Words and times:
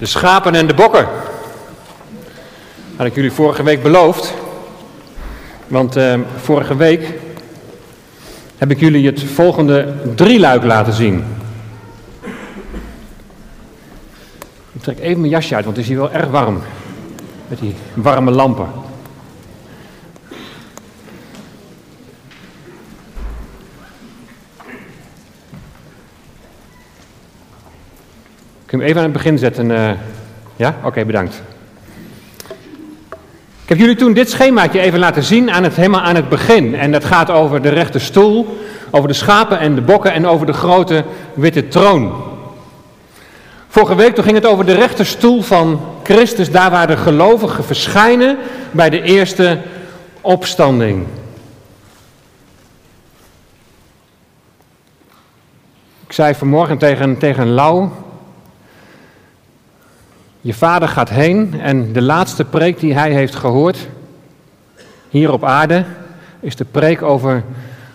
De 0.00 0.06
schapen 0.06 0.54
en 0.54 0.66
de 0.66 0.74
bokken. 0.74 1.06
Had 2.96 3.06
ik 3.06 3.14
jullie 3.14 3.32
vorige 3.32 3.62
week 3.62 3.82
beloofd. 3.82 4.34
Want 5.66 5.96
uh, 5.96 6.14
vorige 6.36 6.76
week 6.76 7.12
heb 8.58 8.70
ik 8.70 8.80
jullie 8.80 9.06
het 9.06 9.22
volgende 9.22 9.94
drieluik 10.14 10.64
laten 10.64 10.92
zien. 10.92 11.24
Ik 14.72 14.82
trek 14.82 14.98
even 14.98 15.20
mijn 15.20 15.32
jasje 15.32 15.54
uit, 15.54 15.64
want 15.64 15.76
het 15.76 15.84
is 15.84 15.90
hier 15.92 16.00
wel 16.00 16.12
erg 16.12 16.30
warm. 16.30 16.62
Met 17.48 17.58
die 17.58 17.74
warme 17.94 18.30
lampen. 18.30 18.68
Kun 28.70 28.78
je 28.78 28.84
hem 28.84 28.94
even 28.94 29.04
aan 29.06 29.12
het 29.12 29.22
begin 29.22 29.38
zetten? 29.38 29.70
Uh, 29.70 29.90
ja? 30.56 30.76
Oké, 30.84 31.04
bedankt. 31.04 31.42
Ik 33.62 33.68
heb 33.68 33.78
jullie 33.78 33.96
toen 33.96 34.12
dit 34.12 34.30
schemaatje 34.30 34.80
even 34.80 34.98
laten 34.98 35.22
zien 35.22 35.50
aan 35.50 35.62
het, 35.62 35.76
helemaal 35.76 36.00
aan 36.00 36.14
het 36.14 36.28
begin. 36.28 36.74
En 36.74 36.92
dat 36.92 37.04
gaat 37.04 37.30
over 37.30 37.62
de 37.62 37.68
rechte 37.68 37.98
stoel, 37.98 38.58
over 38.90 39.08
de 39.08 39.14
schapen 39.14 39.58
en 39.58 39.74
de 39.74 39.80
bokken 39.80 40.12
en 40.12 40.26
over 40.26 40.46
de 40.46 40.52
grote 40.52 41.04
witte 41.34 41.68
troon. 41.68 42.12
Vorige 43.68 43.94
week 43.94 44.14
toen 44.14 44.24
ging 44.24 44.36
het 44.36 44.46
over 44.46 44.66
de 44.66 44.74
rechte 44.74 45.04
stoel 45.04 45.42
van 45.42 45.80
Christus, 46.02 46.50
daar 46.50 46.70
waar 46.70 46.86
de 46.86 46.96
gelovigen 46.96 47.64
verschijnen 47.64 48.38
bij 48.70 48.90
de 48.90 49.02
eerste 49.02 49.58
opstanding. 50.20 51.06
Ik 56.06 56.12
zei 56.12 56.34
vanmorgen 56.34 56.78
tegen, 56.78 57.18
tegen 57.18 57.48
Lau, 57.48 57.88
je 60.40 60.54
vader 60.54 60.88
gaat 60.88 61.10
heen 61.10 61.60
en 61.60 61.92
de 61.92 62.02
laatste 62.02 62.44
preek 62.44 62.80
die 62.80 62.94
hij 62.94 63.12
heeft 63.12 63.34
gehoord 63.34 63.88
hier 65.10 65.32
op 65.32 65.44
aarde 65.44 65.84
is 66.40 66.56
de 66.56 66.64
preek 66.64 67.02
over 67.02 67.44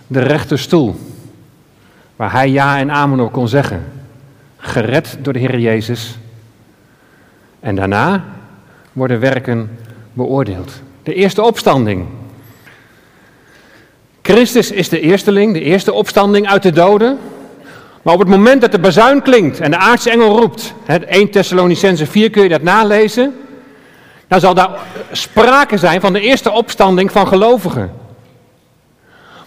de 0.08 0.20
rechte 0.20 0.58
stoel. 0.58 0.96
Waar 2.16 2.32
hij 2.32 2.50
ja 2.50 2.78
en 2.78 2.92
amen 2.92 3.20
op 3.20 3.32
kon 3.32 3.48
zeggen. 3.48 3.86
Gered 4.58 5.18
door 5.22 5.34
de 5.34 5.40
Heer 5.40 5.60
Jezus. 5.60 6.18
En 7.60 7.76
daarna 7.76 8.24
worden 8.94 9.20
werken 9.20 9.78
beoordeeld. 10.14 10.82
De 11.04 11.14
eerste 11.14 11.44
opstanding. 11.44 12.06
Christus 14.22 14.72
is 14.72 14.90
de 14.90 15.00
eersteling, 15.00 15.54
de 15.54 15.62
eerste 15.62 15.94
opstanding 15.94 16.48
uit 16.48 16.64
de 16.64 16.72
doden. 16.72 17.18
Maar 18.06 18.14
op 18.14 18.20
het 18.20 18.30
moment 18.30 18.62
dat 18.62 18.72
de 18.72 18.80
bazuin 18.80 19.22
klinkt 19.22 19.60
en 19.60 19.72
de 19.72 19.78
aartsengel 19.78 20.40
roept, 20.40 20.74
1 21.08 21.30
Thessalonicense 21.30 22.06
4 22.06 22.30
kun 22.30 22.44
je 22.44 22.50
dat 22.50 22.62
nalezen, 22.62 23.36
dan 24.28 24.40
zal 24.40 24.54
daar 24.54 24.70
sprake 25.12 25.78
zijn 25.78 26.02
van 26.02 26.14
de 26.14 26.20
eerste 26.20 26.52
opstanding 26.52 27.12
van 27.12 27.28
gelovigen. 27.28 27.92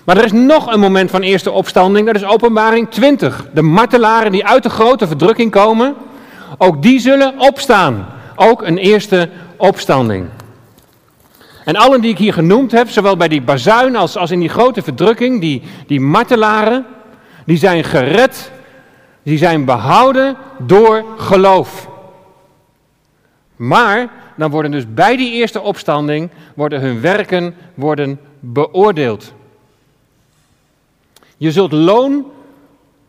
Maar 0.05 0.17
er 0.17 0.25
is 0.25 0.33
nog 0.33 0.73
een 0.73 0.81
moment 0.81 1.11
van 1.11 1.23
eerste 1.23 1.51
opstanding, 1.51 2.07
dat 2.07 2.15
is 2.15 2.25
openbaring 2.25 2.91
20. 2.91 3.47
De 3.55 3.63
martelaren 3.63 4.33
die 4.33 4.47
uit 4.47 4.63
de 4.63 4.71
grote 4.71 5.07
verdrukking 5.07 5.51
komen, 5.51 5.95
ook 6.57 6.83
die 6.83 7.01
zullen 7.01 7.35
opstaan. 7.39 8.07
Ook 8.37 8.63
een 8.63 8.79
eerste 8.79 9.29
opstanding. 9.57 10.27
En 11.65 11.77
allen 11.77 12.01
die 12.01 12.11
ik 12.11 12.19
hier 12.19 12.33
genoemd 12.33 12.73
heb, 12.73 12.89
zowel 12.91 13.17
bij 13.17 13.29
die 13.29 13.43
bazuin 13.43 13.97
als, 13.97 14.17
als 14.17 14.31
in 14.31 14.41
die 14.41 14.49
grote 14.49 14.83
verdrukking, 14.83 15.41
die, 15.41 15.63
die 15.87 16.01
martelaren, 16.01 16.87
die 17.49 17.57
zijn 17.57 17.85
gered, 17.85 18.51
die 19.23 19.39
zijn 19.39 19.65
behouden 19.65 20.37
door 20.59 21.05
geloof. 21.17 21.89
Maar 23.57 24.11
dan 24.37 24.51
worden 24.51 24.71
dus 24.71 24.95
bij 24.95 25.17
die 25.17 25.33
eerste 25.33 25.61
opstanding 25.61 26.31
worden 26.55 26.81
hun 26.81 27.01
werken 27.01 27.55
worden 27.75 28.21
beoordeeld. 28.41 29.33
Je 31.37 31.53
zult 31.53 31.73
loon 31.73 32.27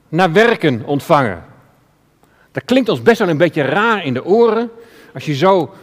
naar 0.10 0.32
werken 0.32 0.86
ontvangen. 0.86 1.44
Dat 2.52 2.64
klinkt 2.66 2.90
ons 2.90 3.02
best 3.02 3.20
wel 3.20 3.30
een 3.30 3.38
beetje 3.38 3.62
raar 3.62 4.06
in 4.06 4.14
de 4.14 4.26
oren. 4.26 4.70
Als 5.14 5.26
je 5.26 5.36
zo 5.36 5.74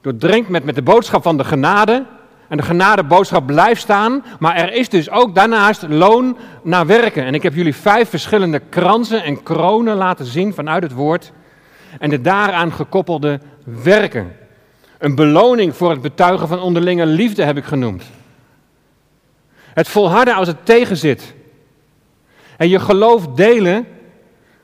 doordringt 0.00 0.48
met, 0.48 0.64
met 0.64 0.74
de 0.74 0.82
boodschap 0.82 1.22
van 1.22 1.36
de 1.36 1.44
genade. 1.44 2.04
En 2.54 2.60
de 2.60 2.66
genadeboodschap 2.66 3.46
blijft 3.46 3.80
staan. 3.80 4.24
Maar 4.38 4.56
er 4.56 4.72
is 4.72 4.88
dus 4.88 5.10
ook 5.10 5.34
daarnaast 5.34 5.82
loon 5.88 6.36
naar 6.62 6.86
werken. 6.86 7.24
En 7.24 7.34
ik 7.34 7.42
heb 7.42 7.54
jullie 7.54 7.74
vijf 7.74 8.08
verschillende 8.08 8.58
kransen 8.68 9.22
en 9.22 9.42
kronen 9.42 9.96
laten 9.96 10.24
zien 10.24 10.54
vanuit 10.54 10.82
het 10.82 10.92
woord. 10.92 11.32
En 11.98 12.10
de 12.10 12.20
daaraan 12.20 12.72
gekoppelde 12.72 13.40
werken. 13.82 14.36
Een 14.98 15.14
beloning 15.14 15.76
voor 15.76 15.90
het 15.90 16.00
betuigen 16.00 16.48
van 16.48 16.60
onderlinge 16.60 17.06
liefde 17.06 17.42
heb 17.42 17.56
ik 17.56 17.64
genoemd. 17.64 18.04
Het 19.56 19.88
volharden 19.88 20.34
als 20.34 20.48
het 20.48 20.66
tegenzit. 20.66 21.34
En 22.56 22.68
je 22.68 22.80
geloof 22.80 23.26
delen 23.26 23.86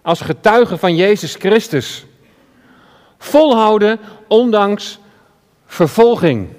als 0.02 0.20
getuige 0.20 0.78
van 0.78 0.96
Jezus 0.96 1.34
Christus. 1.34 2.06
Volhouden 3.18 3.98
ondanks 4.28 4.98
vervolging. 5.66 6.58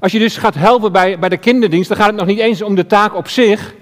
Als 0.00 0.12
je 0.12 0.18
dus 0.18 0.36
gaat 0.36 0.54
helpen 0.54 0.92
bij, 0.92 1.18
bij 1.18 1.28
de 1.28 1.36
kinderdienst, 1.36 1.88
dan 1.88 1.96
gaat 1.96 2.06
het 2.06 2.16
nog 2.16 2.26
niet 2.26 2.38
eens 2.38 2.62
om 2.62 2.74
de 2.74 2.86
taak 2.86 3.14
op 3.14 3.28
zich. 3.28 3.74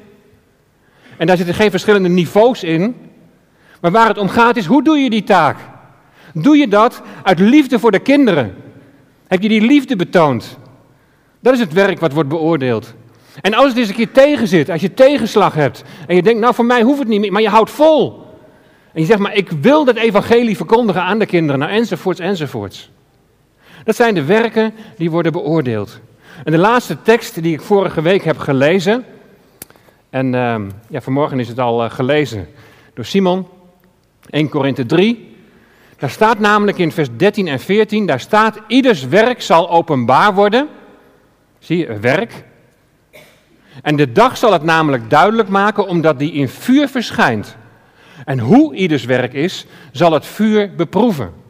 En 1.16 1.27
daar 1.27 1.37
zitten 1.37 1.54
geen 1.54 1.71
verschillende 1.71 2.09
niveaus 2.09 2.62
in. 2.62 2.97
Maar 3.81 3.91
waar 3.91 4.09
het 4.09 4.19
om 4.19 4.28
gaat 4.28 4.56
is, 4.56 4.66
hoe 4.66 4.82
doe 4.82 4.99
je 4.99 5.10
die 5.10 5.25
taak? 5.25 5.56
Doe 6.34 6.56
je 6.56 6.69
dat 6.69 7.03
uit 7.22 7.38
liefde 7.38 7.78
voor 7.78 7.91
de 7.91 7.99
kinderen? 7.99 8.55
Heb 9.26 9.43
je 9.43 9.49
die 9.49 9.60
liefde 9.60 9.97
betoond? 9.97 10.59
Dat 11.41 11.55
is 11.55 11.60
het 11.60 11.72
werk 11.72 12.00
wat 12.00 12.12
wordt 12.12 12.28
beoordeeld. 12.28 12.94
En 13.41 13.55
als 13.55 13.69
het 13.69 13.76
eens 13.76 13.88
een 13.88 13.94
keer 13.94 14.12
tegen 14.12 14.49
zit, 14.49 14.71
als 14.71 14.81
je 14.81 14.94
tegenslag 14.94 15.55
hebt 15.55 15.84
en 16.06 16.16
je 16.16 16.22
denkt, 16.22 16.41
nou 16.41 16.55
voor 16.55 16.65
mij 16.65 16.82
hoeft 16.82 16.99
het 16.99 17.09
niet 17.09 17.21
meer, 17.21 17.32
maar 17.32 17.43
je 17.43 17.49
houdt 17.49 17.71
vol. 17.71 18.25
En 18.93 19.00
je 19.00 19.06
zegt, 19.06 19.21
maar 19.21 19.34
ik 19.34 19.50
wil 19.50 19.84
dat 19.84 19.97
evangelie 19.97 20.56
verkondigen 20.56 21.03
aan 21.03 21.19
de 21.19 21.26
kinderen, 21.26 21.59
nou 21.59 21.72
enzovoorts, 21.72 22.21
enzovoorts. 22.21 22.91
Dat 23.86 23.97
zijn 23.97 24.14
de 24.14 24.24
werken 24.24 24.74
die 24.97 25.10
worden 25.10 25.32
beoordeeld. 25.32 26.00
En 26.44 26.52
de 26.52 26.58
laatste 26.58 27.02
tekst 27.02 27.42
die 27.42 27.52
ik 27.52 27.60
vorige 27.60 28.02
week 28.02 28.24
heb 28.24 28.38
gelezen, 28.38 29.04
en 30.10 30.32
uh, 30.32 30.56
ja, 30.88 31.00
vanmorgen 31.00 31.41
is 31.41 31.48
het 31.48 31.58
al 31.58 31.84
uh, 31.84 31.91
gelezen 31.91 32.48
door 32.94 33.04
Simon, 33.04 33.46
1 34.30 34.48
Korinthe 34.48 34.86
3. 34.86 35.36
Daar 35.98 36.10
staat 36.10 36.38
namelijk 36.38 36.78
in 36.78 36.92
vers 36.92 37.08
13 37.16 37.48
en 37.48 37.60
14, 37.60 38.06
daar 38.06 38.20
staat, 38.20 38.60
ieders 38.66 39.06
werk 39.06 39.42
zal 39.42 39.70
openbaar 39.70 40.34
worden. 40.34 40.69
Zie 41.58 41.78
je, 41.78 41.98
werk. 41.98 42.44
En 43.82 43.96
de 43.96 44.12
dag 44.12 44.36
zal 44.36 44.52
het 44.52 44.62
namelijk 44.62 45.10
duidelijk 45.10 45.48
maken, 45.48 45.86
omdat 45.86 46.19
die 46.19 46.32
in 46.32 46.48
vuur 46.48 46.88
verschijnt. 46.88 47.56
En 48.25 48.38
hoe 48.38 48.75
ieders 48.75 49.04
werk 49.04 49.32
is, 49.32 49.66
zal 49.92 50.12
het 50.12 50.26
vuur 50.26 50.75
beproeven. 50.75 51.44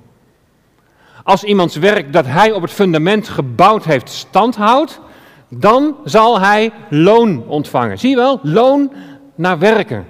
Als 1.26 1.44
iemands 1.44 1.76
werk 1.76 2.12
dat 2.12 2.26
hij 2.26 2.52
op 2.52 2.62
het 2.62 2.70
fundament 2.70 3.28
gebouwd 3.28 3.84
heeft 3.84 4.08
standhoudt, 4.08 5.00
dan 5.48 5.96
zal 6.04 6.40
hij 6.40 6.72
loon 6.90 7.44
ontvangen. 7.46 7.98
Zie 7.98 8.10
je 8.10 8.16
wel? 8.16 8.40
Loon 8.42 8.92
naar 9.34 9.58
werken. 9.58 10.06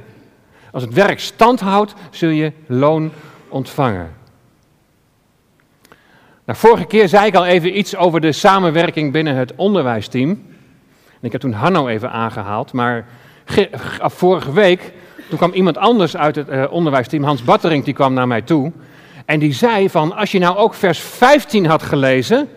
Als 0.73 0.83
het 0.83 0.93
werk 0.93 1.21
standhoudt, 1.21 1.95
zul 2.11 2.29
je 2.29 2.53
loon 2.67 3.11
ontvangen. 3.49 4.15
Nou, 6.45 6.59
vorige 6.59 6.85
keer 6.85 7.09
zei 7.09 7.27
ik 7.27 7.35
al 7.35 7.47
even 7.47 7.79
iets 7.79 7.97
over 7.97 8.21
de 8.21 8.33
samenwerking 8.33 9.13
binnen 9.13 9.35
het 9.35 9.53
onderwijsteam. 9.55 10.43
Ik 11.21 11.33
heb 11.33 11.41
toen 11.41 11.53
Hanno 11.53 11.87
even 11.87 12.11
aangehaald, 12.11 12.73
maar 12.73 13.07
vorige 14.01 14.53
week 14.53 14.93
toen 15.29 15.39
kwam 15.39 15.53
iemand 15.53 15.77
anders 15.79 16.17
uit 16.17 16.37
het 16.37 16.49
uh, 16.49 16.65
onderwijsteam, 16.71 17.23
Hans 17.23 17.45
Battering, 17.45 17.85
die 17.85 17.95
kwam 17.95 18.13
naar 18.13 18.27
mij 18.27 18.43
toe. 18.43 18.73
En 19.27 19.39
die 19.39 19.53
zei 19.53 19.91
van, 19.91 20.17
als 20.17 20.33
je 20.33 20.39
nou 20.39 20.57
ook 20.57 20.75
vers 20.75 20.99
15 21.01 21.67
had 21.67 21.83
gelezen, 21.83 22.49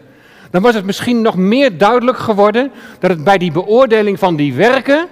dan 0.52 0.62
was 0.62 0.76
het 0.76 0.86
misschien 0.86 1.22
nog 1.22 1.36
meer 1.36 1.78
duidelijk 1.78 2.18
geworden 2.18 2.72
dat 3.00 3.10
het 3.10 3.24
bij 3.24 3.38
die 3.38 3.52
beoordeling 3.52 4.20
van 4.20 4.36
die 4.36 4.54
werken 4.54 5.08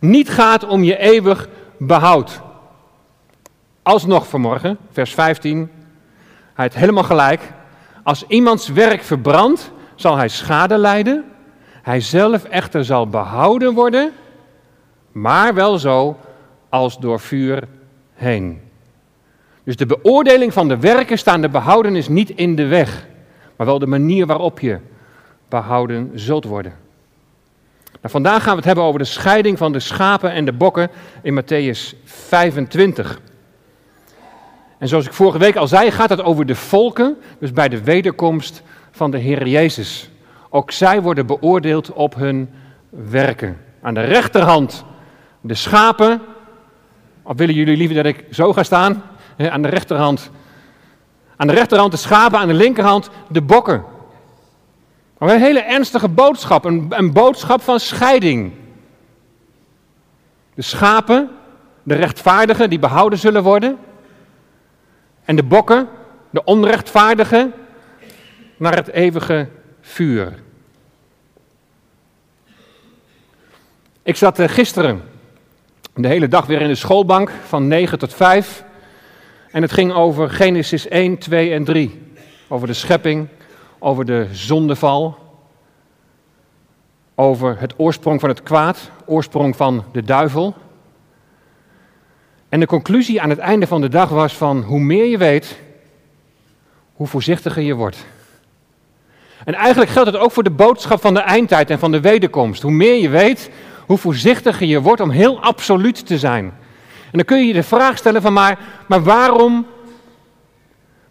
niet 0.00 0.30
gaat 0.30 0.66
om 0.66 0.82
je 0.82 0.98
eeuwig 0.98 1.48
behoud. 1.78 2.40
Alsnog 3.82 4.28
vanmorgen, 4.28 4.78
vers 4.92 5.14
15, 5.14 5.70
hij 6.54 6.64
heeft 6.64 6.76
helemaal 6.76 7.04
gelijk. 7.04 7.40
Als 8.02 8.24
iemands 8.28 8.68
werk 8.68 9.02
verbrandt, 9.02 9.72
zal 9.94 10.16
hij 10.16 10.28
schade 10.28 10.78
lijden. 10.78 11.24
Hij 11.82 12.00
zelf 12.00 12.44
echter 12.44 12.84
zal 12.84 13.08
behouden 13.08 13.74
worden, 13.74 14.12
maar 15.12 15.54
wel 15.54 15.78
zo 15.78 16.16
als 16.68 16.98
door 16.98 17.20
vuur 17.20 17.68
heen. 18.14 18.65
Dus 19.66 19.76
de 19.76 19.86
beoordeling 19.86 20.52
van 20.52 20.68
de 20.68 20.78
werken 20.78 21.18
staan 21.18 21.40
de 21.40 21.48
behoudenis 21.48 22.08
niet 22.08 22.30
in 22.30 22.56
de 22.56 22.66
weg, 22.66 23.06
maar 23.56 23.66
wel 23.66 23.78
de 23.78 23.86
manier 23.86 24.26
waarop 24.26 24.60
je 24.60 24.78
behouden 25.48 26.10
zult 26.14 26.44
worden. 26.44 26.74
Nou, 27.84 28.10
vandaag 28.10 28.42
gaan 28.42 28.50
we 28.50 28.56
het 28.56 28.64
hebben 28.64 28.84
over 28.84 28.98
de 28.98 29.04
scheiding 29.04 29.58
van 29.58 29.72
de 29.72 29.80
schapen 29.80 30.32
en 30.32 30.44
de 30.44 30.52
bokken 30.52 30.90
in 31.22 31.42
Matthäus 31.42 31.96
25. 32.04 33.20
En 34.78 34.88
zoals 34.88 35.06
ik 35.06 35.12
vorige 35.12 35.38
week 35.38 35.56
al 35.56 35.68
zei, 35.68 35.90
gaat 35.90 36.10
het 36.10 36.22
over 36.22 36.46
de 36.46 36.54
volken, 36.54 37.16
dus 37.38 37.52
bij 37.52 37.68
de 37.68 37.82
wederkomst 37.82 38.62
van 38.90 39.10
de 39.10 39.18
Heer 39.18 39.48
Jezus. 39.48 40.10
Ook 40.48 40.70
zij 40.70 41.02
worden 41.02 41.26
beoordeeld 41.26 41.92
op 41.92 42.14
hun 42.14 42.50
werken. 42.90 43.60
Aan 43.82 43.94
de 43.94 44.00
rechterhand 44.00 44.84
de 45.40 45.54
schapen. 45.54 46.20
Of 47.22 47.36
willen 47.36 47.54
jullie 47.54 47.76
liever 47.76 47.96
dat 47.96 48.06
ik 48.06 48.24
zo 48.30 48.52
ga 48.52 48.62
staan? 48.62 49.02
Aan 49.36 49.62
de 49.62 49.68
rechterhand. 49.68 50.30
Aan 51.36 51.46
de 51.46 51.52
rechterhand 51.52 51.90
de 51.90 51.98
schapen, 51.98 52.38
aan 52.38 52.48
de 52.48 52.54
linkerhand 52.54 53.10
de 53.28 53.42
bokken. 53.42 53.84
Maar 55.18 55.28
een 55.28 55.40
hele 55.40 55.60
ernstige 55.60 56.08
boodschap, 56.08 56.64
een, 56.64 56.86
een 56.88 57.12
boodschap 57.12 57.62
van 57.62 57.80
scheiding. 57.80 58.52
De 60.54 60.62
schapen, 60.62 61.30
de 61.82 61.94
rechtvaardigen 61.94 62.70
die 62.70 62.78
behouden 62.78 63.18
zullen 63.18 63.42
worden. 63.42 63.78
En 65.24 65.36
de 65.36 65.42
bokken, 65.42 65.88
de 66.30 66.44
onrechtvaardigen, 66.44 67.52
naar 68.56 68.74
het 68.74 68.88
eeuwige 68.88 69.48
vuur. 69.80 70.42
Ik 74.02 74.16
zat 74.16 74.38
eh, 74.38 74.48
gisteren 74.48 75.02
de 75.94 76.08
hele 76.08 76.28
dag 76.28 76.46
weer 76.46 76.60
in 76.60 76.68
de 76.68 76.74
schoolbank 76.74 77.30
van 77.46 77.68
9 77.68 77.98
tot 77.98 78.14
5. 78.14 78.64
En 79.56 79.62
het 79.62 79.72
ging 79.72 79.92
over 79.92 80.30
Genesis 80.30 80.88
1, 80.88 81.18
2 81.18 81.52
en 81.52 81.64
3. 81.64 82.02
Over 82.48 82.66
de 82.66 82.72
schepping, 82.72 83.28
over 83.78 84.04
de 84.04 84.28
zondeval, 84.32 85.18
over 87.14 87.60
het 87.60 87.74
oorsprong 87.76 88.20
van 88.20 88.28
het 88.28 88.42
kwaad, 88.42 88.90
oorsprong 89.06 89.56
van 89.56 89.84
de 89.92 90.02
duivel. 90.02 90.54
En 92.48 92.60
de 92.60 92.66
conclusie 92.66 93.20
aan 93.20 93.30
het 93.30 93.38
einde 93.38 93.66
van 93.66 93.80
de 93.80 93.88
dag 93.88 94.08
was 94.08 94.36
van 94.36 94.62
hoe 94.62 94.80
meer 94.80 95.04
je 95.04 95.18
weet, 95.18 95.58
hoe 96.92 97.06
voorzichtiger 97.06 97.62
je 97.62 97.74
wordt. 97.74 98.06
En 99.44 99.54
eigenlijk 99.54 99.90
geldt 99.90 100.10
het 100.10 100.20
ook 100.20 100.32
voor 100.32 100.42
de 100.42 100.50
boodschap 100.50 101.00
van 101.00 101.14
de 101.14 101.20
eindtijd 101.20 101.70
en 101.70 101.78
van 101.78 101.92
de 101.92 102.00
wederkomst. 102.00 102.62
Hoe 102.62 102.72
meer 102.72 103.00
je 103.02 103.08
weet, 103.08 103.50
hoe 103.86 103.98
voorzichtiger 103.98 104.66
je 104.66 104.80
wordt 104.80 105.00
om 105.00 105.10
heel 105.10 105.40
absoluut 105.40 106.06
te 106.06 106.18
zijn. 106.18 106.52
En 107.10 107.12
dan 107.12 107.24
kun 107.24 107.46
je 107.46 107.52
de 107.52 107.62
vraag 107.62 107.96
stellen 107.96 108.22
van 108.22 108.32
maar, 108.32 108.58
maar 108.86 109.02
waarom, 109.02 109.66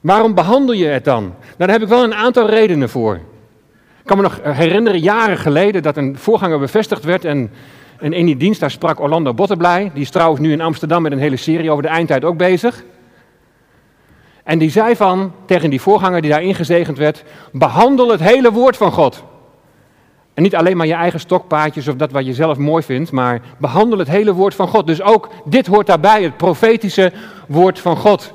waarom 0.02 0.34
behandel 0.34 0.76
je 0.76 0.86
het 0.86 1.06
dan? 1.06 1.24
Nou, 1.24 1.36
daar 1.58 1.70
heb 1.70 1.82
ik 1.82 1.88
wel 1.88 2.04
een 2.04 2.16
aantal 2.16 2.50
redenen 2.50 2.90
voor. 2.90 3.16
Ik 3.16 4.12
kan 4.12 4.18
me 4.18 4.24
nog 4.24 4.40
herinneren, 4.44 5.00
jaren 5.00 5.38
geleden, 5.38 5.84
dat 5.84 5.98
een 5.98 6.18
voorganger 6.18 6.60
bevestigd 6.60 7.04
werd 7.04 7.26
en, 7.26 7.52
in 8.00 8.26
die 8.26 8.38
dienst, 8.38 8.60
daar 8.60 8.72
sprak 8.72 9.00
Orlando 9.00 9.34
Botteblij. 9.34 9.92
Die 9.94 10.04
is 10.04 10.10
trouwens 10.10 10.42
nu 10.42 10.52
in 10.52 10.62
Amsterdam 10.62 11.02
met 11.02 11.12
een 11.12 11.18
hele 11.18 11.38
serie 11.38 11.72
over 11.72 11.84
de 11.84 11.90
eindtijd 11.90 12.24
ook 12.24 12.38
bezig. 12.38 12.84
En 14.44 14.60
die 14.60 14.70
zei 14.70 14.96
van, 14.96 15.32
tegen 15.46 15.70
die 15.70 15.82
voorganger 15.82 16.22
die 16.22 16.32
daar 16.32 16.44
ingezegend 16.44 16.98
werd, 16.98 17.24
behandel 17.52 18.12
het 18.12 18.20
hele 18.20 18.52
woord 18.52 18.78
van 18.78 18.92
God. 18.92 19.24
En 20.36 20.44
niet 20.44 20.56
alleen 20.56 20.78
maar 20.78 20.88
je 20.88 20.94
eigen 20.94 21.20
stokpaardjes 21.20 21.88
of 21.88 21.96
dat 21.96 22.12
wat 22.12 22.26
je 22.26 22.34
zelf 22.34 22.58
mooi 22.58 22.84
vindt, 22.84 23.12
maar 23.12 23.42
behandel 23.58 24.00
het 24.00 24.08
hele 24.08 24.34
woord 24.34 24.56
van 24.56 24.68
God. 24.68 24.88
Dus 24.88 25.02
ook 25.02 25.30
dit 25.46 25.68
hoort 25.68 25.88
daarbij, 25.88 26.24
het 26.24 26.38
profetische 26.38 27.12
woord 27.48 27.80
van 27.80 27.98
God. 27.98 28.34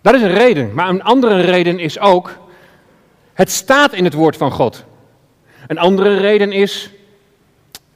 Dat 0.00 0.14
is 0.14 0.22
een 0.22 0.34
reden, 0.34 0.74
maar 0.74 0.88
een 0.88 1.02
andere 1.02 1.40
reden 1.40 1.78
is 1.78 1.98
ook, 1.98 2.38
het 3.32 3.50
staat 3.50 3.92
in 3.92 4.04
het 4.04 4.14
woord 4.14 4.36
van 4.36 4.50
God. 4.50 4.84
Een 5.66 5.78
andere 5.78 6.16
reden 6.16 6.52
is, 6.52 6.90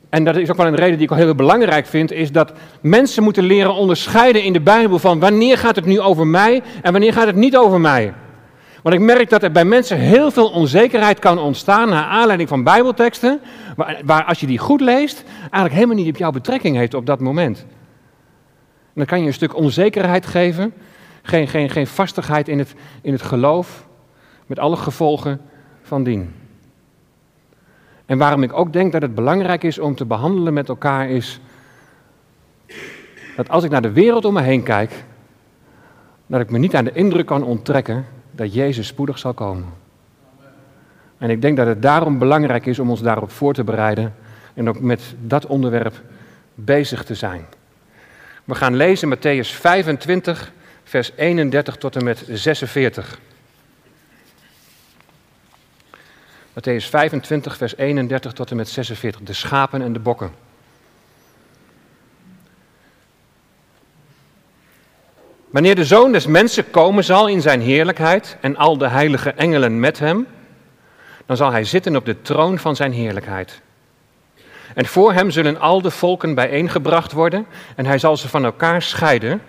en 0.09 0.25
dat 0.25 0.37
is 0.37 0.50
ook 0.50 0.57
wel 0.57 0.67
een 0.67 0.75
reden 0.75 0.97
die 0.97 1.07
ik 1.07 1.11
al 1.11 1.17
heel 1.17 1.35
belangrijk 1.35 1.87
vind, 1.87 2.12
is 2.12 2.33
dat 2.33 2.53
mensen 2.81 3.23
moeten 3.23 3.45
leren 3.45 3.75
onderscheiden 3.75 4.43
in 4.43 4.53
de 4.53 4.61
Bijbel 4.61 4.99
van 4.99 5.21
wanneer 5.21 5.59
gaat 5.59 5.77
het 5.77 5.85
nu 5.85 6.00
over 6.00 6.27
mij 6.27 6.62
en 6.83 6.93
wanneer 6.93 7.12
gaat 7.12 7.27
het 7.27 7.37
niet 7.37 7.57
over 7.57 7.81
mij. 7.81 8.15
Want 8.85 8.97
ik 8.97 9.03
merk 9.03 9.31
dat 9.31 9.43
er 9.43 9.53
bij 9.53 9.65
mensen 9.65 9.99
heel 9.99 10.31
veel 10.31 10.51
onzekerheid 10.51 11.19
kan 11.19 11.39
ontstaan 11.39 11.89
naar 11.89 12.05
aanleiding 12.05 12.49
van 12.49 12.65
Bijbelteksten, 12.65 13.41
waar, 13.77 14.01
waar 14.05 14.25
als 14.25 14.41
je 14.41 14.47
die 14.47 14.59
goed 14.59 14.81
leest, 14.81 15.25
eigenlijk 15.41 15.75
helemaal 15.75 15.97
niet 15.97 16.09
op 16.09 16.17
jouw 16.17 16.31
betrekking 16.31 16.77
heeft 16.77 16.95
op 16.95 17.07
dat 17.07 17.21
moment. 17.21 17.59
En 17.59 18.95
dan 18.95 19.07
kan 19.07 19.21
je 19.21 19.27
een 19.27 19.33
stuk 19.33 19.57
onzekerheid 19.57 20.27
geven, 20.27 20.75
geen, 21.23 21.49
geen, 21.49 21.71
geen 21.71 21.87
vastigheid 21.87 22.49
in 22.49 22.59
het, 22.59 22.75
in 23.03 23.13
het 23.13 23.23
geloof, 23.23 23.87
met 24.47 24.59
alle 24.59 24.77
gevolgen 24.77 25.41
van 25.83 26.03
dien. 26.03 26.35
En 28.07 28.19
waarom 28.19 28.43
ik 28.43 28.53
ook 28.53 28.73
denk 28.73 28.93
dat 28.93 29.03
het 29.03 29.15
belangrijk 29.15 29.63
is 29.63 29.79
om 29.79 29.95
te 29.95 30.05
behandelen 30.05 30.53
met 30.53 30.69
elkaar 30.69 31.09
is 31.09 31.41
dat 33.37 33.49
als 33.49 33.65
ik 33.65 33.71
naar 33.71 33.83
de 33.83 33.93
wereld 33.93 34.25
om 34.25 34.35
me 34.35 34.43
heen 34.43 34.63
kijk, 34.63 35.05
dat 36.27 36.41
ik 36.41 36.51
me 36.51 36.59
niet 36.59 36.75
aan 36.75 36.85
de 36.85 36.93
indruk 36.93 37.27
kan 37.27 37.45
onttrekken 37.45 38.13
dat 38.35 38.55
Jezus 38.55 38.87
spoedig 38.87 39.19
zal 39.19 39.35
komen. 39.35 39.69
En 41.19 41.31
ik 41.31 41.43
denk 41.43 41.57
dat 41.57 41.67
het 41.67 41.83
daarom 41.83 42.19
belangrijk 42.19 42.67
is 42.67 42.79
om 42.79 42.91
ons 42.91 43.01
daarop 43.01 43.31
voor 43.31 43.55
te 43.55 43.65
bereiden 43.65 44.15
en 44.55 44.69
ook 44.69 44.81
met 44.81 45.15
dat 45.21 45.47
onderwerp 45.47 46.03
bezig 46.55 47.05
te 47.05 47.15
zijn. 47.15 47.47
We 48.45 48.55
gaan 48.55 48.77
lezen 48.77 49.17
Matthäus 49.17 49.49
25, 49.49 50.53
vers 50.85 51.13
31 51.17 51.77
tot 51.77 51.97
en 51.97 52.05
met 52.05 52.25
46. 52.29 53.19
Matthäus 56.53 56.89
25, 56.89 57.57
vers 57.57 57.77
31 57.77 58.33
tot 58.33 58.51
en 58.51 58.57
met 58.57 58.69
46. 58.69 59.21
De 59.21 59.33
schapen 59.33 59.83
en 59.83 59.93
de 59.93 59.99
bokken. 59.99 60.44
Wanneer 65.55 65.75
de 65.75 65.85
zoon 65.85 66.12
des 66.12 66.27
mensen 66.27 66.71
komen 66.71 67.05
zal 67.05 67.29
in 67.29 67.41
zijn 67.41 67.61
heerlijkheid 67.61 68.37
en 68.41 68.56
al 68.56 68.79
de 68.79 68.89
heilige 68.89 69.33
engelen 69.33 69.81
met 69.81 69.99
hem, 69.99 70.27
dan 71.27 71.37
zal 71.37 71.53
hij 71.53 71.65
zitten 71.65 71.97
op 71.97 72.05
de 72.05 72.23
troon 72.23 72.59
van 72.59 72.77
zijn 72.77 72.93
heerlijkheid. 72.93 73.61
En 74.75 74.87
voor 74.87 75.12
hem 75.12 75.31
zullen 75.31 75.61
al 75.61 75.83
de 75.83 75.91
volken 75.91 76.35
bijeengebracht 76.35 77.12
worden 77.12 77.47
en 77.77 77.87
hij 77.87 77.99
zal 77.99 78.17
ze 78.17 78.29
van 78.29 78.45
elkaar 78.45 78.83
scheiden, 78.83 79.43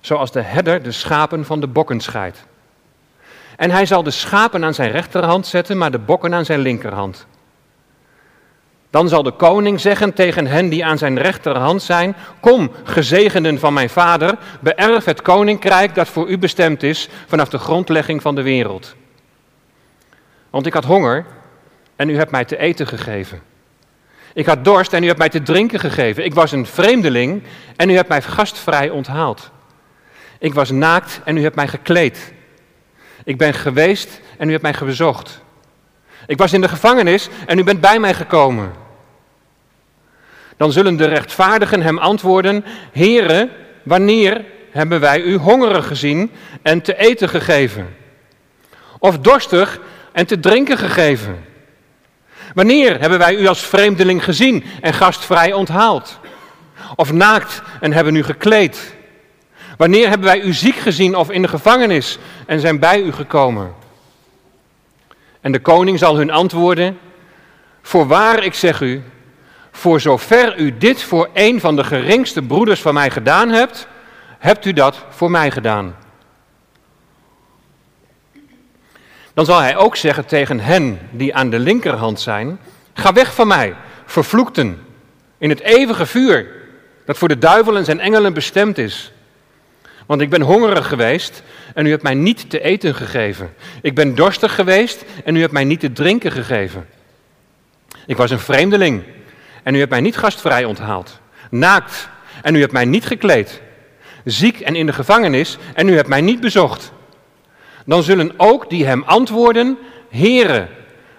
zoals 0.00 0.32
de 0.32 0.42
herder 0.42 0.82
de 0.82 0.92
schapen 0.92 1.44
van 1.44 1.60
de 1.60 1.68
bokken 1.68 2.00
scheidt. 2.00 2.44
En 3.56 3.70
hij 3.70 3.86
zal 3.86 4.02
de 4.02 4.10
schapen 4.10 4.64
aan 4.64 4.74
zijn 4.74 4.90
rechterhand 4.90 5.46
zetten, 5.46 5.78
maar 5.78 5.90
de 5.90 5.98
bokken 5.98 6.34
aan 6.34 6.44
zijn 6.44 6.60
linkerhand. 6.60 7.26
Dan 8.92 9.08
zal 9.08 9.22
de 9.22 9.32
koning 9.32 9.80
zeggen 9.80 10.12
tegen 10.12 10.46
hen 10.46 10.68
die 10.68 10.84
aan 10.84 10.98
zijn 10.98 11.18
rechterhand 11.18 11.82
zijn: 11.82 12.16
Kom, 12.40 12.72
gezegenden 12.84 13.58
van 13.58 13.72
mijn 13.72 13.90
vader, 13.90 14.38
beërf 14.60 15.04
het 15.04 15.22
koninkrijk 15.22 15.94
dat 15.94 16.08
voor 16.08 16.28
u 16.28 16.38
bestemd 16.38 16.82
is 16.82 17.08
vanaf 17.26 17.48
de 17.48 17.58
grondlegging 17.58 18.22
van 18.22 18.34
de 18.34 18.42
wereld. 18.42 18.94
Want 20.50 20.66
ik 20.66 20.72
had 20.72 20.84
honger 20.84 21.26
en 21.96 22.08
u 22.08 22.16
hebt 22.16 22.30
mij 22.30 22.44
te 22.44 22.56
eten 22.56 22.86
gegeven. 22.86 23.42
Ik 24.34 24.46
had 24.46 24.64
dorst 24.64 24.92
en 24.92 25.02
u 25.02 25.06
hebt 25.06 25.18
mij 25.18 25.28
te 25.28 25.42
drinken 25.42 25.80
gegeven. 25.80 26.24
Ik 26.24 26.34
was 26.34 26.52
een 26.52 26.66
vreemdeling 26.66 27.42
en 27.76 27.90
u 27.90 27.94
hebt 27.94 28.08
mij 28.08 28.22
gastvrij 28.22 28.90
onthaald. 28.90 29.50
Ik 30.38 30.54
was 30.54 30.70
naakt 30.70 31.20
en 31.24 31.36
u 31.36 31.42
hebt 31.42 31.56
mij 31.56 31.68
gekleed. 31.68 32.32
Ik 33.24 33.38
ben 33.38 33.54
geweest 33.54 34.20
en 34.38 34.48
u 34.48 34.50
hebt 34.50 34.62
mij 34.62 34.74
bezocht. 34.84 35.40
Ik 36.26 36.38
was 36.38 36.52
in 36.52 36.60
de 36.60 36.68
gevangenis 36.68 37.28
en 37.46 37.58
u 37.58 37.64
bent 37.64 37.80
bij 37.80 37.98
mij 37.98 38.14
gekomen. 38.14 38.81
Dan 40.62 40.72
zullen 40.72 40.96
de 40.96 41.04
rechtvaardigen 41.04 41.82
hem 41.82 41.98
antwoorden: 41.98 42.64
Heere, 42.92 43.48
wanneer 43.82 44.44
hebben 44.70 45.00
wij 45.00 45.20
u 45.20 45.36
hongerig 45.36 45.86
gezien 45.86 46.30
en 46.62 46.82
te 46.82 46.96
eten 46.96 47.28
gegeven? 47.28 47.96
Of 48.98 49.18
dorstig 49.18 49.80
en 50.12 50.26
te 50.26 50.40
drinken 50.40 50.78
gegeven? 50.78 51.44
Wanneer 52.54 53.00
hebben 53.00 53.18
wij 53.18 53.34
u 53.34 53.46
als 53.46 53.60
vreemdeling 53.60 54.24
gezien 54.24 54.64
en 54.80 54.94
gastvrij 54.94 55.52
onthaald? 55.52 56.18
Of 56.96 57.12
naakt 57.12 57.62
en 57.80 57.92
hebben 57.92 58.16
u 58.16 58.22
gekleed? 58.22 58.94
Wanneer 59.76 60.08
hebben 60.08 60.26
wij 60.26 60.40
u 60.40 60.52
ziek 60.52 60.76
gezien 60.76 61.16
of 61.16 61.30
in 61.30 61.42
de 61.42 61.48
gevangenis 61.48 62.18
en 62.46 62.60
zijn 62.60 62.78
bij 62.78 63.02
u 63.02 63.12
gekomen? 63.12 63.74
En 65.40 65.52
de 65.52 65.60
koning 65.60 65.98
zal 65.98 66.16
hun 66.16 66.30
antwoorden: 66.30 66.98
Voorwaar, 67.82 68.44
ik 68.44 68.54
zeg 68.54 68.80
u, 68.80 69.02
voor 69.72 70.00
zover 70.00 70.58
u 70.58 70.78
dit 70.78 71.02
voor 71.02 71.28
een 71.32 71.60
van 71.60 71.76
de 71.76 71.84
geringste 71.84 72.42
broeders 72.42 72.80
van 72.80 72.94
mij 72.94 73.10
gedaan 73.10 73.48
hebt, 73.48 73.88
hebt 74.38 74.64
u 74.64 74.72
dat 74.72 75.04
voor 75.08 75.30
mij 75.30 75.50
gedaan. 75.50 75.96
Dan 79.34 79.44
zal 79.44 79.60
hij 79.60 79.76
ook 79.76 79.96
zeggen 79.96 80.26
tegen 80.26 80.60
hen 80.60 80.98
die 81.10 81.34
aan 81.34 81.50
de 81.50 81.58
linkerhand 81.58 82.20
zijn: 82.20 82.58
Ga 82.92 83.12
weg 83.12 83.34
van 83.34 83.46
mij, 83.46 83.74
vervloekten, 84.06 84.86
in 85.38 85.48
het 85.48 85.60
eeuwige 85.60 86.06
vuur, 86.06 86.46
dat 87.04 87.18
voor 87.18 87.28
de 87.28 87.38
duivel 87.38 87.76
en 87.76 87.84
zijn 87.84 88.00
engelen 88.00 88.34
bestemd 88.34 88.78
is. 88.78 89.12
Want 90.06 90.20
ik 90.20 90.30
ben 90.30 90.40
hongerig 90.40 90.88
geweest 90.88 91.42
en 91.74 91.86
u 91.86 91.90
hebt 91.90 92.02
mij 92.02 92.14
niet 92.14 92.50
te 92.50 92.60
eten 92.60 92.94
gegeven. 92.94 93.54
Ik 93.82 93.94
ben 93.94 94.14
dorstig 94.14 94.54
geweest 94.54 95.04
en 95.24 95.36
u 95.36 95.40
hebt 95.40 95.52
mij 95.52 95.64
niet 95.64 95.80
te 95.80 95.92
drinken 95.92 96.32
gegeven. 96.32 96.86
Ik 98.06 98.16
was 98.16 98.30
een 98.30 98.38
vreemdeling 98.38 99.02
en 99.62 99.74
u 99.74 99.78
hebt 99.78 99.90
mij 99.90 100.00
niet 100.00 100.16
gastvrij 100.16 100.64
onthaald. 100.64 101.20
Naakt 101.50 102.08
en 102.42 102.54
u 102.54 102.60
hebt 102.60 102.72
mij 102.72 102.84
niet 102.84 103.06
gekleed. 103.06 103.62
ziek 104.24 104.60
en 104.60 104.76
in 104.76 104.86
de 104.86 104.92
gevangenis, 104.92 105.58
en 105.74 105.88
u 105.88 105.96
hebt 105.96 106.08
mij 106.08 106.20
niet 106.20 106.40
bezocht. 106.40 106.92
Dan 107.86 108.02
zullen 108.02 108.32
ook 108.36 108.70
die 108.70 108.86
hem 108.86 109.02
antwoorden, 109.06 109.78
Heere, 110.08 110.68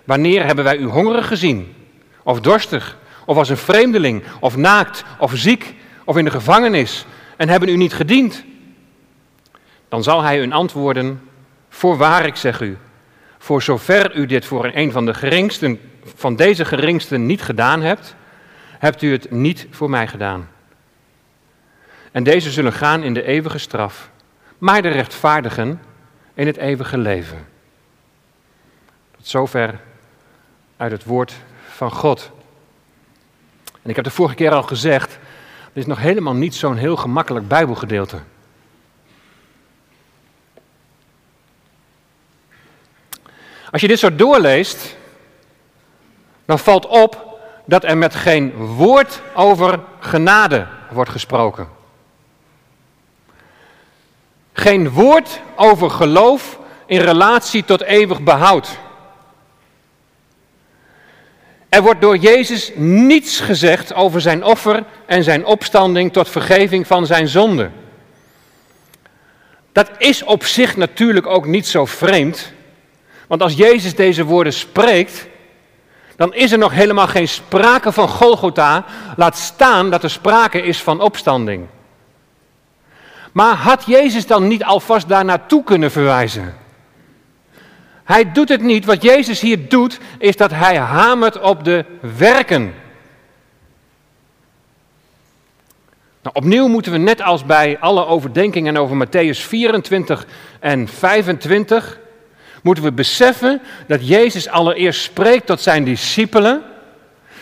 wanneer 0.03 0.45
hebben 0.45 0.63
wij 0.63 0.77
u 0.77 0.85
hongerig 0.85 1.27
gezien? 1.27 1.75
Of 2.23 2.39
dorstig, 2.39 2.97
of 3.25 3.37
als 3.37 3.49
een 3.49 3.57
vreemdeling, 3.57 4.23
of 4.39 4.57
naakt, 4.57 5.03
of 5.19 5.31
ziek, 5.35 5.75
of 6.03 6.17
in 6.17 6.25
de 6.25 6.31
gevangenis, 6.31 7.05
en 7.37 7.49
hebben 7.49 7.69
u 7.69 7.75
niet 7.75 7.93
gediend? 7.93 8.43
Dan 9.89 10.03
zal 10.03 10.21
hij 10.21 10.37
hun 10.37 10.53
antwoorden, 10.53 11.21
voorwaar 11.69 12.25
ik 12.25 12.35
zeg 12.35 12.61
u, 12.61 12.77
voor 13.37 13.61
zover 13.61 14.15
u 14.15 14.25
dit 14.25 14.45
voor 14.45 14.71
een 14.73 14.91
van 14.91 15.05
de 15.05 15.13
geringsten, 15.13 15.79
van 16.15 16.35
deze 16.35 16.65
geringsten 16.65 17.25
niet 17.25 17.41
gedaan 17.41 17.81
hebt, 17.81 18.15
hebt 18.83 19.01
u 19.01 19.11
het 19.11 19.31
niet 19.31 19.67
voor 19.69 19.89
mij 19.89 20.07
gedaan. 20.07 20.49
En 22.11 22.23
deze 22.23 22.51
zullen 22.51 22.73
gaan 22.73 23.03
in 23.03 23.13
de 23.13 23.23
eeuwige 23.23 23.57
straf, 23.57 24.09
maar 24.57 24.81
de 24.81 24.87
rechtvaardigen 24.87 25.81
in 26.33 26.47
het 26.47 26.57
eeuwige 26.57 26.97
leven. 26.97 27.47
Tot 29.15 29.27
zover 29.27 29.79
uit 30.77 30.91
het 30.91 31.03
woord 31.03 31.33
van 31.67 31.91
God. 31.91 32.31
En 33.81 33.89
ik 33.89 33.95
heb 33.95 34.05
de 34.05 34.11
vorige 34.11 34.35
keer 34.35 34.51
al 34.51 34.63
gezegd, 34.63 35.09
dit 35.73 35.83
is 35.83 35.85
nog 35.85 35.99
helemaal 35.99 36.35
niet 36.35 36.55
zo'n 36.55 36.77
heel 36.77 36.95
gemakkelijk 36.95 37.47
Bijbelgedeelte. 37.47 38.19
Als 43.71 43.81
je 43.81 43.87
dit 43.87 43.99
zo 43.99 44.15
doorleest, 44.15 44.95
dan 46.45 46.59
valt 46.59 46.85
op 46.85 47.32
dat 47.65 47.83
er 47.83 47.97
met 47.97 48.15
geen 48.15 48.53
woord 48.55 49.21
over 49.33 49.79
genade 49.99 50.67
wordt 50.91 51.09
gesproken. 51.09 51.67
Geen 54.53 54.89
woord 54.89 55.41
over 55.55 55.89
geloof 55.89 56.59
in 56.85 56.99
relatie 56.99 57.65
tot 57.65 57.81
eeuwig 57.81 58.21
behoud. 58.21 58.69
Er 61.69 61.81
wordt 61.81 62.01
door 62.01 62.17
Jezus 62.17 62.71
niets 62.75 63.39
gezegd 63.39 63.93
over 63.93 64.21
zijn 64.21 64.43
offer 64.43 64.83
en 65.05 65.23
zijn 65.23 65.45
opstanding 65.45 66.13
tot 66.13 66.29
vergeving 66.29 66.87
van 66.87 67.05
zijn 67.05 67.27
zonde. 67.27 67.69
Dat 69.71 69.91
is 69.97 70.23
op 70.23 70.43
zich 70.43 70.77
natuurlijk 70.77 71.27
ook 71.27 71.45
niet 71.45 71.67
zo 71.67 71.85
vreemd, 71.85 72.51
want 73.27 73.41
als 73.41 73.53
Jezus 73.53 73.95
deze 73.95 74.23
woorden 74.23 74.53
spreekt, 74.53 75.27
dan 76.23 76.33
is 76.33 76.51
er 76.51 76.57
nog 76.57 76.71
helemaal 76.71 77.07
geen 77.07 77.27
sprake 77.27 77.91
van 77.91 78.07
Golgotha, 78.07 78.85
laat 79.15 79.37
staan 79.37 79.89
dat 79.89 80.03
er 80.03 80.09
sprake 80.09 80.61
is 80.61 80.81
van 80.81 81.01
opstanding. 81.01 81.67
Maar 83.31 83.55
had 83.55 83.85
Jezus 83.85 84.27
dan 84.27 84.47
niet 84.47 84.63
alvast 84.63 85.07
daar 85.07 85.25
naartoe 85.25 85.63
kunnen 85.63 85.91
verwijzen? 85.91 86.55
Hij 88.03 88.31
doet 88.31 88.49
het 88.49 88.61
niet. 88.61 88.85
Wat 88.85 89.03
Jezus 89.03 89.39
hier 89.41 89.69
doet, 89.69 89.99
is 90.17 90.35
dat 90.35 90.51
hij 90.51 90.77
hamert 90.77 91.39
op 91.39 91.63
de 91.63 91.85
werken. 92.17 92.73
Nou, 96.21 96.35
opnieuw 96.35 96.67
moeten 96.67 96.91
we 96.91 96.97
net 96.97 97.21
als 97.21 97.45
bij 97.45 97.77
alle 97.79 98.05
overdenkingen 98.05 98.77
over 98.77 99.07
Matthäus 99.07 99.39
24 99.39 100.25
en 100.59 100.87
25, 100.87 101.99
moeten 102.63 102.83
we 102.83 102.91
beseffen 102.91 103.61
dat 103.87 104.07
Jezus 104.07 104.49
allereerst 104.49 105.01
spreekt 105.01 105.45
tot 105.45 105.61
zijn 105.61 105.83
discipelen 105.83 106.63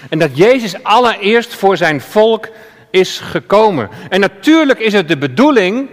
en 0.09 0.19
dat 0.19 0.37
Jezus 0.37 0.83
allereerst 0.83 1.53
voor 1.55 1.77
zijn 1.77 2.01
volk 2.01 2.49
is 2.89 3.19
gekomen. 3.19 3.89
En 4.09 4.19
natuurlijk 4.19 4.79
is 4.79 4.93
het 4.93 5.07
de 5.07 5.17
bedoeling 5.17 5.89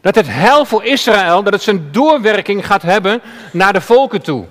dat 0.00 0.14
het 0.14 0.26
hel 0.28 0.64
voor 0.64 0.84
Israël, 0.84 1.42
dat 1.42 1.52
het 1.52 1.62
zijn 1.62 1.88
doorwerking 1.90 2.66
gaat 2.66 2.82
hebben 2.82 3.20
naar 3.52 3.72
de 3.72 3.80
volken 3.80 4.22
toe. 4.22 4.44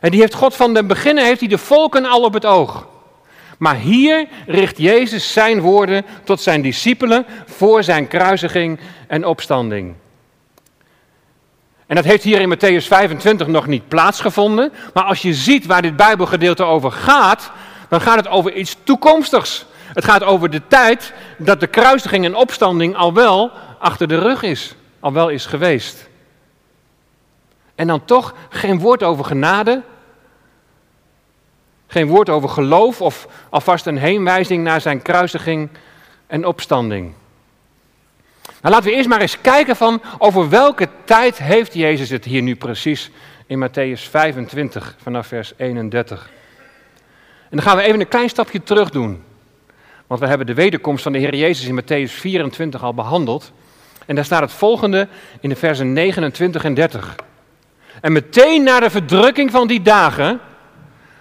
En 0.00 0.10
die 0.10 0.20
heeft 0.20 0.34
God 0.34 0.56
van 0.56 0.74
den 0.74 0.86
beginnen, 0.86 1.24
heeft 1.24 1.40
hij 1.40 1.48
de 1.48 1.58
volken 1.58 2.04
al 2.04 2.22
op 2.22 2.32
het 2.32 2.46
oog. 2.46 2.86
Maar 3.58 3.76
hier 3.76 4.28
richt 4.46 4.78
Jezus 4.78 5.32
zijn 5.32 5.60
woorden 5.60 6.04
tot 6.24 6.40
zijn 6.40 6.62
discipelen 6.62 7.26
voor 7.46 7.82
zijn 7.82 8.08
kruisiging 8.08 8.78
en 9.06 9.26
opstanding. 9.26 9.94
En 11.88 11.94
dat 11.94 12.04
heeft 12.04 12.22
hier 12.22 12.40
in 12.40 12.54
Matthäus 12.54 12.86
25 12.86 13.46
nog 13.46 13.66
niet 13.66 13.88
plaatsgevonden. 13.88 14.72
Maar 14.94 15.04
als 15.04 15.22
je 15.22 15.34
ziet 15.34 15.66
waar 15.66 15.82
dit 15.82 15.96
Bijbelgedeelte 15.96 16.62
over 16.62 16.92
gaat, 16.92 17.50
dan 17.88 18.00
gaat 18.00 18.16
het 18.16 18.28
over 18.28 18.52
iets 18.52 18.76
toekomstigs. 18.82 19.66
Het 19.92 20.04
gaat 20.04 20.22
over 20.22 20.50
de 20.50 20.62
tijd 20.68 21.12
dat 21.38 21.60
de 21.60 21.66
kruisiging 21.66 22.24
en 22.24 22.36
opstanding 22.36 22.96
al 22.96 23.14
wel 23.14 23.50
achter 23.78 24.08
de 24.08 24.18
rug 24.18 24.42
is, 24.42 24.74
al 25.00 25.12
wel 25.12 25.28
is 25.28 25.46
geweest. 25.46 26.08
En 27.74 27.86
dan 27.86 28.04
toch 28.04 28.34
geen 28.48 28.78
woord 28.78 29.02
over 29.02 29.24
genade, 29.24 29.82
geen 31.86 32.08
woord 32.08 32.28
over 32.28 32.48
geloof 32.48 33.00
of 33.00 33.28
alvast 33.50 33.86
een 33.86 33.98
heenwijzing 33.98 34.64
naar 34.64 34.80
zijn 34.80 35.02
kruisiging 35.02 35.68
en 36.26 36.46
opstanding. 36.46 37.14
Nou, 38.62 38.74
laten 38.74 38.90
we 38.90 38.96
eerst 38.96 39.08
maar 39.08 39.20
eens 39.20 39.40
kijken 39.40 39.76
van 39.76 40.02
over 40.18 40.48
welke 40.48 40.88
tijd 41.04 41.38
heeft 41.38 41.74
Jezus 41.74 42.10
het 42.10 42.24
hier 42.24 42.42
nu 42.42 42.56
precies 42.56 43.10
in 43.46 43.68
Matthäus 43.68 44.00
25 44.10 44.96
vanaf 45.02 45.26
vers 45.26 45.52
31. 45.56 46.30
En 47.50 47.56
dan 47.56 47.62
gaan 47.62 47.76
we 47.76 47.82
even 47.82 48.00
een 48.00 48.08
klein 48.08 48.28
stapje 48.28 48.62
terug 48.62 48.90
doen. 48.90 49.22
Want 50.06 50.20
we 50.20 50.26
hebben 50.26 50.46
de 50.46 50.54
wederkomst 50.54 51.02
van 51.02 51.12
de 51.12 51.18
Heer 51.18 51.34
Jezus 51.34 51.66
in 51.66 51.80
Matthäus 51.82 52.12
24 52.12 52.82
al 52.82 52.94
behandeld. 52.94 53.52
En 54.06 54.14
daar 54.14 54.24
staat 54.24 54.40
het 54.40 54.52
volgende 54.52 55.08
in 55.40 55.48
de 55.48 55.56
versen 55.56 55.92
29 55.92 56.64
en 56.64 56.74
30. 56.74 57.16
En 58.00 58.12
meteen 58.12 58.62
na 58.62 58.80
de 58.80 58.90
verdrukking 58.90 59.50
van 59.50 59.66
die 59.66 59.82
dagen, 59.82 60.40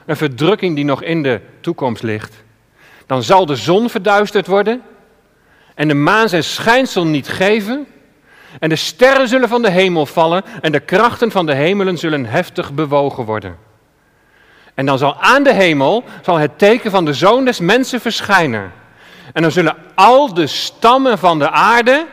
een 0.05 0.17
verdrukking 0.17 0.75
die 0.75 0.85
nog 0.85 1.03
in 1.03 1.23
de 1.23 1.41
toekomst 1.61 2.03
ligt, 2.03 2.43
dan 3.05 3.23
zal 3.23 3.45
de 3.45 3.55
zon 3.55 3.89
verduisterd 3.89 4.47
worden 4.47 4.81
en 5.77 5.87
de 5.87 5.93
maan 5.93 6.29
zijn 6.29 6.43
schijnsel 6.43 7.05
niet 7.05 7.27
geven. 7.27 7.87
En 8.59 8.69
de 8.69 8.75
sterren 8.75 9.27
zullen 9.27 9.49
van 9.49 9.61
de 9.61 9.69
hemel 9.69 10.05
vallen 10.05 10.43
en 10.61 10.71
de 10.71 10.79
krachten 10.79 11.31
van 11.31 11.45
de 11.45 11.53
hemelen 11.53 11.97
zullen 11.97 12.25
heftig 12.25 12.73
bewogen 12.73 13.25
worden. 13.25 13.57
En 14.73 14.85
dan 14.85 14.97
zal 14.97 15.15
aan 15.19 15.43
de 15.43 15.53
hemel 15.53 16.03
zal 16.21 16.37
het 16.37 16.57
teken 16.57 16.91
van 16.91 17.05
de 17.05 17.13
zoon 17.13 17.45
des 17.45 17.59
mensen 17.59 18.01
verschijnen. 18.01 18.71
En 19.33 19.41
dan 19.41 19.51
zullen 19.51 19.75
al 19.95 20.33
de 20.33 20.47
stammen 20.47 21.17
van 21.17 21.39
de 21.39 21.49
aarde 21.49 22.05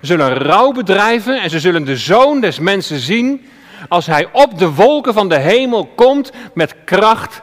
zullen 0.00 0.34
rouw 0.34 0.72
bedrijven 0.72 1.42
en 1.42 1.50
ze 1.50 1.60
zullen 1.60 1.84
de 1.84 1.96
zoon 1.96 2.40
des 2.40 2.58
mensen 2.58 2.98
zien 2.98 3.48
als 3.88 4.06
hij 4.06 4.28
op 4.32 4.58
de 4.58 4.70
wolken 4.72 5.14
van 5.14 5.28
de 5.28 5.38
hemel 5.38 5.86
komt 5.86 6.32
met 6.54 6.74
kracht 6.84 7.40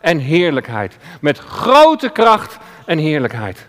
en 0.00 0.18
heerlijkheid. 0.18 0.96
Met 1.20 1.38
grote 1.38 2.08
kracht 2.08 2.58
en 2.84 2.98
heerlijkheid. 2.98 3.68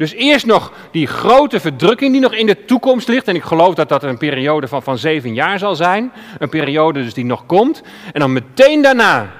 Dus 0.00 0.12
eerst 0.12 0.46
nog 0.46 0.72
die 0.90 1.06
grote 1.06 1.60
verdrukking 1.60 2.12
die 2.12 2.20
nog 2.20 2.34
in 2.34 2.46
de 2.46 2.64
toekomst 2.64 3.08
ligt. 3.08 3.28
En 3.28 3.34
ik 3.34 3.42
geloof 3.42 3.74
dat 3.74 3.88
dat 3.88 4.02
een 4.02 4.18
periode 4.18 4.68
van, 4.68 4.82
van 4.82 4.98
zeven 4.98 5.34
jaar 5.34 5.58
zal 5.58 5.76
zijn. 5.76 6.12
Een 6.38 6.48
periode 6.48 7.02
dus 7.02 7.14
die 7.14 7.24
nog 7.24 7.46
komt. 7.46 7.82
En 8.12 8.20
dan 8.20 8.32
meteen 8.32 8.82
daarna 8.82 9.32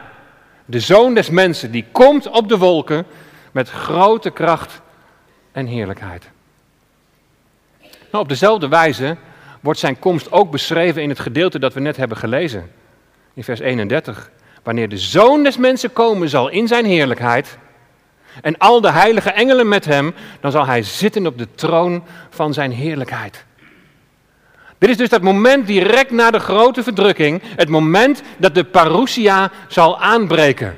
de 0.64 0.80
zoon 0.80 1.14
des 1.14 1.30
mensen 1.30 1.70
die 1.70 1.84
komt 1.92 2.28
op 2.28 2.48
de 2.48 2.58
wolken 2.58 3.06
met 3.52 3.70
grote 3.70 4.30
kracht 4.30 4.80
en 5.52 5.66
heerlijkheid. 5.66 6.30
Nou, 7.80 8.22
op 8.22 8.28
dezelfde 8.28 8.68
wijze 8.68 9.16
wordt 9.60 9.80
zijn 9.80 9.98
komst 9.98 10.32
ook 10.32 10.50
beschreven 10.50 11.02
in 11.02 11.08
het 11.08 11.20
gedeelte 11.20 11.58
dat 11.58 11.74
we 11.74 11.80
net 11.80 11.96
hebben 11.96 12.16
gelezen. 12.16 12.70
In 13.34 13.44
vers 13.44 13.60
31. 13.60 14.30
Wanneer 14.62 14.88
de 14.88 14.98
zoon 14.98 15.42
des 15.42 15.56
mensen 15.56 15.92
komen 15.92 16.28
zal 16.28 16.48
in 16.48 16.68
zijn 16.68 16.84
heerlijkheid 16.84 17.58
en 18.42 18.58
al 18.58 18.80
de 18.80 18.90
heilige 18.90 19.30
engelen 19.30 19.68
met 19.68 19.84
hem, 19.84 20.14
dan 20.40 20.50
zal 20.50 20.66
hij 20.66 20.82
zitten 20.82 21.26
op 21.26 21.38
de 21.38 21.48
troon 21.54 22.04
van 22.30 22.52
zijn 22.52 22.72
heerlijkheid. 22.72 23.44
Dit 24.78 24.90
is 24.90 24.96
dus 24.96 25.08
dat 25.08 25.22
moment 25.22 25.66
direct 25.66 26.10
na 26.10 26.30
de 26.30 26.38
grote 26.38 26.82
verdrukking, 26.82 27.42
het 27.56 27.68
moment 27.68 28.22
dat 28.36 28.54
de 28.54 28.64
parousia 28.64 29.50
zal 29.68 30.00
aanbreken. 30.00 30.76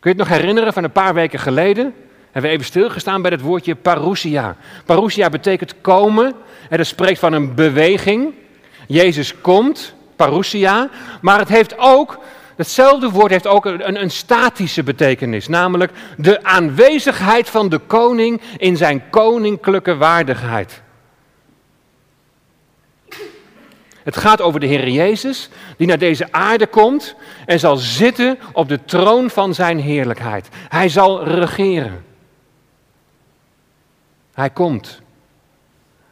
Kun 0.00 0.10
je 0.10 0.18
het 0.18 0.28
nog 0.28 0.38
herinneren 0.38 0.72
van 0.72 0.84
een 0.84 0.92
paar 0.92 1.14
weken 1.14 1.38
geleden? 1.38 1.94
Hebben 2.24 2.50
we 2.50 2.56
even 2.56 2.64
stilgestaan 2.64 3.22
bij 3.22 3.30
het 3.30 3.40
woordje 3.40 3.74
parousia. 3.74 4.56
Parousia 4.84 5.28
betekent 5.28 5.74
komen. 5.80 6.34
En 6.68 6.76
dat 6.76 6.86
spreekt 6.86 7.18
van 7.18 7.32
een 7.32 7.54
beweging. 7.54 8.34
Jezus 8.86 9.40
komt, 9.40 9.94
parousia. 10.16 10.88
Maar 11.20 11.38
het 11.38 11.48
heeft 11.48 11.78
ook 11.78 12.18
Hetzelfde 12.60 13.10
woord 13.10 13.30
heeft 13.30 13.46
ook 13.46 13.64
een, 13.64 14.00
een, 14.00 14.10
statische 14.10 14.82
betekenis, 14.82 15.48
namelijk 15.48 15.92
de 16.16 16.42
aanwezigheid 16.42 17.48
van 17.48 17.68
de 17.68 17.78
koning 17.78 18.40
in 18.56 18.76
zijn 18.76 19.10
koninklijke 19.10 19.96
waardigheid. 19.96 20.82
Het 24.02 24.16
gaat 24.16 24.40
over 24.40 24.60
de 24.60 24.66
Heer 24.66 24.88
Jezus, 24.88 25.48
die 25.76 25.86
naar 25.86 25.98
deze 25.98 26.32
aarde 26.32 26.66
komt 26.66 27.14
en 27.46 27.58
zal 27.58 27.76
zitten 27.76 28.38
op 28.52 28.68
de 28.68 28.84
troon 28.84 29.30
van 29.30 29.54
zijn 29.54 29.78
heerlijkheid. 29.78 30.48
Hij 30.68 30.88
zal 30.88 31.24
regeren. 31.24 32.04
Hij 34.34 34.50
komt. 34.50 35.00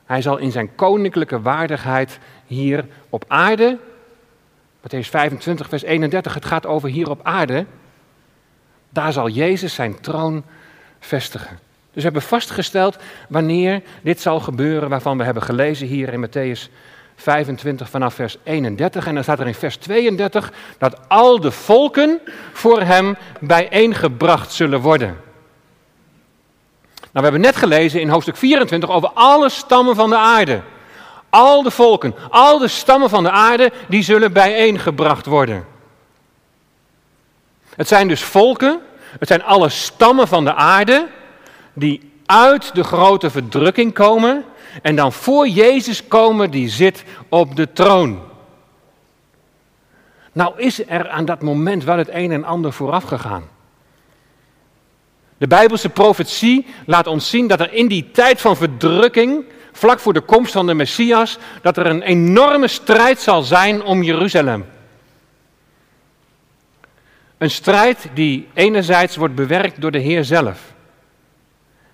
Hij 0.05 0.23
zal 0.23 0.37
in 0.37 0.51
zijn 0.51 0.75
koninklijke 0.75 1.41
waardigheid 1.41 2.19
hier 2.47 2.87
op 3.09 3.25
aarde, 3.27 3.79
Matthäus 4.89 5.11
25, 5.11 5.69
vers 5.69 5.83
31, 5.83 6.35
het 6.35 6.45
gaat 6.45 6.67
over 6.67 6.89
hier 6.89 7.11
op 7.11 7.21
aarde, 7.23 7.67
daar 8.91 9.13
zal 9.13 9.29
Jezus 9.29 9.75
zijn 9.75 10.01
troon 10.01 10.45
vestigen. 11.01 11.59
Dus 11.93 11.95
we 11.95 12.03
hebben 12.03 12.23
vastgesteld 12.23 12.97
wanneer 13.29 13.83
dit 14.03 14.21
zal 14.21 14.41
gebeuren, 14.41 14.89
waarvan 14.89 15.19
we 15.19 15.25
hebben 15.25 15.43
gelezen 15.43 15.87
hier 15.87 16.13
in 16.13 16.27
Matthäus 16.27 16.73
25 17.17 17.91
vanaf 17.91 18.15
vers 18.15 18.37
31. 18.43 19.07
En 19.07 19.15
dan 19.15 19.23
staat 19.23 19.41
er 19.41 19.47
in 19.47 19.55
vers 19.55 19.77
32 19.77 20.53
dat 20.79 21.09
al 21.09 21.41
de 21.41 21.51
volken 21.51 22.21
voor 22.53 22.81
hem 22.81 23.17
bijeengebracht 23.41 24.53
zullen 24.53 24.81
worden. 24.81 25.17
Nou, 26.97 27.11
we 27.13 27.23
hebben 27.23 27.41
net 27.41 27.57
gelezen 27.57 28.01
in 28.01 28.09
hoofdstuk 28.09 28.37
24 28.37 28.91
over 28.91 29.11
alle 29.15 29.49
stammen 29.49 29.95
van 29.95 30.11
de 30.11 30.17
aarde. 30.17 30.63
Al 31.31 31.63
de 31.63 31.71
volken, 31.71 32.15
al 32.31 32.59
de 32.59 32.69
stammen 32.69 33.11
van 33.11 33.23
de 33.23 33.31
aarde, 33.31 33.73
die 33.89 34.03
zullen 34.03 34.33
bijeengebracht 34.33 35.27
worden. 35.27 35.67
Het 37.77 37.89
zijn 37.89 38.09
dus 38.09 38.23
volken, 38.23 38.81
het 39.19 39.29
zijn 39.29 39.45
alle 39.45 39.69
stammen 39.69 40.29
van 40.29 40.45
de 40.45 40.55
aarde 40.55 41.09
die 41.73 42.13
uit 42.27 42.75
de 42.75 42.85
grote 42.85 43.31
verdrukking 43.31 43.95
komen 43.95 44.45
en 44.83 44.97
dan 44.97 45.13
voor 45.13 45.49
Jezus 45.49 46.09
komen 46.09 46.51
die 46.51 46.69
zit 46.69 47.05
op 47.29 47.57
de 47.57 47.73
troon. 47.73 48.21
Nou 50.33 50.53
is 50.57 50.89
er 50.89 51.09
aan 51.09 51.25
dat 51.25 51.43
moment 51.43 51.85
wel 51.85 51.99
het 51.99 52.09
een 52.09 52.33
en 52.33 52.45
ander 52.45 52.73
vooraf 52.73 53.05
gegaan. 53.05 53.49
De 55.39 55.47
Bijbelse 55.47 55.89
profetie 55.89 56.67
laat 56.87 57.07
ons 57.07 57.31
zien 57.31 57.47
dat 57.47 57.61
er 57.61 57.73
in 57.73 57.89
die 57.89 58.11
tijd 58.11 58.41
van 58.41 58.57
verdrukking, 58.57 59.45
vlak 59.79 60.01
voor 60.01 60.13
de 60.13 60.21
komst 60.21 60.53
van 60.53 60.67
de 60.67 60.75
Messias, 60.75 61.39
dat 61.63 61.77
er 61.77 61.87
een 61.87 62.03
enorme 62.03 62.69
strijd 62.69 63.21
zal 63.21 63.43
zijn 63.43 63.83
om 63.83 64.03
Jeruzalem. 64.03 64.67
Een 67.39 67.51
strijd 67.51 68.09
die 68.15 68.49
enerzijds 68.55 69.17
wordt 69.17 69.35
bewerkt 69.35 69.81
door 69.81 69.91
de 69.91 69.99
Heer 69.99 70.25
zelf. 70.25 70.73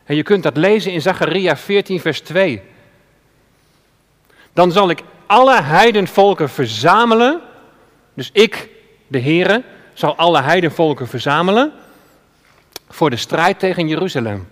En 0.05 0.17
je 0.17 0.23
kunt 0.23 0.43
dat 0.43 0.57
lezen 0.57 0.93
in 0.93 1.01
Zacharia 1.01 1.57
14, 1.57 2.01
vers 2.01 2.21
2. 2.21 2.63
Dan 4.53 4.73
zal 4.73 4.91
ik 4.91 5.03
alle 5.27 5.63
heidenvolken 5.63 6.49
verzamelen. 6.51 7.41
Dus 8.15 8.31
ik, 8.33 8.69
de 9.07 9.21
Heere, 9.21 9.63
zal 9.95 10.17
alle 10.17 10.43
heidenvolken 10.43 11.09
verzamelen 11.09 11.73
voor 12.89 13.11
de 13.11 13.17
strijd 13.17 13.59
tegen 13.59 13.89
Jeruzalem. 13.89 14.49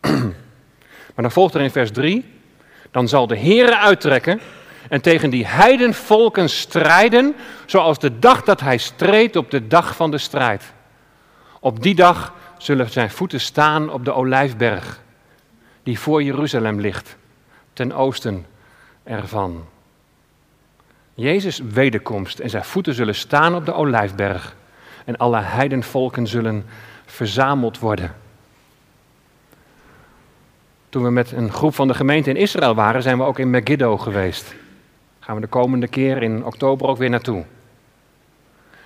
maar 1.14 1.24
dan 1.24 1.30
volgt 1.30 1.54
er 1.54 1.60
in 1.60 1.70
vers 1.70 1.90
3, 1.90 2.33
dan 2.94 3.08
zal 3.08 3.26
de 3.26 3.38
Heere 3.38 3.78
uittrekken 3.78 4.40
en 4.88 5.00
tegen 5.00 5.30
die 5.30 5.46
heidenvolken 5.46 6.48
strijden, 6.48 7.34
zoals 7.66 7.98
de 7.98 8.18
dag 8.18 8.42
dat 8.42 8.60
hij 8.60 8.76
streed 8.76 9.36
op 9.36 9.50
de 9.50 9.66
dag 9.66 9.96
van 9.96 10.10
de 10.10 10.18
strijd. 10.18 10.72
Op 11.60 11.82
die 11.82 11.94
dag 11.94 12.32
zullen 12.58 12.90
zijn 12.90 13.10
voeten 13.10 13.40
staan 13.40 13.90
op 13.90 14.04
de 14.04 14.12
olijfberg, 14.12 15.00
die 15.82 15.98
voor 15.98 16.22
Jeruzalem 16.22 16.80
ligt, 16.80 17.16
ten 17.72 17.92
oosten 17.92 18.46
ervan. 19.04 19.64
Jezus' 21.14 21.58
wederkomst 21.58 22.38
en 22.38 22.50
zijn 22.50 22.64
voeten 22.64 22.94
zullen 22.94 23.14
staan 23.14 23.54
op 23.54 23.66
de 23.66 23.74
olijfberg 23.74 24.56
en 25.04 25.16
alle 25.16 25.40
heidenvolken 25.40 26.26
zullen 26.26 26.66
verzameld 27.06 27.78
worden. 27.78 28.23
Toen 30.94 31.02
we 31.02 31.10
met 31.10 31.32
een 31.32 31.52
groep 31.52 31.74
van 31.74 31.88
de 31.88 31.94
gemeente 31.94 32.30
in 32.30 32.36
Israël 32.36 32.74
waren, 32.74 33.02
zijn 33.02 33.18
we 33.18 33.24
ook 33.24 33.38
in 33.38 33.50
Megiddo 33.50 33.98
geweest. 33.98 34.54
Gaan 35.20 35.34
we 35.34 35.40
de 35.40 35.46
komende 35.46 35.88
keer 35.88 36.22
in 36.22 36.44
oktober 36.44 36.86
ook 36.86 36.96
weer 36.96 37.10
naartoe. 37.10 37.44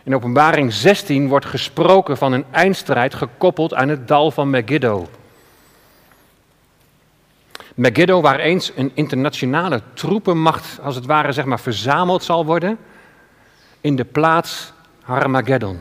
In 0.02 0.14
openbaring 0.14 0.72
16 0.72 1.28
wordt 1.28 1.46
gesproken 1.46 2.16
van 2.16 2.32
een 2.32 2.44
eindstrijd 2.50 3.14
gekoppeld 3.14 3.74
aan 3.74 3.88
het 3.88 4.08
dal 4.08 4.30
van 4.30 4.50
Megiddo. 4.50 5.08
Megiddo, 7.74 8.20
waar 8.20 8.38
eens 8.38 8.72
een 8.76 8.90
internationale 8.94 9.82
troepenmacht, 9.94 10.78
als 10.82 10.94
het 10.94 11.06
ware, 11.06 11.32
zeg 11.32 11.44
maar, 11.44 11.60
verzameld 11.60 12.22
zal 12.22 12.44
worden, 12.44 12.78
in 13.80 13.96
de 13.96 14.04
plaats 14.04 14.72
Harmageddon. 15.02 15.78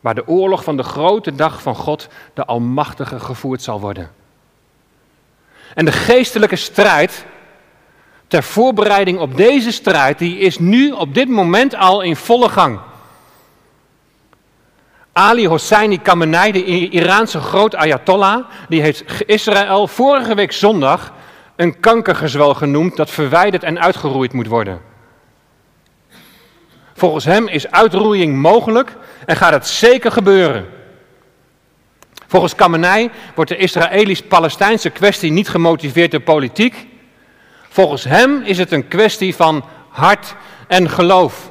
Waar 0.00 0.14
de 0.14 0.26
oorlog 0.26 0.64
van 0.64 0.76
de 0.76 0.82
grote 0.82 1.34
dag 1.34 1.62
van 1.62 1.74
God, 1.74 2.08
de 2.34 2.44
Almachtige, 2.44 3.20
gevoerd 3.20 3.62
zal 3.62 3.80
worden. 3.80 4.17
En 5.78 5.84
de 5.84 5.92
geestelijke 5.92 6.56
strijd, 6.56 7.24
ter 8.26 8.42
voorbereiding 8.42 9.18
op 9.18 9.36
deze 9.36 9.72
strijd, 9.72 10.18
die 10.18 10.38
is 10.38 10.58
nu 10.58 10.90
op 10.90 11.14
dit 11.14 11.28
moment 11.28 11.74
al 11.74 12.00
in 12.00 12.16
volle 12.16 12.48
gang. 12.48 12.80
Ali 15.12 15.46
Hosseini 15.46 15.98
Khamenei, 15.98 16.52
de 16.52 16.64
Iraanse 16.88 17.40
groot 17.40 17.74
Ayatollah, 17.74 18.44
die 18.68 18.80
heeft 18.80 19.04
Israël 19.26 19.86
vorige 19.86 20.34
week 20.34 20.52
zondag 20.52 21.12
een 21.56 21.80
kankergezwel 21.80 22.54
genoemd 22.54 22.96
dat 22.96 23.10
verwijderd 23.10 23.62
en 23.62 23.80
uitgeroeid 23.80 24.32
moet 24.32 24.46
worden. 24.46 24.80
Volgens 26.94 27.24
hem 27.24 27.48
is 27.48 27.70
uitroeiing 27.70 28.36
mogelijk 28.36 28.96
en 29.26 29.36
gaat 29.36 29.52
het 29.52 29.66
zeker 29.66 30.12
gebeuren. 30.12 30.77
Volgens 32.28 32.54
Khamenei 32.54 33.10
wordt 33.34 33.50
de 33.50 33.56
Israëlisch-Palestijnse 33.56 34.90
kwestie 34.90 35.30
niet 35.30 35.48
gemotiveerd 35.48 36.10
door 36.10 36.20
politiek. 36.20 36.86
Volgens 37.68 38.04
hem 38.04 38.42
is 38.42 38.58
het 38.58 38.72
een 38.72 38.88
kwestie 38.88 39.34
van 39.34 39.64
hart 39.88 40.34
en 40.66 40.90
geloof. 40.90 41.50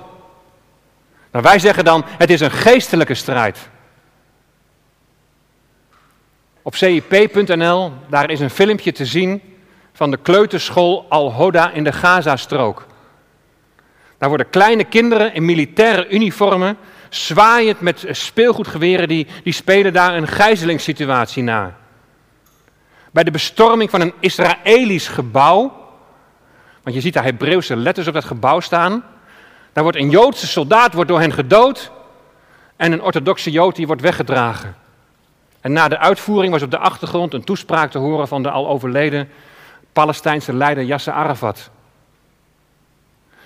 Maar 1.32 1.42
wij 1.42 1.60
zeggen 1.60 1.86
dan, 1.86 2.06
het 2.08 2.30
is 2.30 2.40
een 2.40 2.52
geestelijke 2.52 3.14
strijd. 3.14 3.70
Op 6.62 6.76
cip.nl, 6.76 7.92
daar 8.10 8.30
is 8.30 8.40
een 8.40 8.50
filmpje 8.50 8.92
te 8.92 9.06
zien 9.06 9.42
van 9.94 10.12
de 10.12 10.18
kleuterschool 10.18 11.06
Al-Hoda 11.10 11.72
in 11.72 11.84
de 11.84 11.92
Gazastrook. 11.92 12.86
Daar 14.18 14.30
worden 14.30 14.50
kleine 14.50 14.84
kinderen 14.84 15.34
in 15.34 15.46
militaire 15.46 16.10
uniformen, 16.10 16.78
zwaaiend 17.10 17.82
met 17.82 18.06
speelgoedgeweren, 18.12 19.08
die, 19.08 19.28
die 19.44 19.54
spelen 19.54 19.94
daar 19.94 20.16
een 20.16 20.28
gijzelingssituatie 20.28 21.44
na. 21.44 21.76
Bij 23.12 23.24
de 23.24 23.32
bestorming 23.32 23.90
van 23.90 24.02
een 24.02 24.14
Israëlisch 24.20 25.08
gebouw, 25.08 25.86
want 26.84 26.96
je 26.96 27.02
ziet 27.02 27.14
daar 27.14 27.24
Hebreeuwse 27.24 27.76
letters 27.76 28.08
op 28.08 28.14
dat 28.14 28.26
gebouw 28.26 28.60
staan, 28.60 29.04
daar 29.74 29.84
wordt 29.84 29.98
een 29.98 30.10
Joodse 30.10 30.48
soldaat 30.48 30.94
wordt 30.94 31.10
door 31.10 31.20
hen 31.20 31.34
gedood 31.34 31.92
en 32.76 32.92
een 32.92 33.02
orthodoxe 33.02 33.52
Jood 33.52 33.76
die 33.76 33.88
wordt 33.88 34.02
weggedragen. 34.02 34.76
En 35.62 35.72
na 35.72 35.88
de 35.88 35.98
uitvoering 35.98 36.54
was 36.54 36.62
op 36.62 36.72
de 36.72 36.78
achtergrond 36.78 37.34
een 37.34 37.44
toespraak 37.44 37.92
te 37.92 37.98
horen 37.98 38.28
van 38.28 38.44
de 38.44 38.50
al 38.50 38.68
overleden 38.68 39.30
Palestijnse 39.94 40.54
leider 40.54 40.84
Yasser 40.84 41.14
Arafat. 41.14 41.70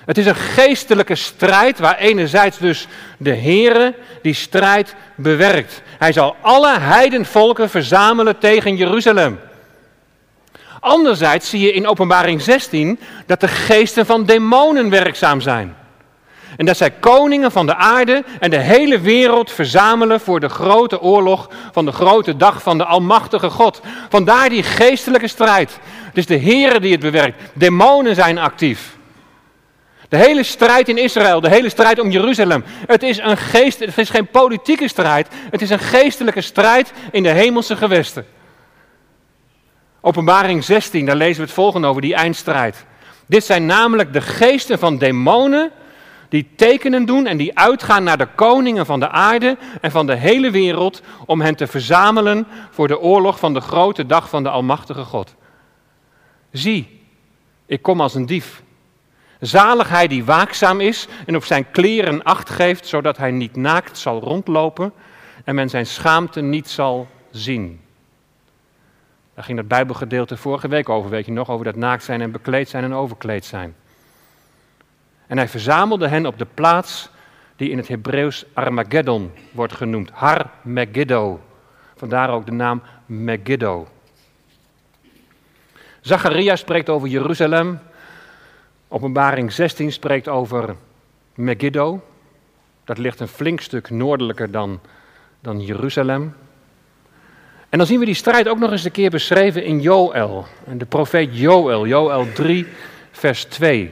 Het 0.06 0.18
is 0.18 0.26
een 0.26 0.36
geestelijke 0.36 1.16
strijd 1.16 1.80
waar 1.80 1.98
enerzijds 1.98 2.58
dus 2.58 2.88
de 3.18 3.36
Heere 3.36 3.94
die 4.22 4.34
strijd 4.34 4.96
bewerkt. 5.16 5.82
Hij 5.98 6.12
zal 6.12 6.36
alle 6.42 6.80
heidenvolken 6.80 7.70
verzamelen 7.70 8.38
tegen 8.38 8.76
Jeruzalem. 8.76 9.40
Anderzijds 10.80 11.50
zie 11.50 11.60
je 11.60 11.74
in 11.74 11.88
Openbaring 11.88 12.42
16 12.42 13.00
dat 13.26 13.40
de 13.40 13.48
geesten 13.48 14.06
van 14.06 14.26
demonen 14.26 14.90
werkzaam 14.90 15.42
zijn. 15.42 15.76
En 16.58 16.66
dat 16.66 16.78
zij 16.78 16.92
koningen 16.92 17.52
van 17.52 17.66
de 17.66 17.76
aarde 17.76 18.24
en 18.40 18.50
de 18.50 18.58
hele 18.58 19.00
wereld 19.00 19.52
verzamelen 19.52 20.20
voor 20.20 20.40
de 20.40 20.50
grote 20.50 21.02
oorlog 21.02 21.50
van 21.72 21.86
de 21.86 21.92
grote 21.92 22.38
dag 22.38 22.62
van 22.62 22.78
de 22.78 22.86
Almachtige 22.86 23.50
God. 23.50 23.82
Vandaar 24.10 24.50
die 24.50 24.64
geestelijke 24.64 25.28
strijd. 25.28 25.80
Het 26.06 26.18
is 26.18 26.26
de 26.26 26.40
Heere 26.40 26.80
die 26.80 26.92
het 26.92 27.02
bewerkt. 27.02 27.42
Demonen 27.54 28.16
zijn 28.16 28.38
actief. 28.38 29.00
De 30.12 30.18
hele 30.18 30.44
strijd 30.44 30.90
in 30.90 30.98
Israël, 30.98 31.42
de 31.42 31.50
hele 31.50 31.70
strijd 31.70 32.00
om 32.00 32.10
Jeruzalem. 32.10 32.64
Het 32.68 33.04
is 33.04 33.18
een 33.18 33.38
geest, 33.38 33.80
het 33.80 33.98
is 33.98 34.10
geen 34.10 34.28
politieke 34.28 34.88
strijd. 34.88 35.28
Het 35.50 35.62
is 35.62 35.70
een 35.70 35.80
geestelijke 35.80 36.42
strijd 36.42 36.94
in 37.12 37.24
de 37.24 37.30
hemelse 37.30 37.76
gewesten. 37.76 38.26
Openbaring 40.02 40.64
16, 40.64 41.06
daar 41.06 41.16
lezen 41.16 41.36
we 41.36 41.44
het 41.44 41.52
volgende 41.52 41.88
over, 41.88 42.02
die 42.02 42.16
eindstrijd. 42.16 42.86
Dit 43.26 43.44
zijn 43.44 43.66
namelijk 43.66 44.14
de 44.14 44.22
geesten 44.22 44.80
van 44.80 44.98
demonen 44.98 45.72
die 46.30 46.50
tekenen 46.56 47.06
doen 47.06 47.26
en 47.26 47.38
die 47.38 47.58
uitgaan 47.58 48.04
naar 48.04 48.18
de 48.18 48.28
koningen 48.36 48.86
van 48.86 49.00
de 49.00 49.10
aarde 49.10 49.58
en 49.82 49.92
van 49.92 50.06
de 50.06 50.16
hele 50.16 50.52
wereld 50.52 51.02
om 51.26 51.42
hen 51.42 51.56
te 51.56 51.68
verzamelen 51.68 52.48
voor 52.70 52.88
de 52.88 53.00
oorlog 53.00 53.40
van 53.40 53.54
de 53.54 53.62
grote 53.62 54.06
dag 54.06 54.30
van 54.30 54.44
de 54.44 54.50
Almachtige 54.50 55.04
God. 55.04 55.36
Zie, 56.52 57.02
ik 57.66 57.82
kom 57.82 58.02
als 58.02 58.16
een 58.16 58.26
dief. 58.26 58.64
Zalig 59.42 59.90
hij 59.90 60.08
die 60.08 60.26
waakzaam 60.26 60.82
is 60.82 61.08
en 61.26 61.36
op 61.36 61.44
zijn 61.44 61.72
kleren 61.72 62.24
acht 62.24 62.50
geeft, 62.50 62.88
zodat 62.88 63.18
hij 63.18 63.32
niet 63.32 63.56
naakt 63.56 63.98
zal 63.98 64.20
rondlopen 64.20 64.94
en 65.44 65.56
men 65.56 65.70
zijn 65.70 65.86
schaamte 65.86 66.42
niet 66.42 66.70
zal 66.70 67.08
zien. 67.32 67.82
Daar 69.34 69.44
ging 69.44 69.58
het 69.58 69.68
Bijbelgedeelte 69.68 70.38
vorige 70.38 70.68
week 70.68 70.90
over, 70.90 71.10
weet 71.10 71.26
je 71.26 71.32
nog, 71.32 71.50
over 71.50 71.66
dat 71.66 71.76
naakt 71.76 72.04
zijn 72.04 72.22
en 72.22 72.32
bekleed 72.32 72.70
zijn 72.70 72.84
en 72.84 72.94
overkleed 72.94 73.46
zijn. 73.46 73.76
En 75.28 75.38
hij 75.38 75.48
verzamelde 75.48 76.08
hen 76.08 76.26
op 76.26 76.38
de 76.38 76.48
plaats 76.54 77.10
die 77.56 77.70
in 77.70 77.78
het 77.78 77.88
Hebreeuws 77.88 78.46
Armageddon 78.54 79.32
wordt 79.52 79.74
genoemd. 79.74 80.10
Har 80.14 80.50
Megiddo. 80.62 81.40
Vandaar 81.96 82.30
ook 82.30 82.46
de 82.46 82.52
naam 82.52 82.82
Megiddo. 83.06 83.88
Zacharia 86.02 86.56
spreekt 86.56 86.90
over 86.90 87.08
Jeruzalem. 87.08 87.80
Openbaring 88.94 89.52
16 89.52 89.92
spreekt 89.92 90.28
over 90.28 90.76
Megiddo. 91.36 92.02
Dat 92.86 92.98
ligt 92.98 93.20
een 93.20 93.28
flink 93.28 93.62
stuk 93.62 93.90
noordelijker 93.90 94.52
dan, 94.52 94.80
dan 95.40 95.62
Jeruzalem. 95.62 96.36
En 97.70 97.78
dan 97.78 97.88
zien 97.88 98.00
we 98.00 98.06
die 98.06 98.14
strijd 98.14 98.48
ook 98.48 98.60
nog 98.60 98.72
eens 98.72 98.84
een 98.84 98.92
keer 98.92 99.10
beschreven 99.10 99.64
in 99.64 99.80
Joël. 99.80 100.46
De 100.74 100.86
profeet 100.86 101.38
Joël, 101.38 101.88
Joël 101.88 102.28
3, 102.34 102.68
vers 103.12 103.44
2. 103.44 103.92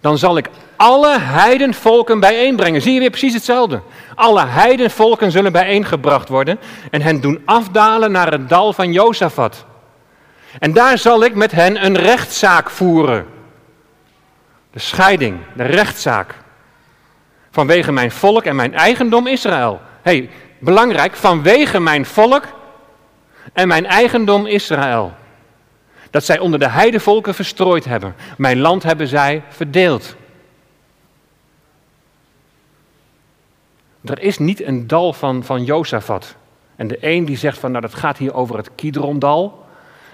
Dan 0.00 0.18
zal 0.18 0.36
ik 0.36 0.48
alle 0.76 1.18
heidenvolken 1.18 2.20
bijeenbrengen. 2.20 2.82
Zie 2.82 2.92
je 2.92 3.00
weer 3.00 3.10
precies 3.10 3.34
hetzelfde. 3.34 3.80
Alle 4.14 4.46
heidenvolken 4.46 5.30
zullen 5.30 5.52
bijeengebracht 5.52 6.28
worden 6.28 6.58
en 6.90 7.02
hen 7.02 7.20
doen 7.20 7.42
afdalen 7.44 8.12
naar 8.12 8.32
het 8.32 8.48
dal 8.48 8.72
van 8.72 8.92
Jozefat. 8.92 9.64
En 10.58 10.72
daar 10.72 10.98
zal 10.98 11.24
ik 11.24 11.34
met 11.34 11.52
hen 11.52 11.84
een 11.84 11.96
rechtszaak 11.96 12.70
voeren. 12.70 13.34
De 14.76 14.82
scheiding, 14.82 15.38
de 15.54 15.62
rechtszaak. 15.62 16.34
Vanwege 17.50 17.92
mijn 17.92 18.10
volk 18.10 18.44
en 18.44 18.56
mijn 18.56 18.74
eigendom 18.74 19.26
Israël. 19.26 19.80
hey, 20.02 20.30
belangrijk, 20.58 21.16
vanwege 21.16 21.80
mijn 21.80 22.06
volk 22.06 22.44
en 23.52 23.68
mijn 23.68 23.86
eigendom 23.86 24.46
Israël. 24.46 25.14
Dat 26.10 26.24
zij 26.24 26.38
onder 26.38 26.58
de 26.58 26.68
heidevolken 26.68 27.34
verstrooid 27.34 27.84
hebben. 27.84 28.14
Mijn 28.36 28.58
land 28.58 28.82
hebben 28.82 29.06
zij 29.06 29.42
verdeeld. 29.48 30.16
Er 34.04 34.20
is 34.20 34.38
niet 34.38 34.62
een 34.62 34.86
dal 34.86 35.12
van, 35.12 35.44
van 35.44 35.64
Jozefat. 35.64 36.34
En 36.76 36.88
de 36.88 36.98
een 37.00 37.24
die 37.24 37.36
zegt 37.36 37.58
van, 37.58 37.70
nou 37.70 37.82
dat 37.82 37.94
gaat 37.94 38.18
hier 38.18 38.34
over 38.34 38.56
het 38.56 38.70
Kidrondal. 38.74 39.66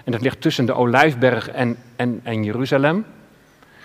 En 0.04 0.12
dat 0.12 0.20
ligt 0.20 0.40
tussen 0.40 0.66
de 0.66 0.74
Olijfberg 0.74 1.48
en, 1.48 1.76
en, 1.96 2.20
en 2.22 2.44
Jeruzalem. 2.44 3.04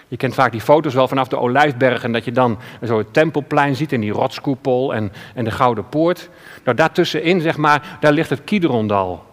Je 0.07 0.17
kent 0.17 0.33
vaak 0.33 0.51
die 0.51 0.61
foto's 0.61 0.93
wel 0.93 1.07
vanaf 1.07 1.27
de 1.27 1.39
Olijfberg 1.39 2.03
en 2.03 2.11
dat 2.11 2.25
je 2.25 2.31
dan 2.31 2.57
zo 2.85 2.97
het 2.97 3.13
tempelplein 3.13 3.75
ziet 3.75 3.93
en 3.93 4.01
die 4.01 4.11
rotskoepel 4.11 4.93
en, 4.93 5.11
en 5.33 5.43
de 5.43 5.51
Gouden 5.51 5.89
Poort. 5.89 6.29
Nou, 6.63 6.77
daartussenin, 6.77 7.41
zeg 7.41 7.57
maar, 7.57 7.97
daar 7.99 8.11
ligt 8.11 8.29
het 8.29 8.43
Kidrondal. 8.43 9.25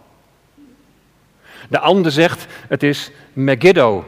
De 1.69 1.79
ander 1.79 2.11
zegt, 2.11 2.45
het 2.67 2.83
is 2.83 3.11
Megiddo. 3.33 4.05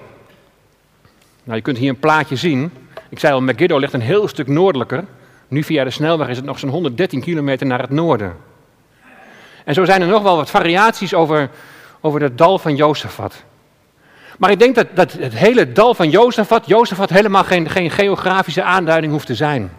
Nou, 1.44 1.58
je 1.58 1.62
kunt 1.62 1.78
hier 1.78 1.90
een 1.90 2.00
plaatje 2.00 2.36
zien. 2.36 2.72
Ik 3.10 3.20
zei 3.20 3.34
al, 3.34 3.42
Megiddo 3.42 3.78
ligt 3.78 3.94
een 3.94 4.02
heel 4.02 4.28
stuk 4.28 4.48
noordelijker. 4.48 5.06
Nu 5.48 5.64
via 5.64 5.84
de 5.84 5.90
snelweg 5.90 6.28
is 6.28 6.38
het 6.38 6.46
nog 6.46 6.60
zo'n 6.60 6.70
113 6.70 7.22
kilometer 7.22 7.68
naar 7.68 7.82
het 7.82 7.90
noorden. 7.90 8.36
En 9.64 9.74
zo 9.74 9.86
zijn 9.86 10.02
er 10.02 10.08
nog 10.08 10.24
wel 10.24 10.36
wat 10.36 10.50
variaties 10.50 11.14
over, 11.14 11.50
over 12.02 12.22
het 12.22 12.38
dal 12.38 12.60
van 12.60 12.76
Jozefat. 12.76 13.44
Maar 14.38 14.52
ik 14.52 14.60
denk 14.60 14.76
dat, 14.76 14.88
dat 14.94 15.12
het 15.12 15.34
hele 15.34 15.72
dal 15.72 15.94
van 15.94 16.10
Jozefat, 16.10 16.68
Jozefat 16.68 17.10
helemaal 17.10 17.44
geen, 17.44 17.70
geen 17.70 17.92
geografische 17.92 18.64
aanduiding 18.64 19.12
hoeft 19.12 19.26
te 19.26 19.36
zijn. 19.36 19.72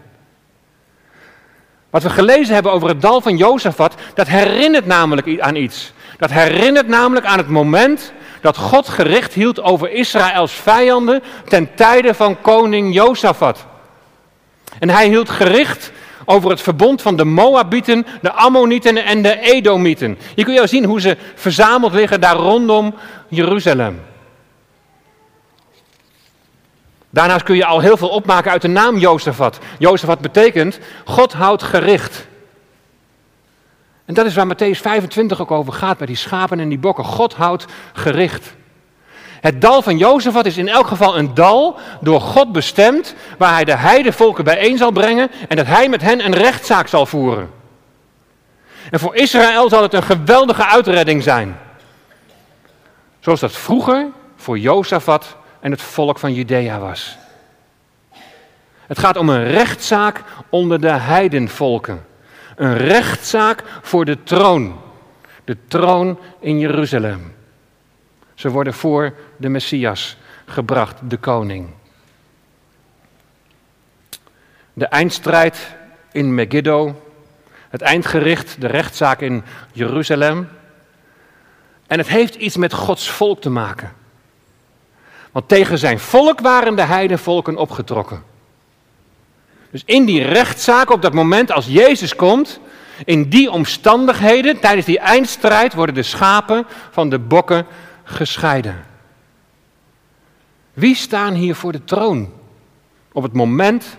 Wat 1.89 2.03
we 2.03 2.09
gelezen 2.09 2.53
hebben 2.53 2.71
over 2.71 2.87
het 2.87 3.01
dal 3.01 3.21
van 3.21 3.37
Jozefat, 3.37 3.95
dat 4.13 4.27
herinnert 4.27 4.85
namelijk 4.85 5.39
aan 5.39 5.55
iets. 5.55 5.93
Dat 6.17 6.31
herinnert 6.31 6.87
namelijk 6.87 7.25
aan 7.25 7.37
het 7.37 7.47
moment 7.49 8.13
dat 8.41 8.57
God 8.57 8.87
gericht 8.87 9.33
hield 9.33 9.61
over 9.61 9.91
Israëls 9.91 10.51
vijanden 10.51 11.23
ten 11.47 11.69
tijde 11.75 12.13
van 12.13 12.41
koning 12.41 12.93
Jozefat. 12.93 13.65
En 14.79 14.89
hij 14.89 15.07
hield 15.07 15.29
gericht 15.29 15.91
over 16.25 16.49
het 16.49 16.61
verbond 16.61 17.01
van 17.01 17.15
de 17.15 17.25
Moabieten, 17.25 18.05
de 18.21 18.31
Ammonieten 18.31 18.97
en 19.05 19.21
de 19.21 19.39
Edomieten. 19.39 20.17
Je 20.35 20.43
kunt 20.43 20.55
jou 20.55 20.67
zien 20.67 20.85
hoe 20.85 21.01
ze 21.01 21.17
verzameld 21.35 21.93
liggen 21.93 22.21
daar 22.21 22.35
rondom 22.35 22.95
Jeruzalem. 23.27 23.99
Daarnaast 27.09 27.43
kun 27.43 27.55
je 27.55 27.65
al 27.65 27.79
heel 27.79 27.97
veel 27.97 28.09
opmaken 28.09 28.51
uit 28.51 28.61
de 28.61 28.67
naam 28.67 28.97
Jozefat. 28.97 29.59
Jozefat 29.77 30.19
betekent 30.19 30.79
God 31.05 31.33
houdt 31.33 31.63
gericht. 31.63 32.27
En 34.05 34.13
dat 34.13 34.25
is 34.25 34.35
waar 34.35 34.47
Matthäus 34.47 34.81
25 34.81 35.41
ook 35.41 35.51
over 35.51 35.73
gaat, 35.73 35.97
bij 35.97 36.07
die 36.07 36.15
schapen 36.15 36.59
en 36.59 36.69
die 36.69 36.77
bokken. 36.77 37.03
God 37.03 37.33
houdt 37.33 37.65
gericht. 37.93 38.53
Het 39.41 39.61
dal 39.61 39.81
van 39.81 39.97
Jozefat 39.97 40.45
is 40.45 40.57
in 40.57 40.67
elk 40.67 40.87
geval 40.87 41.17
een 41.17 41.33
dal 41.33 41.79
door 42.01 42.21
God 42.21 42.51
bestemd, 42.51 43.15
waar 43.37 43.53
hij 43.53 43.65
de 43.65 43.75
heidevolken 43.75 44.43
bijeen 44.43 44.77
zal 44.77 44.91
brengen 44.91 45.31
en 45.47 45.55
dat 45.55 45.65
hij 45.65 45.89
met 45.89 46.01
hen 46.01 46.25
een 46.25 46.33
rechtszaak 46.33 46.87
zal 46.87 47.05
voeren. 47.05 47.49
En 48.91 48.99
voor 48.99 49.15
Israël 49.15 49.69
zal 49.69 49.81
het 49.81 49.93
een 49.93 50.03
geweldige 50.03 50.65
uitredding 50.65 51.23
zijn. 51.23 51.57
Zoals 53.19 53.39
dat 53.39 53.51
vroeger 53.51 54.07
voor 54.35 54.57
Jozefat 54.57 55.37
en 55.59 55.71
het 55.71 55.81
volk 55.81 56.19
van 56.19 56.33
Judea 56.33 56.79
was. 56.79 57.17
Het 58.87 58.99
gaat 58.99 59.17
om 59.17 59.29
een 59.29 59.43
rechtszaak 59.43 60.23
onder 60.49 60.81
de 60.81 60.91
heidenvolken. 60.91 62.05
Een 62.55 62.77
rechtszaak 62.77 63.63
voor 63.81 64.05
de 64.05 64.23
troon. 64.23 64.79
De 65.43 65.57
troon 65.67 66.19
in 66.39 66.59
Jeruzalem. 66.59 67.33
Ze 68.33 68.49
worden 68.49 68.73
voor 68.73 69.13
de 69.37 69.49
Messias 69.49 70.17
gebracht, 70.45 71.09
de 71.09 71.17
koning. 71.17 71.69
De 74.73 74.85
eindstrijd 74.85 75.75
in 76.11 76.35
Megiddo, 76.35 77.03
het 77.69 77.81
eindgericht, 77.81 78.61
de 78.61 78.67
rechtszaak 78.67 79.21
in 79.21 79.43
Jeruzalem. 79.71 80.49
En 81.87 81.97
het 81.97 82.07
heeft 82.07 82.35
iets 82.35 82.57
met 82.57 82.73
Gods 82.73 83.09
volk 83.09 83.41
te 83.41 83.49
maken. 83.49 83.93
Want 85.31 85.47
tegen 85.47 85.77
zijn 85.77 85.99
volk 85.99 86.39
waren 86.39 86.75
de 86.75 86.81
heidenvolken 86.81 87.57
opgetrokken. 87.57 88.23
Dus 89.71 89.83
in 89.85 90.05
die 90.05 90.23
rechtszaak, 90.23 90.91
op 90.91 91.01
dat 91.01 91.13
moment 91.13 91.51
als 91.51 91.65
Jezus 91.65 92.15
komt, 92.15 92.59
in 93.05 93.29
die 93.29 93.51
omstandigheden, 93.51 94.59
tijdens 94.59 94.85
die 94.85 94.99
eindstrijd, 94.99 95.73
worden 95.73 95.95
de 95.95 96.03
schapen 96.03 96.65
van 96.91 97.09
de 97.09 97.19
bokken 97.19 97.65
gescheiden. 98.03 98.85
Wie 100.73 100.95
staan 100.95 101.33
hier 101.33 101.55
voor 101.55 101.71
de 101.71 101.83
troon? 101.83 102.31
Op 103.11 103.23
het 103.23 103.33
moment 103.33 103.97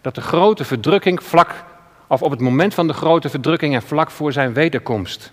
dat 0.00 0.14
de 0.14 0.20
grote 0.20 0.64
verdrukking 0.64 1.22
vlak, 1.22 1.64
of 2.06 2.22
op 2.22 2.30
het 2.30 2.40
moment 2.40 2.74
van 2.74 2.86
de 2.86 2.92
grote 2.92 3.28
verdrukking 3.28 3.74
en 3.74 3.82
vlak 3.82 4.10
voor 4.10 4.32
zijn 4.32 4.52
wederkomst. 4.52 5.32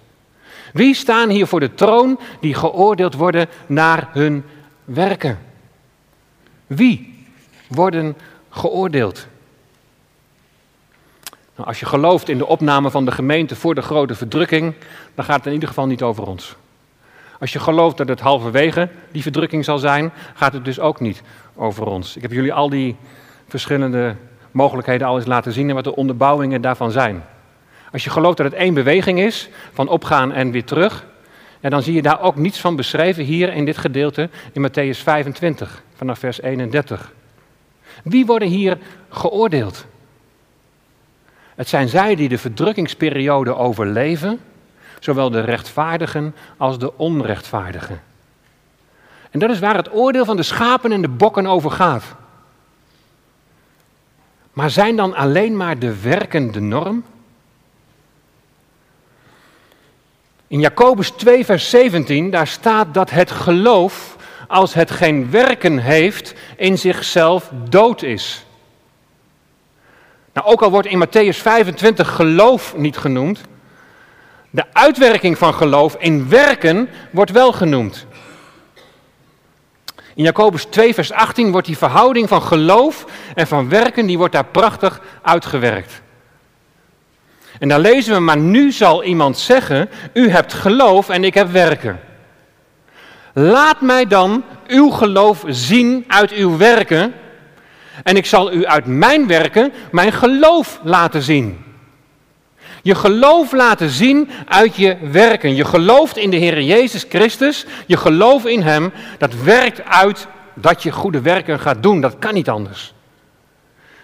Wie 0.74 0.94
staan 0.94 1.30
hier 1.30 1.48
voor 1.48 1.60
de 1.60 1.74
troon 1.74 2.20
die 2.40 2.54
geoordeeld 2.54 3.14
worden 3.14 3.50
naar 3.68 4.10
hun 4.12 4.44
werken? 4.86 5.40
Wie 6.68 7.26
worden 7.68 8.16
geoordeeld? 8.50 9.28
Nou, 11.56 11.68
als 11.68 11.80
je 11.80 11.86
gelooft 11.86 12.30
in 12.30 12.38
de 12.38 12.48
opname 12.48 12.92
van 12.92 13.06
de 13.06 13.12
gemeente 13.12 13.56
voor 13.56 13.76
de 13.76 13.82
grote 13.82 14.16
verdrukking, 14.16 14.74
dan 15.16 15.26
gaat 15.26 15.38
het 15.38 15.46
in 15.46 15.54
ieder 15.54 15.68
geval 15.68 15.88
niet 15.88 16.02
over 16.02 16.28
ons. 16.28 16.56
Als 17.40 17.54
je 17.54 17.60
gelooft 17.60 17.98
dat 17.98 18.08
het 18.08 18.20
halverwege 18.20 18.90
die 19.12 19.22
verdrukking 19.22 19.66
zal 19.66 19.78
zijn, 19.78 20.12
gaat 20.34 20.54
het 20.54 20.66
dus 20.66 20.80
ook 20.80 21.00
niet 21.00 21.22
over 21.56 21.86
ons. 21.86 22.16
Ik 22.16 22.22
heb 22.22 22.32
jullie 22.32 22.54
al 22.54 22.70
die 22.70 22.96
verschillende 23.48 24.16
mogelijkheden 24.52 25.08
al 25.08 25.18
eens 25.18 25.26
laten 25.26 25.52
zien 25.52 25.70
en 25.70 25.76
wat 25.76 25.84
de 25.84 25.96
onderbouwingen 25.96 26.62
daarvan 26.62 26.92
zijn. 26.92 27.24
Als 27.92 28.04
je 28.04 28.10
gelooft 28.10 28.38
dat 28.38 28.46
het 28.46 28.56
één 28.56 28.74
beweging 28.74 29.20
is, 29.20 29.50
van 29.74 29.88
opgaan 29.88 30.32
en 30.32 30.52
weer 30.52 30.64
terug, 30.64 31.06
en 31.66 31.72
dan 31.72 31.84
zie 31.84 31.94
je 31.94 32.02
daar 32.02 32.22
ook 32.22 32.36
niets 32.36 32.60
van 32.60 32.76
beschreven 32.76 33.24
hier 33.24 33.54
in 33.54 33.66
dit 33.66 33.78
gedeelte 33.78 34.30
in 34.52 34.70
Matthäus 34.70 35.00
25, 35.04 35.84
vanaf 35.96 36.20
vers 36.20 36.42
31. 36.42 37.12
Wie 38.04 38.26
worden 38.26 38.48
hier 38.48 38.78
geoordeeld? 39.10 39.86
Het 41.56 41.68
zijn 41.68 41.88
zij 41.88 42.16
die 42.16 42.30
de 42.30 42.38
verdrukkingsperiode 42.38 43.56
overleven, 43.56 44.40
zowel 45.00 45.30
de 45.30 45.40
rechtvaardigen 45.40 46.36
als 46.58 46.80
de 46.80 46.98
onrechtvaardigen. 46.98 48.02
En 49.32 49.40
dat 49.40 49.50
is 49.50 49.60
waar 49.60 49.76
het 49.76 49.94
oordeel 49.94 50.26
van 50.26 50.36
de 50.36 50.44
schapen 50.44 50.92
en 50.92 51.02
de 51.02 51.10
bokken 51.10 51.48
over 51.48 51.72
gaat. 51.72 52.16
Maar 54.54 54.70
zijn 54.70 54.96
dan 54.96 55.16
alleen 55.16 55.58
maar 55.58 55.80
de 55.80 56.02
werken 56.02 56.52
de 56.52 56.62
norm? 56.62 57.04
In 60.48 60.60
Jacobus 60.60 61.10
2, 61.10 61.46
vers 61.46 61.70
17, 61.70 62.30
daar 62.30 62.48
staat 62.48 62.94
dat 62.94 63.10
het 63.10 63.32
geloof, 63.32 64.16
als 64.48 64.74
het 64.74 64.92
geen 64.92 65.32
werken 65.32 65.78
heeft, 65.78 66.34
in 66.58 66.78
zichzelf 66.78 67.52
dood 67.70 68.02
is. 68.02 68.46
Nou, 70.34 70.48
ook 70.48 70.62
al 70.62 70.70
wordt 70.70 70.88
in 70.88 71.08
Matthäus 71.08 71.38
25 71.38 72.16
geloof 72.16 72.78
niet 72.78 72.98
genoemd, 72.98 73.42
De 74.50 74.66
uitwerking 74.74 75.38
van 75.38 75.54
geloof 75.54 75.96
in 76.00 76.30
werken 76.30 76.90
wordt 77.12 77.32
wel 77.32 77.52
genoemd. 77.52 78.06
In 80.16 80.24
Jacobus 80.24 80.64
2, 80.64 80.94
vers 80.94 81.12
18 81.12 81.52
wordt 81.52 81.68
die 81.68 81.78
verhouding 81.78 82.28
van 82.28 82.42
geloof 82.42 83.06
en 83.34 83.48
van 83.48 83.70
werken, 83.70 84.06
die 84.06 84.18
wordt 84.18 84.34
daar 84.34 84.46
prachtig 84.46 85.02
uitgewerkt. 85.22 86.02
En 87.60 87.68
daar 87.68 87.80
lezen 87.80 88.14
we, 88.14 88.20
maar 88.20 88.38
nu 88.38 88.72
zal 88.72 89.04
iemand 89.04 89.38
zeggen, 89.38 89.90
u 90.14 90.30
hebt 90.30 90.54
geloof 90.54 91.10
en 91.10 91.24
ik 91.24 91.34
heb 91.34 91.52
werken. 91.52 92.00
Laat 93.34 93.82
mij 93.82 94.06
dan 94.06 94.44
uw 94.68 94.90
geloof 94.90 95.44
zien 95.48 96.04
uit 96.08 96.32
uw 96.32 96.58
werken 96.58 97.14
en 98.04 98.16
ik 98.16 98.26
zal 98.26 98.54
u 98.54 98.66
uit 98.66 98.86
mijn 98.86 99.28
werken 99.28 99.74
mijn 99.92 100.12
geloof 100.12 100.80
laten 100.84 101.22
zien. 101.22 101.64
Je 102.82 102.96
geloof 102.96 103.52
laten 103.52 103.90
zien 103.90 104.30
uit 104.48 104.76
je 104.76 104.98
werken. 105.12 105.56
Je 105.56 105.66
gelooft 105.66 106.18
in 106.18 106.30
de 106.30 106.38
Heer 106.38 106.62
Jezus 106.62 107.06
Christus. 107.10 107.66
Je 107.86 107.98
geloof 107.98 108.46
in 108.46 108.62
Hem. 108.62 108.92
Dat 109.18 109.34
werkt 109.44 109.84
uit 109.84 110.28
dat 110.54 110.84
je 110.84 110.92
goede 110.92 111.22
werken 111.22 111.60
gaat 111.60 111.84
doen. 111.84 112.02
Dat 112.02 112.20
kan 112.20 112.34
niet 112.34 112.50
anders. 112.50 112.94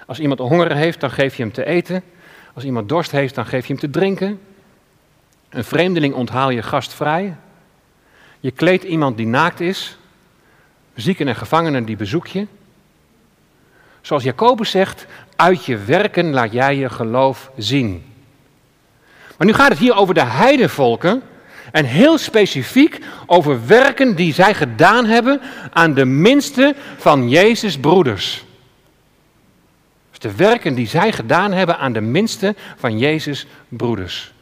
Als 0.05 0.19
iemand 0.19 0.39
honger 0.39 0.75
heeft, 0.75 0.99
dan 0.99 1.11
geef 1.11 1.35
je 1.35 1.43
hem 1.43 1.51
te 1.51 1.65
eten. 1.65 2.03
Als 2.53 2.63
iemand 2.63 2.89
dorst 2.89 3.11
heeft, 3.11 3.35
dan 3.35 3.45
geef 3.45 3.67
je 3.67 3.73
hem 3.73 3.81
te 3.81 3.89
drinken. 3.89 4.39
Een 5.49 5.63
vreemdeling 5.63 6.13
onthaal 6.13 6.49
je 6.49 6.61
gastvrij. 6.61 7.35
Je 8.39 8.51
kleedt 8.51 8.83
iemand 8.83 9.17
die 9.17 9.27
naakt 9.27 9.59
is. 9.59 9.97
Zieken 10.95 11.27
en 11.27 11.35
gevangenen 11.35 11.85
die 11.85 11.95
bezoek 11.95 12.27
je. 12.27 12.47
Zoals 14.01 14.23
Jacobus 14.23 14.69
zegt, 14.69 15.05
uit 15.35 15.65
je 15.65 15.77
werken 15.77 16.33
laat 16.33 16.51
jij 16.51 16.75
je 16.75 16.89
geloof 16.89 17.51
zien. 17.57 18.05
Maar 19.37 19.47
nu 19.47 19.53
gaat 19.53 19.69
het 19.69 19.79
hier 19.79 19.95
over 19.95 20.13
de 20.13 20.25
heidenvolken 20.25 21.21
en 21.71 21.85
heel 21.85 22.17
specifiek 22.17 22.99
over 23.25 23.67
werken 23.67 24.15
die 24.15 24.33
zij 24.33 24.53
gedaan 24.53 25.05
hebben 25.05 25.41
aan 25.73 25.93
de 25.93 26.05
minste 26.05 26.75
van 26.97 27.29
Jezus' 27.29 27.79
broeders. 27.79 28.43
De 30.21 30.35
werken 30.35 30.73
die 30.73 30.87
zij 30.87 31.11
gedaan 31.11 31.51
hebben 31.51 31.77
aan 31.77 31.93
de 31.93 32.01
minste 32.01 32.55
van 32.77 32.97
Jezus' 32.97 33.45
broeders. 33.67 34.33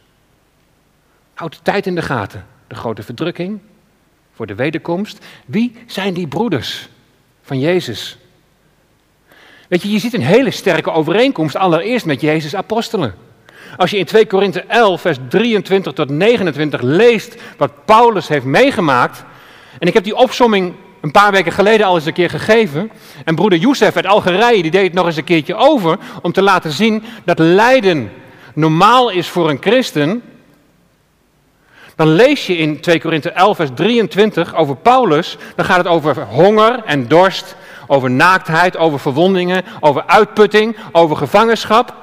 Houd 1.34 1.54
de 1.54 1.60
tijd 1.62 1.86
in 1.86 1.96
de 1.96 2.02
gaten. 2.02 2.46
De 2.68 2.76
grote 2.76 3.04
verdrukking 3.04 3.60
voor 4.34 4.48
de 4.48 4.56
wederkomst. 4.56 5.26
Wie 5.46 5.76
zijn 5.86 6.14
die 6.14 6.28
broeders 6.28 6.90
van 7.42 7.60
Jezus? 7.60 8.18
Weet 9.68 9.82
je, 9.82 9.92
je 9.92 10.00
ziet 10.00 10.14
een 10.14 10.22
hele 10.22 10.52
sterke 10.52 10.92
overeenkomst 10.92 11.56
allereerst 11.56 12.06
met 12.06 12.22
Jezus' 12.22 12.56
apostelen. 12.56 13.16
Als 13.78 13.92
je 13.92 13.98
in 13.98 14.06
2 14.06 14.28
Korinthe 14.28 14.62
11, 14.62 15.02
vers 15.02 15.18
23 15.30 15.94
tot 15.94 16.10
29 16.10 16.82
leest 16.82 17.42
wat 17.58 17.86
Paulus 17.86 18.28
heeft 18.28 18.46
meegemaakt. 18.46 19.24
En 19.80 19.88
ik 19.88 19.94
heb 19.94 20.04
die 20.04 20.16
opsomming 20.16 20.74
een 21.02 21.12
paar 21.12 21.32
weken 21.32 21.52
geleden 21.52 21.86
al 21.86 21.96
eens 21.96 22.06
een 22.06 22.14
keer 22.14 22.30
gegeven. 22.30 22.92
En 23.26 23.36
broeder 23.36 23.60
Youssef 23.60 23.96
uit 23.96 24.06
Algerije, 24.06 24.62
die 24.62 24.72
deed 24.72 24.84
het 24.84 24.94
nog 24.94 25.06
eens 25.06 25.16
een 25.16 25.24
keertje 25.24 25.56
over. 25.56 25.98
Om 26.22 26.32
te 26.32 26.42
laten 26.42 26.72
zien 26.72 27.04
dat 27.26 27.40
lijden 27.40 28.12
normaal 28.54 29.10
is 29.10 29.28
voor 29.28 29.50
een 29.50 29.62
christen. 29.62 30.24
Dan 31.96 32.08
lees 32.08 32.48
je 32.48 32.58
in 32.58 32.80
2 32.80 33.00
Korinthe 33.00 33.32
11, 33.32 33.56
vers 33.56 33.70
23 33.74 34.56
over 34.56 34.76
Paulus. 34.76 35.38
Dan 35.56 35.66
gaat 35.66 35.78
het 35.78 35.88
over 35.88 36.26
honger 36.26 36.84
en 36.86 37.08
dorst. 37.08 37.56
Over 37.88 38.12
naaktheid, 38.12 38.78
over 38.78 39.00
verwondingen, 39.00 39.64
over 39.80 40.04
uitputting, 40.06 40.78
over 40.92 41.18
gevangenschap. 41.18 41.96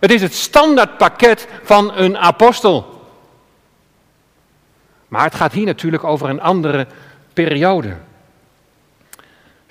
Het 0.00 0.10
is 0.10 0.22
het 0.22 0.34
standaardpakket 0.34 1.48
van 1.62 1.92
een 1.96 2.18
apostel. 2.18 3.00
Maar 5.08 5.24
het 5.24 5.34
gaat 5.34 5.52
hier 5.52 5.66
natuurlijk 5.66 6.04
over 6.04 6.28
een 6.28 6.40
andere 6.40 6.86
periode. 7.32 7.96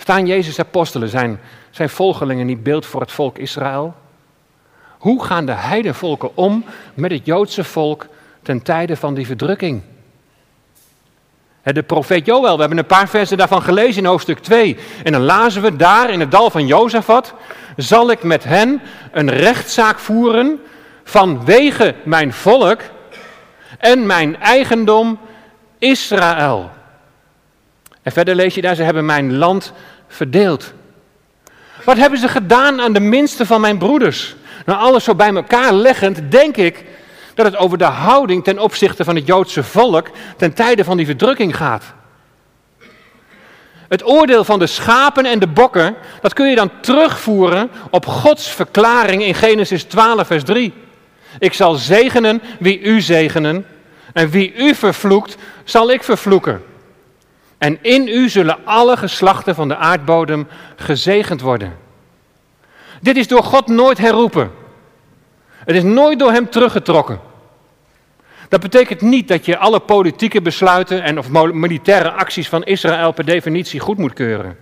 Staan 0.02 0.26
Jezus' 0.26 0.60
apostelen, 0.60 1.10
zijn, 1.10 1.40
zijn 1.70 1.90
volgelingen 1.90 2.46
niet 2.46 2.64
beeld 2.64 2.86
voor 2.86 3.02
het 3.02 3.12
volk 3.12 3.38
Israël? 3.38 3.96
Hoe 4.98 5.24
gaan 5.24 5.46
de 5.46 5.52
heidenvolken 5.52 6.38
om 6.38 6.66
met 6.94 7.12
het 7.12 7.26
Joodse 7.26 7.64
volk 7.64 8.06
ten 8.42 8.62
tijde 8.62 8.96
van 8.96 9.14
die 9.14 9.26
verdrukking? 9.26 9.82
De 11.64 11.84
profeet 11.84 12.26
Joël, 12.26 12.54
we 12.54 12.60
hebben 12.60 12.78
een 12.78 12.86
paar 12.86 13.10
versen 13.10 13.38
daarvan 13.38 13.62
gelezen 13.62 14.04
in 14.04 14.10
hoofdstuk 14.10 14.40
2. 14.40 14.78
En 15.04 15.12
dan 15.12 15.22
lazen 15.22 15.62
we 15.62 15.76
daar 15.76 16.10
in 16.10 16.20
het 16.20 16.32
dal 16.32 16.50
van 16.50 16.68
Jozefat, 16.68 17.34
zal 17.78 18.12
ik 18.12 18.24
met 18.24 18.44
hen 18.44 18.82
een 19.12 19.30
rechtszaak 19.30 20.00
voeren 20.00 20.60
vanwege 21.04 21.96
mijn 22.04 22.34
volk 22.34 22.82
en 23.78 24.06
mijn 24.06 24.40
eigendom 24.40 25.20
Israël. 25.78 26.70
En 28.04 28.12
verder 28.12 28.36
lees 28.36 28.56
je 28.56 28.62
daar, 28.62 28.76
ze 28.76 28.84
hebben 28.84 29.06
mijn 29.06 29.38
land 29.38 29.74
verdeeld. 30.08 30.74
Wat 31.84 31.98
hebben 31.98 32.20
ze 32.20 32.28
gedaan 32.28 32.82
aan 32.82 32.94
de 32.94 33.00
minste 33.00 33.46
van 33.46 33.62
mijn 33.62 33.78
broeders? 33.78 34.36
Nou, 34.66 34.80
alles 34.80 35.04
zo 35.04 35.16
bij 35.16 35.34
elkaar 35.34 35.74
leggend, 35.74 36.22
denk 36.30 36.58
ik 36.58 36.86
dat 37.34 37.46
het 37.46 37.56
over 37.58 37.78
de 37.78 37.84
houding 37.84 38.44
ten 38.44 38.60
opzichte 38.60 39.04
van 39.04 39.16
het 39.16 39.28
Joodse 39.28 39.64
volk 39.64 40.10
ten 40.38 40.54
tijde 40.54 40.84
van 40.84 40.98
die 40.98 41.06
verdrukking 41.06 41.56
gaat. 41.56 41.84
Het 43.88 44.06
oordeel 44.06 44.44
van 44.44 44.60
de 44.60 44.68
schapen 44.68 45.26
en 45.26 45.40
de 45.40 45.48
bokken, 45.48 45.96
dat 46.22 46.34
kun 46.34 46.50
je 46.50 46.56
dan 46.56 46.72
terugvoeren 46.82 47.70
op 47.90 48.06
Gods 48.06 48.50
verklaring 48.50 49.24
in 49.24 49.36
Genesis 49.36 49.84
12, 49.84 50.28
vers 50.28 50.44
3. 50.44 50.74
Ik 51.40 51.54
zal 51.54 51.74
zegenen 51.74 52.42
wie 52.60 52.82
u 52.82 53.02
zegenen, 53.02 53.66
en 54.14 54.30
wie 54.30 54.56
u 54.56 54.76
vervloekt, 54.76 55.36
zal 55.64 55.92
ik 55.92 56.04
vervloeken. 56.04 56.64
En 57.62 57.78
in 57.82 58.08
u 58.08 58.30
zullen 58.30 58.58
alle 58.66 58.98
geslachten 58.98 59.56
van 59.56 59.68
de 59.68 59.76
aardbodem 59.76 60.48
gezegend 60.76 61.42
worden. 61.42 61.78
Dit 63.02 63.18
is 63.18 63.28
door 63.28 63.44
God 63.44 63.68
nooit 63.68 63.98
herroepen. 63.98 64.52
Het 65.58 65.76
is 65.76 65.84
nooit 65.84 66.20
door 66.20 66.32
hem 66.32 66.50
teruggetrokken. 66.50 67.20
Dat 68.50 68.60
betekent 68.60 69.02
niet 69.02 69.28
dat 69.28 69.46
je 69.46 69.58
alle 69.58 69.80
politieke 69.80 70.42
besluiten 70.42 71.04
en 71.04 71.18
of 71.18 71.30
militaire 71.52 72.12
acties 72.12 72.50
van 72.50 72.64
Israël 72.64 73.12
per 73.12 73.26
definitie 73.26 73.80
goed 73.80 73.98
moet 73.98 74.14
keuren. 74.14 74.58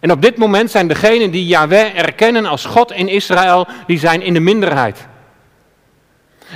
En 0.00 0.10
op 0.10 0.22
dit 0.22 0.36
moment 0.36 0.70
zijn 0.70 0.88
degenen 0.88 1.30
die 1.30 1.46
Yahweh 1.46 1.98
erkennen 1.98 2.46
als 2.46 2.64
God 2.64 2.92
in 2.92 3.08
Israël, 3.08 3.66
die 3.86 3.98
zijn 3.98 4.22
in 4.22 4.34
de 4.34 4.40
minderheid. 4.40 5.06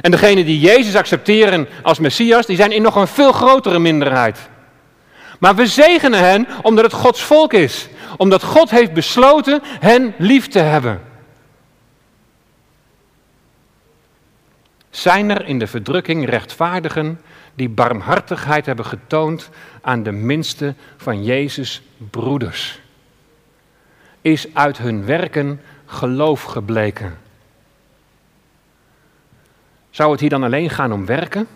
En 0.00 0.10
degenen 0.10 0.44
die 0.44 0.60
Jezus 0.60 0.96
accepteren 0.96 1.68
als 1.82 1.98
Messias, 1.98 2.46
die 2.46 2.56
zijn 2.56 2.72
in 2.72 2.82
nog 2.82 2.94
een 2.94 3.06
veel 3.06 3.32
grotere 3.32 3.78
minderheid. 3.78 4.50
Maar 5.42 5.54
we 5.54 5.66
zegenen 5.66 6.18
hen 6.18 6.46
omdat 6.62 6.84
het 6.84 6.92
Gods 6.92 7.22
volk 7.22 7.52
is. 7.52 7.88
Omdat 8.16 8.42
God 8.42 8.70
heeft 8.70 8.92
besloten 8.92 9.60
hen 9.64 10.14
lief 10.18 10.48
te 10.48 10.58
hebben. 10.58 11.00
Zijn 14.90 15.30
er 15.30 15.46
in 15.46 15.58
de 15.58 15.66
verdrukking 15.66 16.28
rechtvaardigen 16.28 17.20
die 17.54 17.68
barmhartigheid 17.68 18.66
hebben 18.66 18.84
getoond 18.84 19.50
aan 19.80 20.02
de 20.02 20.12
minste 20.12 20.74
van 20.96 21.24
Jezus' 21.24 21.82
broeders? 22.10 22.80
Is 24.20 24.54
uit 24.54 24.78
hun 24.78 25.04
werken 25.04 25.60
geloof 25.86 26.42
gebleken? 26.42 27.18
Zou 29.90 30.10
het 30.10 30.20
hier 30.20 30.30
dan 30.30 30.44
alleen 30.44 30.70
gaan 30.70 30.92
om 30.92 31.06
werken? 31.06 31.48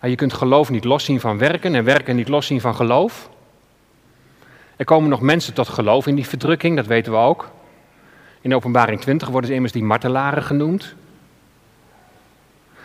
Nou, 0.00 0.12
je 0.12 0.18
kunt 0.18 0.32
geloof 0.32 0.70
niet 0.70 0.84
loszien 0.84 1.20
van 1.20 1.38
werken 1.38 1.74
en 1.74 1.84
werken 1.84 2.16
niet 2.16 2.28
loszien 2.28 2.60
van 2.60 2.74
geloof. 2.74 3.28
Er 4.76 4.84
komen 4.84 5.10
nog 5.10 5.20
mensen 5.20 5.54
tot 5.54 5.68
geloof 5.68 6.06
in 6.06 6.14
die 6.14 6.26
verdrukking, 6.26 6.76
dat 6.76 6.86
weten 6.86 7.12
we 7.12 7.18
ook. 7.18 7.50
In 8.40 8.54
openbaring 8.54 9.00
20 9.00 9.28
worden 9.28 9.48
ze 9.48 9.54
immers 9.54 9.72
die 9.72 9.84
martelaren 9.84 10.42
genoemd. 10.42 10.94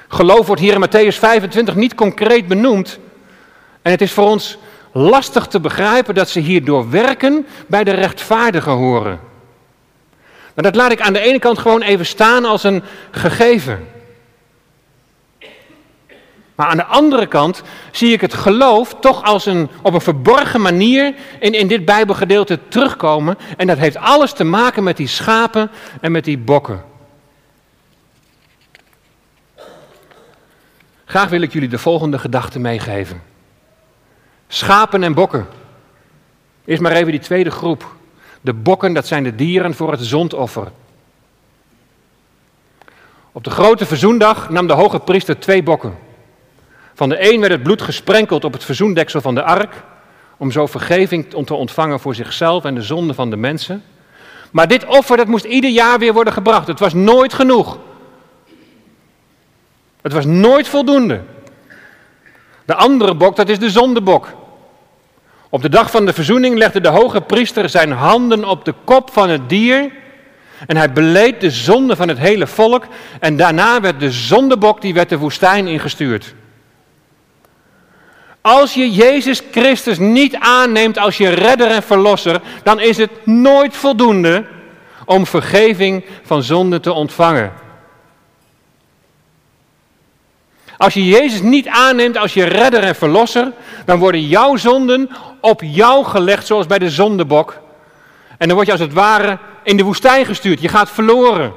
Geloof 0.08 0.48
wordt 0.48 0.62
hier 0.62 0.74
in 0.74 0.88
Matthäus 0.88 1.18
25 1.18 1.76
niet 1.76 1.96
concreet 1.96 2.48
benoemd. 2.48 3.00
En 3.82 3.92
het 3.92 4.02
is 4.02 4.12
voor 4.12 4.28
ons 4.28 4.58
lastig 4.92 5.48
te 5.48 5.60
begrijpen 5.60 6.16
dat 6.16 6.30
ze 6.30 6.40
hier 6.40 6.66
door 6.66 6.90
werken 6.90 7.46
bij 7.68 7.84
de 7.84 7.92
rechtvaardigen 7.92 8.72
horen. 8.72 9.20
Maar 10.54 10.64
dat 10.64 10.76
laat 10.76 10.92
ik 10.92 11.02
aan 11.02 11.14
de 11.14 11.20
ene 11.20 11.40
kant 11.40 11.60
gewoon 11.60 11.82
even 11.82 12.06
staan 12.06 12.46
als 12.46 12.64
een 12.64 12.84
gegeven. 13.12 13.88
Maar 16.56 16.68
aan 16.68 16.78
de 16.78 16.86
andere 16.86 17.26
kant 17.26 17.62
zie 17.92 18.14
ik 18.14 18.22
het 18.22 18.34
geloof 18.34 18.96
toch 19.00 19.24
als 19.24 19.46
een, 19.46 19.70
op 19.82 19.94
een 19.94 20.02
verborgen 20.02 20.62
manier 20.62 21.16
in, 21.40 21.54
in 21.54 21.68
dit 21.68 21.86
Bijbelgedeelte 21.86 22.60
terugkomen. 22.68 23.38
En 23.58 23.68
dat 23.68 23.78
heeft 23.78 23.98
alles 23.98 24.34
te 24.34 24.44
maken 24.44 24.84
met 24.84 24.98
die 24.98 25.08
schapen 25.08 25.72
en 26.02 26.12
met 26.12 26.24
die 26.24 26.38
bokken. 26.38 26.84
Graag 31.06 31.30
wil 31.30 31.42
ik 31.42 31.54
jullie 31.54 31.70
de 31.70 31.78
volgende 31.78 32.20
gedachte 32.20 32.60
meegeven. 32.60 33.22
Schapen 34.48 35.04
en 35.04 35.14
bokken. 35.14 35.48
Eerst 36.66 36.82
maar 36.82 36.92
even 36.92 37.12
die 37.12 37.20
tweede 37.20 37.52
groep. 37.52 37.96
De 38.42 38.54
bokken, 38.54 38.94
dat 38.94 39.08
zijn 39.08 39.24
de 39.24 39.36
dieren 39.36 39.74
voor 39.74 39.92
het 39.92 40.06
zondoffer. 40.06 40.72
Op 43.32 43.44
de 43.44 43.50
grote 43.50 43.86
verzoendag 43.86 44.50
nam 44.50 44.68
de 44.68 44.74
hoge 44.74 45.00
priester 45.00 45.40
twee 45.40 45.64
bokken. 45.64 46.05
Van 46.96 47.10
de 47.10 47.34
een 47.34 47.40
werd 47.40 47.52
het 47.52 47.64
bloed 47.64 47.82
gesprenkeld 47.82 48.44
op 48.44 48.54
het 48.54 48.64
verzoendeksel 48.64 49.22
van 49.22 49.36
de 49.36 49.44
ark, 49.44 49.74
om 50.38 50.52
zo 50.52 50.66
vergeving 50.66 51.30
te 51.46 51.54
ontvangen 51.54 52.00
voor 52.00 52.16
zichzelf 52.16 52.64
en 52.64 52.76
de 52.76 52.82
zonde 52.82 53.14
van 53.14 53.30
de 53.30 53.38
mensen. 53.38 53.84
Maar 54.52 54.68
dit 54.68 54.86
offer 54.86 55.18
dat 55.18 55.28
moest 55.28 55.46
ieder 55.46 55.70
jaar 55.70 56.00
weer 56.00 56.14
worden 56.14 56.34
gebracht. 56.34 56.68
Het 56.68 56.80
was 56.80 56.94
nooit 56.94 57.34
genoeg. 57.34 57.78
Het 60.02 60.14
was 60.14 60.26
nooit 60.26 60.68
voldoende. 60.68 61.22
De 62.66 62.76
andere 62.76 63.16
bok, 63.16 63.36
dat 63.36 63.50
is 63.50 63.60
de 63.60 63.70
zondebok. 63.70 64.28
Op 65.50 65.62
de 65.62 65.70
dag 65.70 65.92
van 65.92 66.06
de 66.06 66.14
verzoening 66.14 66.58
legde 66.58 66.82
de 66.82 66.88
hoge 66.88 67.22
priester 67.22 67.70
zijn 67.70 67.92
handen 67.92 68.46
op 68.46 68.66
de 68.66 68.74
kop 68.84 69.14
van 69.14 69.30
het 69.30 69.50
dier 69.50 69.92
en 70.68 70.78
hij 70.78 70.92
beleed 70.92 71.42
de 71.42 71.52
zonde 71.52 71.96
van 71.96 72.08
het 72.08 72.18
hele 72.18 72.48
volk 72.48 72.86
en 73.20 73.38
daarna 73.38 73.82
werd 73.82 74.00
de 74.00 74.12
zondebok 74.12 74.82
die 74.82 74.94
werd 74.94 75.10
de 75.10 75.18
woestijn 75.18 75.68
ingestuurd. 75.68 76.34
Als 78.46 78.74
je 78.74 78.92
Jezus 78.92 79.42
Christus 79.52 79.98
niet 79.98 80.36
aanneemt 80.36 80.98
als 80.98 81.18
je 81.18 81.30
redder 81.30 81.72
en 81.72 81.84
verlosser, 81.84 82.42
dan 82.64 82.80
is 82.80 82.98
het 82.98 83.26
nooit 83.26 83.76
voldoende 83.76 84.46
om 85.06 85.26
vergeving 85.26 86.06
van 86.24 86.44
zonde 86.44 86.80
te 86.80 86.92
ontvangen. 86.92 87.54
Als 90.78 90.94
je 90.94 91.06
Jezus 91.06 91.42
niet 91.42 91.68
aanneemt 91.68 92.18
als 92.18 92.34
je 92.34 92.44
redder 92.44 92.84
en 92.84 92.96
verlosser, 92.96 93.52
dan 93.86 94.00
worden 94.00 94.28
jouw 94.28 94.56
zonden 94.56 95.10
op 95.40 95.62
jou 95.64 96.06
gelegd, 96.06 96.46
zoals 96.46 96.68
bij 96.68 96.80
de 96.80 96.90
zondebok. 96.90 97.58
En 98.38 98.48
dan 98.48 98.56
word 98.56 98.66
je 98.66 98.74
als 98.74 98.82
het 98.82 98.94
ware 98.94 99.38
in 99.64 99.78
de 99.78 99.84
woestijn 99.84 100.26
gestuurd. 100.26 100.62
Je 100.62 100.68
gaat 100.70 100.90
verloren. 100.90 101.54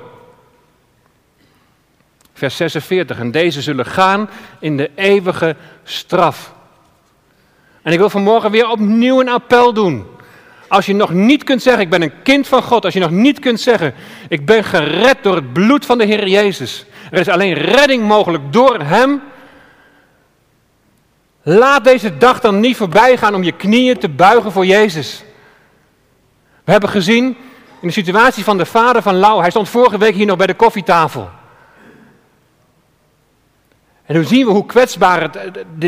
Vers 2.33 2.57
46. 2.57 3.19
En 3.19 3.31
deze 3.31 3.63
zullen 3.63 3.87
gaan 3.87 4.31
in 4.61 4.77
de 4.77 4.91
eeuwige 4.95 5.57
straf. 5.85 6.57
En 7.89 7.95
ik 7.95 8.01
wil 8.01 8.11
vanmorgen 8.11 8.51
weer 8.51 8.69
opnieuw 8.69 9.21
een 9.21 9.29
appel 9.29 9.73
doen. 9.73 10.07
Als 10.69 10.87
je 10.87 10.95
nog 10.95 11.13
niet 11.13 11.45
kunt 11.45 11.63
zeggen, 11.63 11.83
ik 11.83 11.91
ben 11.91 12.03
een 12.03 12.23
kind 12.23 12.49
van 12.49 12.63
God. 12.63 12.85
Als 12.85 12.95
je 12.95 13.01
nog 13.01 13.11
niet 13.11 13.39
kunt 13.39 13.61
zeggen, 13.61 13.95
ik 14.29 14.47
ben 14.47 14.65
gered 14.65 15.17
door 15.23 15.35
het 15.35 15.53
bloed 15.53 15.87
van 15.87 15.99
de 15.99 16.05
Heer 16.05 16.29
Jezus. 16.29 16.87
Er 17.11 17.19
is 17.19 17.29
alleen 17.29 17.55
redding 17.55 18.03
mogelijk 18.03 18.53
door 18.53 18.81
Hem. 18.81 19.23
Laat 21.43 21.85
deze 21.85 22.19
dag 22.19 22.41
dan 22.41 22.61
niet 22.61 22.77
voorbij 22.77 23.17
gaan 23.17 23.35
om 23.35 23.43
je 23.43 23.53
knieën 23.53 23.99
te 23.99 24.09
buigen 24.09 24.53
voor 24.53 24.67
Jezus. 24.67 25.25
We 26.65 26.71
hebben 26.71 26.91
gezien 26.91 27.25
in 27.81 27.89
de 27.89 27.91
situatie 27.91 28.45
van 28.45 28.59
de 28.59 28.67
vader 28.67 29.03
van 29.03 29.17
Lau. 29.17 29.41
Hij 29.41 29.51
stond 29.51 29.69
vorige 29.69 29.99
week 29.99 30.15
hier 30.15 30.27
nog 30.27 30.37
bij 30.37 30.47
de 30.47 30.55
koffietafel. 30.55 31.31
En 34.07 34.15
nu 34.15 34.25
zien 34.25 34.47
we 34.47 34.53
hoe 34.53 34.67
kwetsbaar 34.67 35.23
het, 35.23 35.39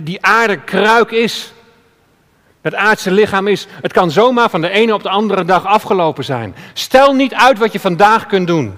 die 0.04 0.24
aarde 0.24 0.60
kruik 0.60 1.10
is. 1.10 1.52
Het 2.60 2.74
aardse 2.74 3.10
lichaam 3.10 3.46
is. 3.46 3.66
Het 3.82 3.92
kan 3.92 4.10
zomaar 4.10 4.50
van 4.50 4.60
de 4.60 4.70
ene 4.70 4.94
op 4.94 5.02
de 5.02 5.08
andere 5.08 5.44
dag 5.44 5.66
afgelopen 5.66 6.24
zijn. 6.24 6.54
Stel 6.72 7.14
niet 7.14 7.34
uit 7.34 7.58
wat 7.58 7.72
je 7.72 7.80
vandaag 7.80 8.26
kunt 8.26 8.46
doen. 8.46 8.74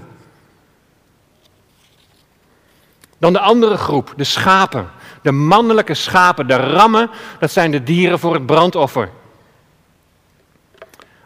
Dan 3.18 3.33
de 3.33 3.40
andere 3.40 3.77
groep, 3.77 4.12
de 4.16 4.25
schapen. 4.25 4.90
De 5.23 5.33
mannelijke 5.33 5.95
schapen, 5.95 6.47
de 6.47 6.57
rammen, 6.57 7.11
dat 7.38 7.51
zijn 7.51 7.71
de 7.71 7.83
dieren 7.83 8.18
voor 8.18 8.35
het 8.35 8.47
brandoffer. 8.47 9.11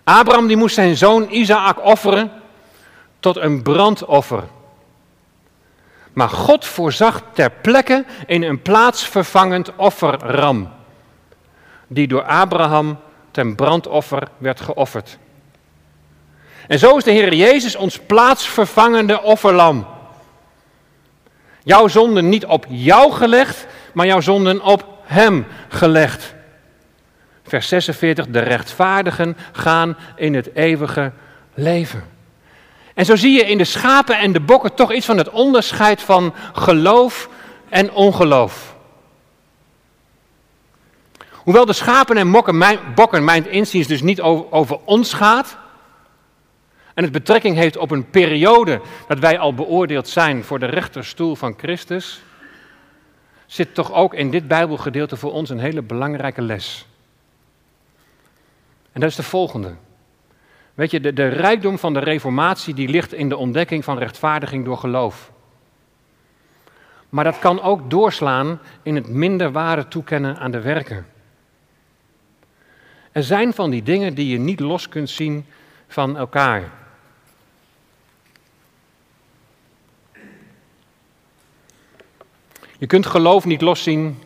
Abraham 0.04 0.46
die 0.46 0.56
moest 0.56 0.74
zijn 0.74 0.96
zoon 0.96 1.26
Isaac 1.30 1.84
offeren 1.84 2.32
tot 3.20 3.36
een 3.36 3.62
brandoffer. 3.62 4.42
Maar 6.12 6.28
God 6.28 6.64
voorzag 6.64 7.22
ter 7.32 7.50
plekke 7.50 8.04
in 8.26 8.42
een 8.42 8.62
plaatsvervangend 8.62 9.76
offerram, 9.76 10.72
die 11.86 12.08
door 12.08 12.22
Abraham 12.22 12.98
ten 13.30 13.54
brandoffer 13.54 14.28
werd 14.38 14.60
geofferd. 14.60 15.18
En 16.66 16.78
zo 16.78 16.96
is 16.96 17.04
de 17.04 17.10
Heer 17.10 17.34
Jezus 17.34 17.76
ons 17.76 17.98
plaatsvervangende 17.98 19.22
offerlam. 19.22 19.86
Jouw 21.62 21.88
zonden 21.88 22.28
niet 22.28 22.46
op 22.46 22.66
jou 22.68 23.12
gelegd, 23.12 23.66
maar 23.92 24.06
jouw 24.06 24.20
zonden 24.20 24.62
op 24.62 24.84
Hem 25.02 25.46
gelegd. 25.68 26.34
Vers 27.42 27.68
46, 27.68 28.26
de 28.26 28.38
rechtvaardigen 28.38 29.36
gaan 29.52 29.96
in 30.16 30.34
het 30.34 30.54
eeuwige 30.54 31.12
leven. 31.54 32.04
En 32.94 33.04
zo 33.04 33.16
zie 33.16 33.32
je 33.32 33.44
in 33.44 33.58
de 33.58 33.64
schapen 33.64 34.18
en 34.18 34.32
de 34.32 34.40
bokken 34.40 34.74
toch 34.74 34.92
iets 34.92 35.06
van 35.06 35.18
het 35.18 35.30
onderscheid 35.30 36.02
van 36.02 36.34
geloof 36.52 37.28
en 37.68 37.92
ongeloof. 37.92 38.75
Hoewel 41.46 41.66
de 41.66 41.72
schapen 41.72 42.16
en 42.16 42.28
mokken, 42.28 42.58
mijn, 42.58 42.78
bokken 42.94 43.24
mijn 43.24 43.50
inziens 43.50 43.86
dus 43.86 44.02
niet 44.02 44.20
over, 44.20 44.52
over 44.52 44.78
ons 44.84 45.12
gaat, 45.12 45.58
en 46.94 47.02
het 47.02 47.12
betrekking 47.12 47.56
heeft 47.56 47.76
op 47.76 47.90
een 47.90 48.10
periode 48.10 48.80
dat 49.08 49.18
wij 49.18 49.38
al 49.38 49.54
beoordeeld 49.54 50.08
zijn 50.08 50.44
voor 50.44 50.58
de 50.58 50.66
rechterstoel 50.66 51.34
van 51.34 51.54
Christus, 51.56 52.22
zit 53.46 53.74
toch 53.74 53.92
ook 53.92 54.14
in 54.14 54.30
dit 54.30 54.48
Bijbelgedeelte 54.48 55.16
voor 55.16 55.32
ons 55.32 55.50
een 55.50 55.58
hele 55.58 55.82
belangrijke 55.82 56.42
les. 56.42 56.86
En 58.92 59.00
dat 59.00 59.10
is 59.10 59.16
de 59.16 59.22
volgende. 59.22 59.74
Weet 60.74 60.90
je, 60.90 61.00
de, 61.12 61.28
rijkdom 61.28 61.78
van 61.78 61.92
de 61.92 62.00
Reformatie 62.00 62.74
die 62.74 62.88
ligt 62.88 63.12
in 63.12 63.28
de 63.28 63.36
ontdekking 63.36 63.84
van 63.84 63.98
rechtvaardiging 63.98 64.64
door 64.64 64.78
geloof. 64.78 65.30
Maar 67.08 67.24
dat 67.24 67.38
kan 67.38 67.62
ook 67.62 67.90
doorslaan 67.90 68.60
in 68.82 68.94
het 68.94 69.08
minder 69.08 69.52
ware 69.52 69.88
toekennen 69.88 70.38
aan 70.38 70.50
de 70.50 70.60
werken. 70.60 71.14
Er 73.16 73.22
zijn 73.22 73.52
van 73.52 73.70
die 73.70 73.82
dingen 73.82 74.14
die 74.14 74.28
je 74.28 74.38
niet 74.38 74.60
los 74.60 74.88
kunt 74.88 75.10
zien 75.10 75.46
van 75.88 76.16
elkaar. 76.16 76.70
Je 82.78 82.86
kunt 82.86 83.06
geloof 83.06 83.44
niet 83.44 83.60
loszien 83.60 84.22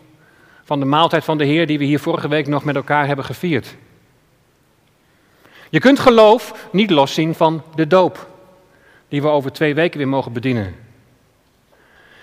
van 0.65 0.81
de 0.81 0.87
maaltijd 0.87 1.25
van 1.25 1.39
de 1.39 1.45
Heer 1.45 1.67
die 1.67 1.79
we 1.79 1.85
hier 1.85 2.01
vorige 2.01 2.29
week 2.29 2.47
nog 2.47 2.65
met 2.65 2.77
elkaar 2.77 3.07
hebben 3.07 3.25
gevierd. 3.25 3.77
Je 5.69 5.79
kunt 5.79 5.99
geloof 5.99 6.69
niet 6.73 6.91
loszien 6.91 7.35
van 7.35 7.63
de 7.75 7.87
doop, 7.87 8.31
die 9.09 9.23
we 9.23 9.29
over 9.29 9.53
twee 9.53 9.75
weken 9.75 9.99
weer 9.99 10.09
mogen 10.09 10.33
bedienen. 10.33 10.77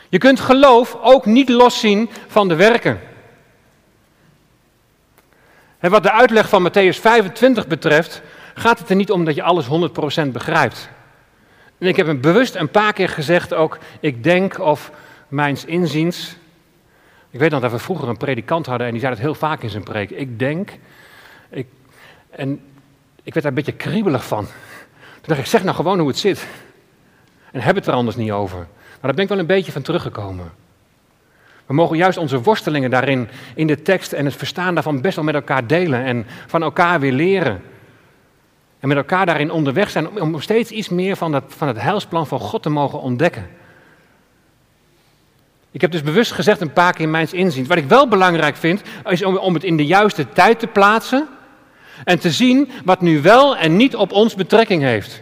Je 0.10 0.18
kunt 0.18 0.40
geloof 0.40 0.98
ook 1.02 1.26
niet 1.26 1.50
loszien 1.50 2.10
van 2.28 2.48
de 2.48 2.56
werken. 2.56 3.07
En 5.80 5.92
wat 5.92 6.04
de 6.04 6.12
uitleg 6.12 6.50
van 6.50 6.70
Matthäus 6.70 7.00
25 7.00 7.68
betreft, 7.68 8.22
gaat 8.54 8.80
het 8.80 8.90
er 8.90 8.96
niet 8.96 9.12
om 9.12 9.26
dat 9.26 9.36
je 9.36 9.44
alles 9.44 9.66
100% 10.26 10.28
begrijpt. 10.32 10.90
En 11.78 11.88
ik 11.88 11.96
heb 11.96 12.08
hem 12.08 12.22
bewust 12.22 12.56
een 12.56 12.72
paar 12.72 12.94
keer 12.94 13.10
gezegd 13.10 13.54
ook, 13.54 13.78
ik 14.00 14.24
denk 14.24 14.60
of 14.60 14.92
mijns 15.28 15.66
inziens. 15.66 16.36
Ik 17.30 17.40
weet 17.40 17.52
nog 17.52 17.62
dat 17.62 17.72
we 17.72 17.80
vroeger 17.80 18.10
een 18.10 18.18
predikant 18.18 18.66
hadden 18.66 18.88
en 18.88 18.92
die 18.92 19.02
zei 19.02 19.14
het 19.14 19.22
heel 19.22 19.36
vaak 19.36 19.62
in 19.62 19.70
zijn 19.70 19.84
preek. 19.84 20.10
Ik 20.10 20.40
denk, 20.40 20.78
ik, 21.50 21.68
en 22.30 22.62
ik 23.24 23.34
werd 23.34 23.46
daar 23.46 23.46
een 23.46 23.64
beetje 23.64 23.72
kriebelig 23.72 24.26
van. 24.26 24.46
Toen 24.46 25.22
dacht 25.22 25.40
ik, 25.40 25.46
zeg 25.46 25.64
nou 25.64 25.76
gewoon 25.76 26.00
hoe 26.00 26.08
het 26.08 26.18
zit. 26.18 26.48
En 27.52 27.62
heb 27.62 27.76
het 27.76 27.88
er 27.88 27.94
anders 27.94 28.16
niet 28.16 28.32
over. 28.32 28.58
Maar 28.58 28.68
daar 29.02 29.14
ben 29.14 29.24
ik 29.24 29.30
wel 29.30 29.40
een 29.40 29.46
beetje 29.46 29.72
van 29.72 29.82
teruggekomen. 29.82 30.52
We 31.68 31.74
mogen 31.74 31.98
juist 31.98 32.18
onze 32.18 32.42
worstelingen 32.42 32.90
daarin, 32.90 33.30
in 33.56 33.68
de 33.68 33.82
tekst 33.82 34.12
en 34.12 34.26
het 34.26 34.36
verstaan 34.36 34.74
daarvan 34.74 35.02
best 35.02 35.16
wel 35.16 35.26
met 35.26 35.36
elkaar 35.36 35.68
delen 35.68 36.04
en 36.04 36.26
van 36.48 36.64
elkaar 36.64 37.00
weer 37.00 37.12
leren. 37.12 37.62
En 38.80 38.88
met 38.88 38.98
elkaar 38.98 39.26
daarin 39.26 39.52
onderweg 39.52 39.90
zijn 39.90 40.22
om 40.22 40.42
steeds 40.42 40.72
iets 40.72 40.90
meer 40.90 41.16
van, 41.16 41.32
dat, 41.32 41.44
van 41.48 41.68
het 41.68 41.82
heilsplan 41.82 42.28
van 42.28 42.40
God 42.40 42.64
te 42.64 42.70
mogen 42.70 43.02
ontdekken. 43.02 43.50
Ik 45.72 45.82
heb 45.82 45.92
dus 45.92 46.04
bewust 46.04 46.32
gezegd 46.32 46.62
een 46.62 46.74
paar 46.74 46.94
keer 46.94 47.06
in 47.06 47.12
mijn 47.12 47.32
inzien. 47.32 47.68
Wat 47.68 47.78
ik 47.78 47.88
wel 47.88 48.08
belangrijk 48.08 48.56
vind, 48.56 48.82
is 49.06 49.24
om, 49.24 49.38
om 49.38 49.54
het 49.54 49.64
in 49.64 49.78
de 49.78 49.86
juiste 49.86 50.30
tijd 50.30 50.60
te 50.60 50.68
plaatsen. 50.68 51.28
En 52.04 52.20
te 52.20 52.32
zien 52.32 52.70
wat 52.86 53.02
nu 53.02 53.22
wel 53.22 53.58
en 53.58 53.76
niet 53.76 53.96
op 53.96 54.12
ons 54.12 54.36
betrekking 54.36 54.82
heeft. 54.84 55.22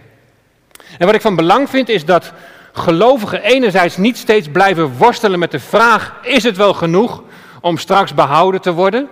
En 0.98 1.06
wat 1.06 1.16
ik 1.16 1.22
van 1.22 1.36
belang 1.36 1.70
vind 1.70 1.90
is 1.90 2.06
dat 2.06 2.34
gelovigen 2.78 3.42
enerzijds 3.42 3.98
niet 3.98 4.18
steeds 4.18 4.48
blijven 4.52 4.98
worstelen 4.98 5.40
met 5.40 5.52
de 5.52 5.60
vraag: 5.60 6.14
is 6.22 6.44
het 6.44 6.58
wel 6.58 6.74
genoeg 6.74 7.24
om 7.62 7.78
straks 7.78 8.14
behouden 8.14 8.62
te 8.62 8.74
worden? 8.74 9.08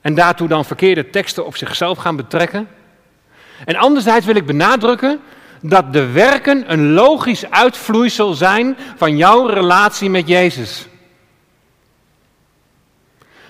En 0.00 0.14
daartoe 0.14 0.48
dan 0.48 0.64
verkeerde 0.64 1.10
teksten 1.10 1.46
op 1.46 1.56
zichzelf 1.56 1.98
gaan 1.98 2.16
betrekken. 2.16 2.68
En 3.64 3.76
anderzijds 3.76 4.26
wil 4.26 4.34
ik 4.34 4.46
benadrukken 4.46 5.20
dat 5.60 5.92
de 5.92 6.06
werken 6.06 6.72
een 6.72 6.92
logisch 6.92 7.50
uitvloeisel 7.50 8.34
zijn 8.34 8.76
van 8.96 9.16
jouw 9.16 9.46
relatie 9.46 10.10
met 10.10 10.28
Jezus. 10.28 10.86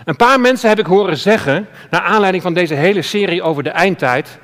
Een 0.04 0.16
paar 0.16 0.40
mensen 0.40 0.68
heb 0.68 0.78
ik 0.78 0.86
horen 0.86 1.16
zeggen, 1.16 1.68
naar 1.90 2.00
aanleiding 2.00 2.42
van 2.42 2.54
deze 2.54 2.74
hele 2.74 3.02
serie 3.02 3.42
over 3.42 3.62
de 3.62 3.70
eindtijd, 3.70 4.38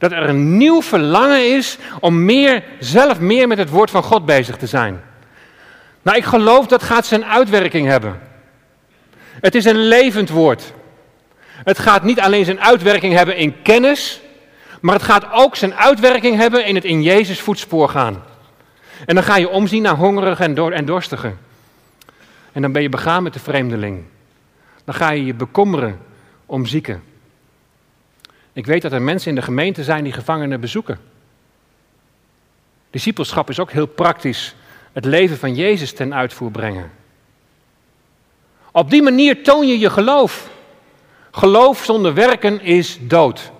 Dat 0.00 0.12
er 0.12 0.28
een 0.28 0.56
nieuw 0.56 0.82
verlangen 0.82 1.56
is 1.56 1.78
om 2.00 2.24
meer, 2.24 2.62
zelf 2.78 3.20
meer 3.20 3.48
met 3.48 3.58
het 3.58 3.70
woord 3.70 3.90
van 3.90 4.02
God 4.02 4.26
bezig 4.26 4.56
te 4.56 4.66
zijn. 4.66 5.00
Nou, 6.02 6.16
ik 6.16 6.24
geloof 6.24 6.66
dat 6.66 6.82
gaat 6.82 7.06
zijn 7.06 7.24
uitwerking 7.24 7.86
hebben. 7.86 8.20
Het 9.40 9.54
is 9.54 9.64
een 9.64 9.88
levend 9.88 10.30
woord. 10.30 10.72
Het 11.46 11.78
gaat 11.78 12.02
niet 12.02 12.20
alleen 12.20 12.44
zijn 12.44 12.60
uitwerking 12.60 13.14
hebben 13.14 13.36
in 13.36 13.62
kennis, 13.62 14.20
maar 14.80 14.94
het 14.94 15.02
gaat 15.02 15.32
ook 15.32 15.56
zijn 15.56 15.74
uitwerking 15.74 16.36
hebben 16.36 16.64
in 16.66 16.74
het 16.74 16.84
in 16.84 17.02
Jezus 17.02 17.40
voetspoor 17.40 17.88
gaan. 17.88 18.22
En 19.06 19.14
dan 19.14 19.24
ga 19.24 19.36
je 19.36 19.48
omzien 19.48 19.82
naar 19.82 19.96
hongerigen 19.96 20.72
en 20.72 20.84
dorstigen. 20.84 21.38
En 22.52 22.62
dan 22.62 22.72
ben 22.72 22.82
je 22.82 22.88
begaan 22.88 23.22
met 23.22 23.32
de 23.32 23.40
vreemdeling. 23.40 24.04
Dan 24.84 24.94
ga 24.94 25.10
je 25.10 25.24
je 25.24 25.34
bekommeren 25.34 26.00
om 26.46 26.66
zieken. 26.66 27.09
Ik 28.52 28.66
weet 28.66 28.82
dat 28.82 28.92
er 28.92 29.02
mensen 29.02 29.28
in 29.28 29.34
de 29.34 29.42
gemeente 29.42 29.84
zijn 29.84 30.04
die 30.04 30.12
gevangenen 30.12 30.60
bezoeken. 30.60 30.98
Discipelschap 32.90 33.48
is 33.48 33.58
ook 33.58 33.70
heel 33.70 33.86
praktisch 33.86 34.54
het 34.92 35.04
leven 35.04 35.38
van 35.38 35.54
Jezus 35.54 35.92
ten 35.92 36.14
uitvoer 36.14 36.50
brengen. 36.50 36.90
Op 38.72 38.90
die 38.90 39.02
manier 39.02 39.42
toon 39.44 39.66
je 39.66 39.78
je 39.78 39.90
geloof. 39.90 40.50
Geloof 41.30 41.84
zonder 41.84 42.14
werken 42.14 42.60
is 42.60 42.98
dood. 43.00 43.52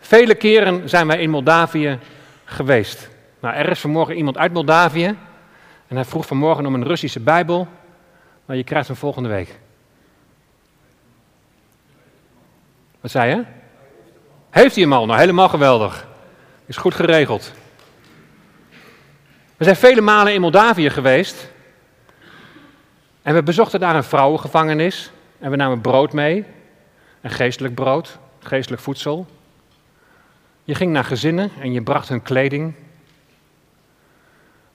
Vele 0.00 0.34
keren 0.34 0.88
zijn 0.88 1.06
wij 1.06 1.20
in 1.20 1.30
Moldavië 1.30 1.98
geweest. 2.44 3.08
Nou, 3.40 3.54
er 3.54 3.70
is 3.70 3.80
vanmorgen 3.80 4.16
iemand 4.16 4.38
uit 4.38 4.52
Moldavië 4.52 5.16
en 5.88 5.96
hij 5.96 6.04
vroeg 6.04 6.26
vanmorgen 6.26 6.66
om 6.66 6.74
een 6.74 6.86
Russische 6.86 7.20
Bijbel, 7.20 7.68
maar 8.44 8.56
je 8.56 8.64
krijgt 8.64 8.88
hem 8.88 8.96
volgende 8.96 9.28
week. 9.28 9.58
Wat 13.00 13.10
zei 13.10 13.36
je? 13.36 13.44
Heeft 14.50 14.74
hij 14.74 14.84
hem 14.84 14.92
al? 14.92 15.06
Nou, 15.06 15.18
helemaal 15.18 15.48
geweldig. 15.48 16.06
Is 16.66 16.76
goed 16.76 16.94
geregeld. 16.94 17.52
We 19.56 19.64
zijn 19.64 19.76
vele 19.76 20.00
malen 20.00 20.34
in 20.34 20.40
Moldavië 20.40 20.90
geweest. 20.90 21.50
En 23.22 23.34
we 23.34 23.42
bezochten 23.42 23.80
daar 23.80 23.96
een 23.96 24.04
vrouwengevangenis. 24.04 25.10
En 25.38 25.50
we 25.50 25.56
namen 25.56 25.80
brood 25.80 26.12
mee. 26.12 26.44
Een 27.20 27.30
geestelijk 27.30 27.74
brood, 27.74 28.18
geestelijk 28.38 28.82
voedsel. 28.82 29.26
Je 30.64 30.74
ging 30.74 30.92
naar 30.92 31.04
gezinnen 31.04 31.50
en 31.60 31.72
je 31.72 31.82
bracht 31.82 32.08
hun 32.08 32.22
kleding. 32.22 32.74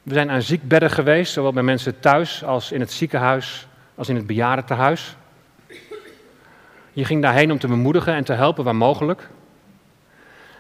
We 0.04 0.14
zijn 0.14 0.30
aan 0.30 0.42
ziekbedden 0.42 0.90
geweest, 0.90 1.34
zowel 1.34 1.54
bij 1.54 1.64
mensen 1.64 2.00
thuis 2.00 2.44
als 2.44 2.72
in 2.72 2.80
het 2.80 2.92
ziekenhuis, 2.92 3.68
als 3.96 4.10
in 4.10 4.16
het 4.16 4.28
bejaardentehuis. 4.28 5.16
Je 6.96 7.06
ging 7.06 7.22
daarheen 7.22 7.52
om 7.52 7.60
te 7.60 7.68
bemoedigen 7.68 8.14
en 8.14 8.24
te 8.24 8.34
helpen 8.34 8.64
waar 8.64 8.76
mogelijk. 8.76 9.30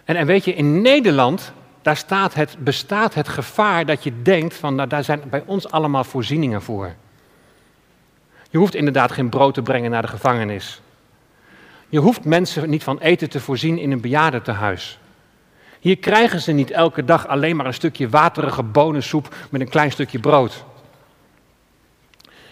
En, 0.03 0.15
en 0.15 0.25
weet 0.25 0.45
je, 0.45 0.53
in 0.53 0.81
Nederland, 0.81 1.53
daar 1.81 1.97
staat 1.97 2.33
het, 2.33 2.55
bestaat 2.59 3.13
het 3.13 3.27
gevaar 3.27 3.85
dat 3.85 4.03
je 4.03 4.21
denkt 4.21 4.53
van, 4.55 4.75
nou, 4.75 4.89
daar 4.89 5.03
zijn 5.03 5.21
bij 5.29 5.43
ons 5.45 5.71
allemaal 5.71 6.03
voorzieningen 6.03 6.61
voor. 6.61 6.93
Je 8.49 8.57
hoeft 8.57 8.75
inderdaad 8.75 9.11
geen 9.11 9.29
brood 9.29 9.53
te 9.53 9.61
brengen 9.61 9.91
naar 9.91 10.01
de 10.01 10.07
gevangenis. 10.07 10.81
Je 11.89 11.99
hoeft 11.99 12.25
mensen 12.25 12.69
niet 12.69 12.83
van 12.83 12.99
eten 12.99 13.29
te 13.29 13.39
voorzien 13.39 13.77
in 13.77 13.91
een 13.91 14.01
bejaardentehuis. 14.01 14.99
Hier 15.79 15.97
krijgen 15.97 16.41
ze 16.41 16.51
niet 16.51 16.71
elke 16.71 17.05
dag 17.05 17.27
alleen 17.27 17.55
maar 17.55 17.65
een 17.65 17.73
stukje 17.73 18.09
waterige 18.09 18.63
bonensoep 18.63 19.35
met 19.49 19.61
een 19.61 19.69
klein 19.69 19.91
stukje 19.91 20.19
brood. 20.19 20.65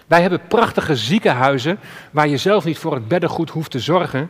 Wij 0.08 0.22
hebben 0.22 0.48
prachtige 0.48 0.96
ziekenhuizen 0.96 1.80
waar 2.12 2.28
je 2.28 2.38
zelf 2.38 2.66
niet 2.66 2.78
voor 2.78 2.94
het 2.94 3.08
beddengoed 3.08 3.50
hoeft 3.50 3.72
te 3.72 3.80
zorgen 3.80 4.30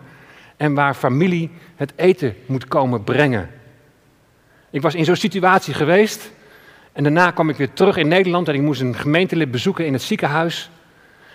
en 0.57 0.74
waar 0.74 0.93
familie 0.93 1.51
het 1.76 1.93
eten 1.95 2.36
moet 2.45 2.67
komen 2.67 3.03
brengen. 3.03 3.49
Ik 4.69 4.82
was 4.82 4.95
in 4.95 5.05
zo'n 5.05 5.15
situatie 5.15 5.74
geweest 5.74 6.32
en 6.91 7.03
daarna 7.03 7.32
kwam 7.32 7.49
ik 7.49 7.55
weer 7.55 7.74
terug 7.74 7.97
in 7.97 8.07
Nederland 8.07 8.47
en 8.47 8.53
ik 8.53 8.61
moest 8.61 8.82
een 8.82 8.95
gemeentelid 8.95 9.51
bezoeken 9.51 9.86
in 9.86 9.93
het 9.93 10.01
ziekenhuis. 10.01 10.69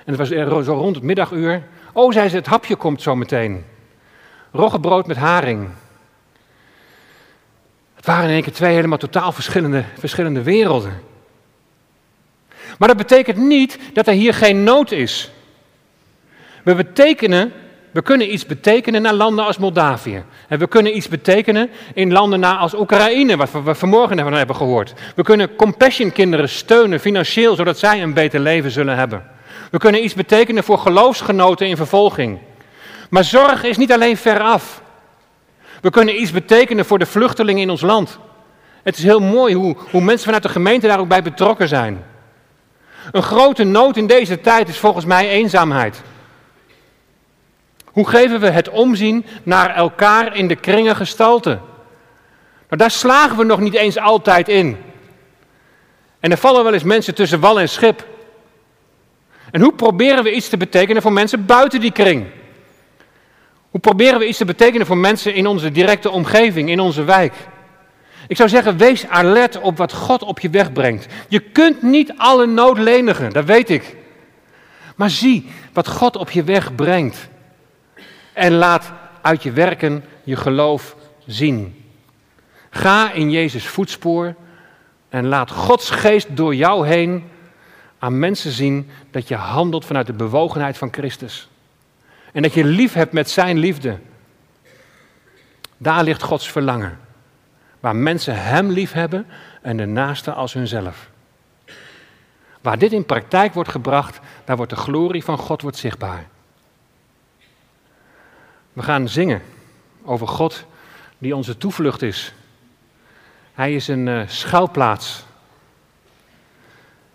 En 0.04 0.14
het 0.14 0.16
was 0.16 0.64
zo 0.64 0.72
rond 0.72 0.94
het 0.94 1.04
middaguur. 1.04 1.62
Oh, 1.92 2.12
zei 2.12 2.28
ze, 2.28 2.36
het 2.36 2.46
hapje 2.46 2.76
komt 2.76 3.02
zo 3.02 3.16
meteen. 3.16 3.64
Roggebrood 4.52 5.06
met 5.06 5.16
haring. 5.16 5.68
Het 7.94 8.06
waren 8.06 8.24
in 8.24 8.34
één 8.34 8.42
keer 8.42 8.52
twee 8.52 8.74
helemaal 8.74 8.98
totaal 8.98 9.32
verschillende, 9.32 9.84
verschillende 9.98 10.42
werelden. 10.42 10.92
Maar 12.78 12.88
dat 12.88 12.96
betekent 12.96 13.36
niet 13.36 13.78
dat 13.92 14.06
er 14.06 14.12
hier 14.12 14.34
geen 14.34 14.62
nood 14.64 14.90
is. 14.90 15.30
We 16.64 16.74
betekenen, 16.74 17.52
we 17.90 18.02
kunnen 18.02 18.32
iets 18.32 18.46
betekenen 18.46 19.02
naar 19.02 19.14
landen 19.14 19.44
als 19.44 19.58
Moldavië. 19.58 20.24
En 20.48 20.58
we 20.58 20.68
kunnen 20.68 20.96
iets 20.96 21.08
betekenen 21.08 21.70
in 21.94 22.12
landen 22.12 22.44
als 22.44 22.74
Oekraïne, 22.74 23.36
wat 23.36 23.50
we 23.64 23.74
vanmorgen 23.74 24.18
van 24.18 24.32
hebben 24.32 24.56
gehoord. 24.56 24.92
We 25.14 25.22
kunnen 25.22 25.56
compassion 25.56 26.12
kinderen 26.12 26.48
steunen 26.48 27.00
financieel, 27.00 27.54
zodat 27.54 27.78
zij 27.78 28.02
een 28.02 28.14
beter 28.14 28.40
leven 28.40 28.70
zullen 28.70 28.96
hebben. 28.96 29.22
We 29.70 29.78
kunnen 29.78 30.04
iets 30.04 30.14
betekenen 30.14 30.64
voor 30.64 30.78
geloofsgenoten 30.78 31.66
in 31.66 31.76
vervolging. 31.76 32.38
Maar 33.10 33.24
zorg 33.24 33.62
is 33.62 33.76
niet 33.76 33.92
alleen 33.92 34.16
veraf. 34.16 34.82
We 35.80 35.90
kunnen 35.90 36.20
iets 36.20 36.30
betekenen 36.30 36.84
voor 36.84 36.98
de 36.98 37.06
vluchtelingen 37.06 37.62
in 37.62 37.70
ons 37.70 37.80
land. 37.80 38.18
Het 38.82 38.98
is 38.98 39.04
heel 39.04 39.20
mooi 39.20 39.54
hoe, 39.54 39.76
hoe 39.90 40.00
mensen 40.00 40.24
vanuit 40.24 40.42
de 40.42 40.48
gemeente 40.48 40.86
daar 40.86 40.98
ook 40.98 41.08
bij 41.08 41.22
betrokken 41.22 41.68
zijn. 41.68 42.04
Een 43.12 43.22
grote 43.22 43.64
nood 43.64 43.96
in 43.96 44.06
deze 44.06 44.40
tijd 44.40 44.68
is 44.68 44.78
volgens 44.78 45.04
mij 45.04 45.28
eenzaamheid. 45.28 46.02
Hoe 47.84 48.08
geven 48.08 48.40
we 48.40 48.50
het 48.50 48.68
omzien 48.68 49.26
naar 49.42 49.74
elkaar 49.74 50.36
in 50.36 50.48
de 50.48 50.56
kringen 50.56 50.96
gestalte? 50.96 51.58
Maar 52.68 52.78
daar 52.78 52.90
slagen 52.90 53.36
we 53.36 53.44
nog 53.44 53.60
niet 53.60 53.74
eens 53.74 53.98
altijd 53.98 54.48
in. 54.48 54.76
En 56.20 56.30
er 56.30 56.36
vallen 56.36 56.64
wel 56.64 56.72
eens 56.72 56.82
mensen 56.82 57.14
tussen 57.14 57.40
wal 57.40 57.60
en 57.60 57.68
schip. 57.68 58.06
En 59.50 59.60
hoe 59.60 59.72
proberen 59.72 60.24
we 60.24 60.32
iets 60.32 60.48
te 60.48 60.56
betekenen 60.56 61.02
voor 61.02 61.12
mensen 61.12 61.46
buiten 61.46 61.80
die 61.80 61.92
kring? 61.92 62.26
Hoe 63.70 63.80
proberen 63.80 64.18
we 64.18 64.26
iets 64.26 64.38
te 64.38 64.44
betekenen 64.44 64.86
voor 64.86 64.96
mensen 64.96 65.34
in 65.34 65.46
onze 65.46 65.72
directe 65.72 66.10
omgeving, 66.10 66.70
in 66.70 66.80
onze 66.80 67.04
wijk? 67.04 67.34
Ik 68.28 68.36
zou 68.36 68.48
zeggen, 68.48 68.76
wees 68.76 69.06
alert 69.06 69.60
op 69.60 69.76
wat 69.76 69.92
God 69.92 70.22
op 70.22 70.40
je 70.40 70.50
weg 70.50 70.72
brengt. 70.72 71.06
Je 71.28 71.40
kunt 71.40 71.82
niet 71.82 72.12
alle 72.16 72.46
nood 72.46 72.78
lenigen, 72.78 73.32
dat 73.32 73.44
weet 73.44 73.70
ik. 73.70 73.96
Maar 74.96 75.10
zie 75.10 75.50
wat 75.72 75.88
God 75.88 76.16
op 76.16 76.30
je 76.30 76.44
weg 76.44 76.74
brengt. 76.74 77.28
En 78.32 78.52
laat 78.52 78.92
uit 79.20 79.42
je 79.42 79.52
werken 79.52 80.04
je 80.24 80.36
geloof 80.36 80.96
zien. 81.26 81.84
Ga 82.70 83.12
in 83.12 83.30
Jezus 83.30 83.66
voetspoor 83.66 84.34
en 85.08 85.26
laat 85.26 85.50
Gods 85.50 85.90
geest 85.90 86.36
door 86.36 86.54
jou 86.54 86.86
heen 86.86 87.30
aan 87.98 88.18
mensen 88.18 88.50
zien 88.50 88.90
dat 89.10 89.28
je 89.28 89.34
handelt 89.34 89.84
vanuit 89.84 90.06
de 90.06 90.12
bewogenheid 90.12 90.78
van 90.78 90.92
Christus. 90.92 91.48
En 92.32 92.42
dat 92.42 92.54
je 92.54 92.64
lief 92.64 92.92
hebt 92.92 93.12
met 93.12 93.30
zijn 93.30 93.58
liefde. 93.58 93.98
Daar 95.76 96.04
ligt 96.04 96.22
Gods 96.22 96.50
verlangen. 96.50 96.98
Waar 97.80 97.96
mensen 97.96 98.42
Hem 98.42 98.70
lief 98.70 98.92
hebben 98.92 99.26
en 99.62 99.76
de 99.76 99.86
naaste 99.86 100.32
als 100.32 100.52
hunzelf. 100.52 101.10
Waar 102.60 102.78
dit 102.78 102.92
in 102.92 103.04
praktijk 103.04 103.54
wordt 103.54 103.70
gebracht, 103.70 104.20
daar 104.44 104.56
wordt 104.56 104.72
de 104.72 104.78
glorie 104.78 105.24
van 105.24 105.38
God 105.38 105.62
wordt 105.62 105.76
zichtbaar. 105.76 106.26
We 108.72 108.82
gaan 108.82 109.08
zingen 109.08 109.42
over 110.04 110.28
God 110.28 110.64
die 111.18 111.36
onze 111.36 111.56
toevlucht 111.56 112.02
is. 112.02 112.34
Hij 113.54 113.74
is 113.74 113.88
een 113.88 114.06
uh, 114.06 114.22
schuilplaats. 114.26 115.24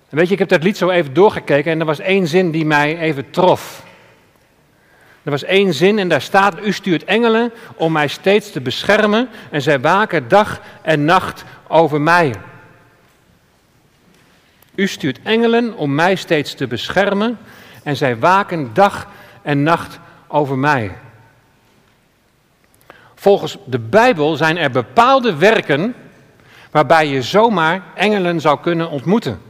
En 0.09 0.17
weet 0.17 0.27
je, 0.27 0.33
ik 0.33 0.39
heb 0.39 0.49
dat 0.49 0.63
lied 0.63 0.77
zo 0.77 0.89
even 0.89 1.13
doorgekeken 1.13 1.71
en 1.71 1.79
er 1.79 1.85
was 1.85 1.99
één 1.99 2.27
zin 2.27 2.51
die 2.51 2.65
mij 2.65 2.97
even 2.97 3.29
trof. 3.29 3.82
Er 5.23 5.31
was 5.31 5.43
één 5.43 5.73
zin 5.73 5.99
en 5.99 6.07
daar 6.07 6.21
staat: 6.21 6.65
U 6.65 6.71
stuurt 6.71 7.03
engelen 7.03 7.51
om 7.75 7.91
mij 7.91 8.07
steeds 8.07 8.51
te 8.51 8.61
beschermen 8.61 9.29
en 9.51 9.61
zij 9.61 9.79
waken 9.79 10.27
dag 10.27 10.61
en 10.81 11.05
nacht 11.05 11.43
over 11.67 12.01
mij. 12.01 12.33
U 14.75 14.87
stuurt 14.87 15.19
engelen 15.23 15.75
om 15.75 15.95
mij 15.95 16.15
steeds 16.15 16.53
te 16.53 16.67
beschermen 16.67 17.37
en 17.83 17.95
zij 17.95 18.17
waken 18.17 18.73
dag 18.73 19.07
en 19.41 19.63
nacht 19.63 19.99
over 20.27 20.57
mij. 20.57 20.97
Volgens 23.15 23.57
de 23.65 23.79
Bijbel 23.79 24.35
zijn 24.35 24.57
er 24.57 24.71
bepaalde 24.71 25.35
werken 25.35 25.95
waarbij 26.71 27.07
je 27.07 27.21
zomaar 27.21 27.81
engelen 27.95 28.41
zou 28.41 28.59
kunnen 28.59 28.89
ontmoeten. 28.89 29.41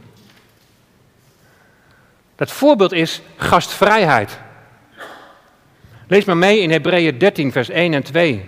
Dat 2.36 2.50
voorbeeld 2.50 2.92
is 2.92 3.20
gastvrijheid. 3.36 4.38
Lees 6.14 6.24
maar 6.24 6.36
mee 6.36 6.60
in 6.60 6.70
Hebreeën 6.70 7.18
13, 7.18 7.52
vers 7.52 7.68
1 7.68 7.94
en 7.94 8.02
2. 8.02 8.44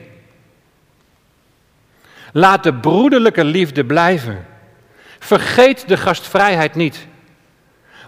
Laat 2.33 2.63
de 2.63 2.75
broederlijke 2.75 3.45
liefde 3.45 3.85
blijven. 3.85 4.47
Vergeet 5.19 5.89
de 5.89 5.97
gastvrijheid 5.97 6.75
niet. 6.75 7.07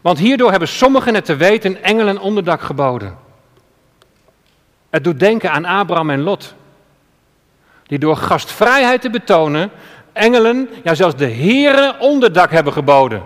Want 0.03 0.19
hierdoor 0.19 0.51
hebben 0.51 0.69
sommigen 0.69 1.15
het 1.15 1.25
te 1.25 1.37
weten 1.37 1.83
engelen 1.83 2.19
onderdak 2.19 2.61
geboden. 2.61 3.19
Het 4.91 5.05
doet 5.05 5.21
denken 5.21 5.51
aan 5.51 5.65
Abraham 5.65 6.11
en 6.11 6.21
Lot. 6.21 6.55
Die 7.87 7.99
door 7.99 8.17
gastvrijheid 8.17 9.01
te 9.01 9.11
betonen, 9.11 9.71
engelen, 10.13 10.69
ja 10.85 10.95
zelfs 10.95 11.17
de 11.17 11.27
heren 11.27 12.01
onderdak 12.01 12.51
hebben 12.51 12.73
geboden. 12.73 13.23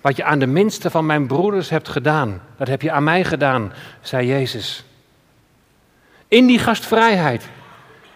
Wat 0.00 0.16
je 0.16 0.24
aan 0.24 0.38
de 0.38 0.46
minste 0.46 0.90
van 0.90 1.06
mijn 1.06 1.26
broeders 1.26 1.70
hebt 1.70 1.88
gedaan, 1.88 2.42
dat 2.56 2.68
heb 2.68 2.82
je 2.82 2.90
aan 2.90 3.04
mij 3.04 3.24
gedaan, 3.24 3.72
zei 4.00 4.26
Jezus. 4.26 4.84
In 6.28 6.46
die 6.46 6.58
gastvrijheid, 6.58 7.48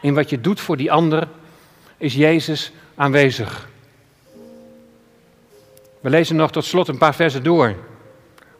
in 0.00 0.14
wat 0.14 0.30
je 0.30 0.40
doet 0.40 0.60
voor 0.60 0.76
die 0.76 0.92
ander, 0.92 1.28
is 1.96 2.14
Jezus 2.14 2.72
aanwezig. 2.94 3.68
We 6.00 6.10
lezen 6.10 6.36
nog 6.36 6.50
tot 6.50 6.64
slot 6.64 6.88
een 6.88 6.98
paar 6.98 7.14
versen 7.14 7.42
door. 7.42 7.74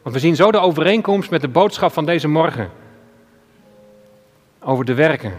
Want 0.01 0.15
we 0.15 0.21
zien 0.21 0.35
zo 0.35 0.51
de 0.51 0.59
overeenkomst 0.59 1.29
met 1.29 1.41
de 1.41 1.47
boodschap 1.47 1.93
van 1.93 2.05
deze 2.05 2.27
morgen. 2.27 2.71
Over 4.59 4.85
de 4.85 4.93
werken. 4.93 5.33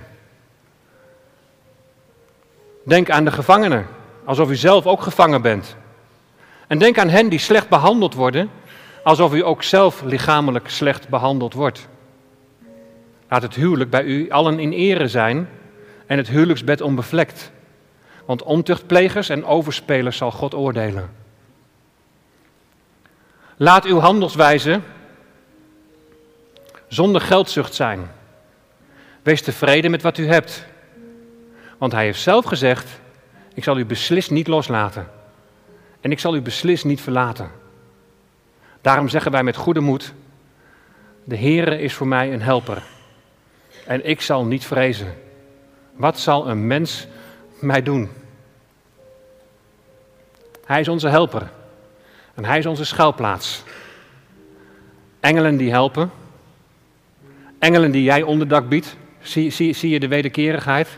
Denk 2.84 3.10
aan 3.10 3.24
de 3.24 3.30
gevangenen, 3.30 3.86
alsof 4.24 4.50
u 4.50 4.56
zelf 4.56 4.86
ook 4.86 5.02
gevangen 5.02 5.42
bent. 5.42 5.76
En 6.66 6.78
denk 6.78 6.98
aan 6.98 7.08
hen 7.08 7.28
die 7.28 7.38
slecht 7.38 7.68
behandeld 7.68 8.14
worden, 8.14 8.50
alsof 9.02 9.34
u 9.34 9.44
ook 9.44 9.62
zelf 9.62 10.02
lichamelijk 10.02 10.68
slecht 10.68 11.08
behandeld 11.08 11.54
wordt. 11.54 11.88
Laat 13.28 13.42
het 13.42 13.54
huwelijk 13.54 13.90
bij 13.90 14.02
u 14.02 14.30
allen 14.30 14.58
in 14.58 14.72
ere 14.72 15.08
zijn 15.08 15.48
en 16.06 16.16
het 16.16 16.28
huwelijksbed 16.28 16.80
onbevlekt. 16.80 17.52
Want 18.24 18.42
ontuchtplegers 18.42 19.28
en 19.28 19.44
overspelers 19.44 20.16
zal 20.16 20.30
God 20.30 20.54
oordelen. 20.54 21.10
Laat 23.56 23.84
uw 23.84 23.98
handelswijze 23.98 24.80
zonder 26.88 27.20
geldzucht 27.20 27.74
zijn. 27.74 28.10
Wees 29.22 29.42
tevreden 29.42 29.90
met 29.90 30.02
wat 30.02 30.18
u 30.18 30.26
hebt. 30.26 30.64
Want 31.78 31.92
hij 31.92 32.04
heeft 32.04 32.20
zelf 32.20 32.44
gezegd: 32.44 33.00
Ik 33.54 33.64
zal 33.64 33.78
u 33.78 33.84
beslist 33.84 34.30
niet 34.30 34.46
loslaten. 34.46 35.08
En 36.04 36.10
ik 36.10 36.18
zal 36.18 36.34
u 36.34 36.40
beslist 36.40 36.84
niet 36.84 37.00
verlaten. 37.00 37.50
Daarom 38.80 39.08
zeggen 39.08 39.32
wij 39.32 39.42
met 39.42 39.56
goede 39.56 39.80
moed: 39.80 40.12
De 41.24 41.36
Heere 41.36 41.78
is 41.78 41.94
voor 41.94 42.06
mij 42.06 42.32
een 42.32 42.42
helper. 42.42 42.82
En 43.86 44.08
ik 44.08 44.20
zal 44.20 44.44
niet 44.44 44.64
vrezen. 44.64 45.14
Wat 45.92 46.18
zal 46.18 46.48
een 46.48 46.66
mens 46.66 47.06
mij 47.60 47.82
doen? 47.82 48.08
Hij 50.64 50.80
is 50.80 50.88
onze 50.88 51.08
helper. 51.08 51.50
En 52.34 52.44
hij 52.44 52.58
is 52.58 52.66
onze 52.66 52.84
schuilplaats. 52.84 53.62
Engelen 55.20 55.56
die 55.56 55.70
helpen. 55.70 56.10
Engelen 57.58 57.90
die 57.90 58.02
jij 58.02 58.22
onderdak 58.22 58.68
biedt. 58.68 58.96
Zie, 59.20 59.50
zie, 59.50 59.72
zie 59.72 59.90
je 59.90 60.00
de 60.00 60.08
wederkerigheid? 60.08 60.88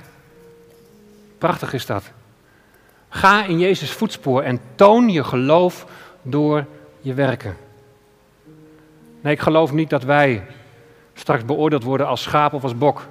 Prachtig 1.39 1.73
is 1.73 1.87
dat. 1.87 2.13
Ga 3.17 3.45
in 3.45 3.59
Jezus 3.59 3.91
voetspoor 3.91 4.43
en 4.43 4.61
toon 4.75 5.09
je 5.09 5.25
geloof 5.25 5.87
door 6.23 6.67
je 7.01 7.14
werken. 7.14 7.57
Nee, 9.21 9.33
ik 9.33 9.41
geloof 9.41 9.73
niet 9.73 9.91
dat 9.91 10.03
wij 10.03 10.47
straks 11.14 11.45
beoordeeld 11.45 11.83
worden 11.83 12.07
als 12.07 12.23
schaap 12.23 12.53
of 12.53 12.62
als 12.62 12.79
bok. 12.79 13.07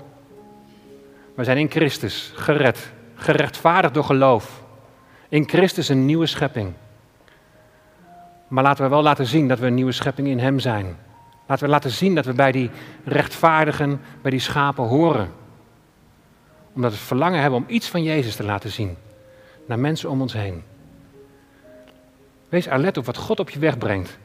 We 1.36 1.44
zijn 1.44 1.58
in 1.58 1.72
Christus 1.72 2.32
gered, 2.36 2.92
gerechtvaardigd 3.16 3.94
door 3.94 4.04
geloof. 4.04 4.64
In 5.30 5.50
Christus 5.50 5.90
een 5.90 6.06
nieuwe 6.06 6.26
schepping. 6.26 6.74
Maar 8.48 8.64
laten 8.64 8.84
we 8.84 8.90
wel 8.90 9.04
laten 9.04 9.26
zien 9.26 9.48
dat 9.48 9.60
we 9.60 9.68
een 9.68 9.74
nieuwe 9.74 9.92
schepping 9.92 10.28
in 10.28 10.40
Hem 10.40 10.60
zijn. 10.60 10.98
Laten 11.48 11.66
we 11.66 11.72
laten 11.72 11.92
zien 11.92 12.16
dat 12.16 12.26
we 12.26 12.34
bij 12.34 12.52
die 12.52 12.70
rechtvaardigen, 13.04 14.02
bij 14.22 14.32
die 14.32 14.40
schapen 14.40 14.84
horen. 14.84 15.32
Omdat 16.74 16.92
we 16.92 16.98
het 16.98 17.08
verlangen 17.08 17.42
hebben 17.42 17.60
om 17.60 17.66
iets 17.68 17.90
van 17.90 18.04
Jezus 18.04 18.36
te 18.36 18.44
laten 18.44 18.72
zien. 18.72 18.98
Naar 19.66 19.80
mensen 19.80 20.10
om 20.10 20.22
ons 20.22 20.34
heen. 20.34 20.64
Wees 22.50 22.70
alert 22.70 22.98
op 22.98 23.06
wat 23.06 23.18
God 23.18 23.40
op 23.40 23.50
je 23.50 23.60
weg 23.60 23.78
brengt. 23.78 24.18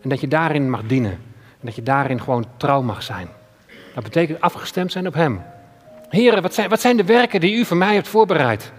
En 0.00 0.08
dat 0.08 0.20
je 0.20 0.28
daarin 0.28 0.70
mag 0.70 0.82
dienen. 0.82 1.12
En 1.60 1.66
dat 1.66 1.74
je 1.74 1.82
daarin 1.82 2.20
gewoon 2.20 2.46
trouw 2.56 2.82
mag 2.82 3.02
zijn. 3.02 3.28
Dat 3.94 4.04
betekent 4.04 4.40
afgestemd 4.40 4.92
zijn 4.92 5.06
op 5.06 5.14
Hem. 5.14 5.42
Heren, 6.08 6.42
wat 6.42 6.54
zijn, 6.54 6.68
wat 6.68 6.80
zijn 6.80 6.96
de 6.96 7.04
werken 7.04 7.40
die 7.40 7.56
u 7.56 7.64
voor 7.64 7.76
mij 7.76 7.94
hebt 7.94 8.08
voorbereid? 8.08 8.72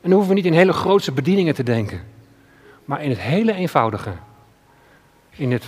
En 0.00 0.08
dan 0.08 0.12
hoeven 0.12 0.28
we 0.28 0.34
niet 0.34 0.46
in 0.46 0.52
hele 0.52 0.72
grootse 0.72 1.12
bedieningen 1.12 1.54
te 1.54 1.62
denken. 1.62 2.00
Maar 2.84 3.02
in 3.02 3.10
het 3.10 3.20
hele 3.20 3.52
eenvoudige. 3.52 4.10
In 5.30 5.52
het 5.52 5.64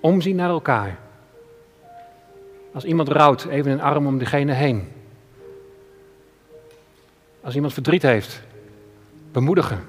omzien 0.00 0.36
naar 0.36 0.48
elkaar. 0.48 0.98
Als 2.72 2.84
iemand 2.84 3.08
rouwt, 3.08 3.44
even 3.44 3.72
een 3.72 3.80
arm 3.80 4.06
om 4.06 4.18
degene 4.18 4.52
heen. 4.52 4.88
Als 7.46 7.54
iemand 7.54 7.72
verdriet 7.72 8.02
heeft, 8.02 8.42
bemoedigen. 9.32 9.84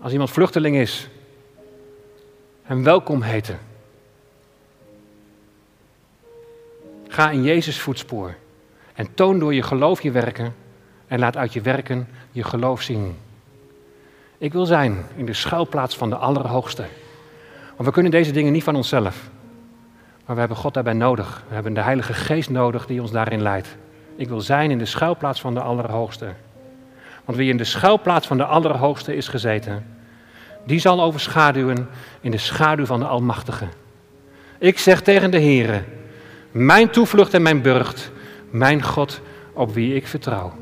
Als 0.00 0.12
iemand 0.12 0.30
vluchteling 0.30 0.76
is, 0.76 1.08
hem 2.62 2.82
welkom 2.84 3.22
heten. 3.22 3.58
Ga 7.08 7.30
in 7.30 7.42
Jezus 7.42 7.80
voetspoor 7.80 8.34
en 8.94 9.14
toon 9.14 9.38
door 9.38 9.54
je 9.54 9.62
geloof 9.62 10.00
je 10.00 10.10
werken 10.10 10.54
en 11.06 11.18
laat 11.18 11.36
uit 11.36 11.52
je 11.52 11.60
werken 11.60 12.08
je 12.30 12.44
geloof 12.44 12.82
zien. 12.82 13.16
Ik 14.38 14.52
wil 14.52 14.66
zijn 14.66 15.06
in 15.16 15.26
de 15.26 15.32
schuilplaats 15.32 15.96
van 15.96 16.10
de 16.10 16.16
Allerhoogste. 16.16 16.84
Want 17.68 17.84
we 17.84 17.92
kunnen 17.92 18.10
deze 18.10 18.32
dingen 18.32 18.52
niet 18.52 18.64
van 18.64 18.76
onszelf. 18.76 19.30
Maar 20.24 20.34
we 20.34 20.40
hebben 20.40 20.58
God 20.58 20.74
daarbij 20.74 20.92
nodig. 20.92 21.44
We 21.48 21.54
hebben 21.54 21.74
de 21.74 21.82
Heilige 21.82 22.14
Geest 22.14 22.50
nodig 22.50 22.86
die 22.86 23.00
ons 23.00 23.10
daarin 23.10 23.42
leidt. 23.42 23.76
Ik 24.16 24.28
wil 24.28 24.40
zijn 24.40 24.70
in 24.70 24.78
de 24.78 24.84
schuilplaats 24.84 25.40
van 25.40 25.54
de 25.54 25.60
Allerhoogste. 25.60 26.28
Want 27.24 27.38
wie 27.38 27.50
in 27.50 27.56
de 27.56 27.64
schuilplaats 27.64 28.26
van 28.26 28.36
de 28.36 28.44
Allerhoogste 28.44 29.16
is 29.16 29.28
gezeten, 29.28 29.86
die 30.66 30.78
zal 30.78 31.02
overschaduwen 31.02 31.88
in 32.20 32.30
de 32.30 32.38
schaduw 32.38 32.86
van 32.86 33.00
de 33.00 33.06
Almachtige. 33.06 33.66
Ik 34.58 34.78
zeg 34.78 35.00
tegen 35.00 35.30
de 35.30 35.40
Heere, 35.40 35.82
mijn 36.50 36.90
toevlucht 36.90 37.34
en 37.34 37.42
mijn 37.42 37.62
burcht, 37.62 38.10
mijn 38.50 38.82
God 38.82 39.20
op 39.52 39.74
wie 39.74 39.94
ik 39.94 40.06
vertrouw. 40.06 40.52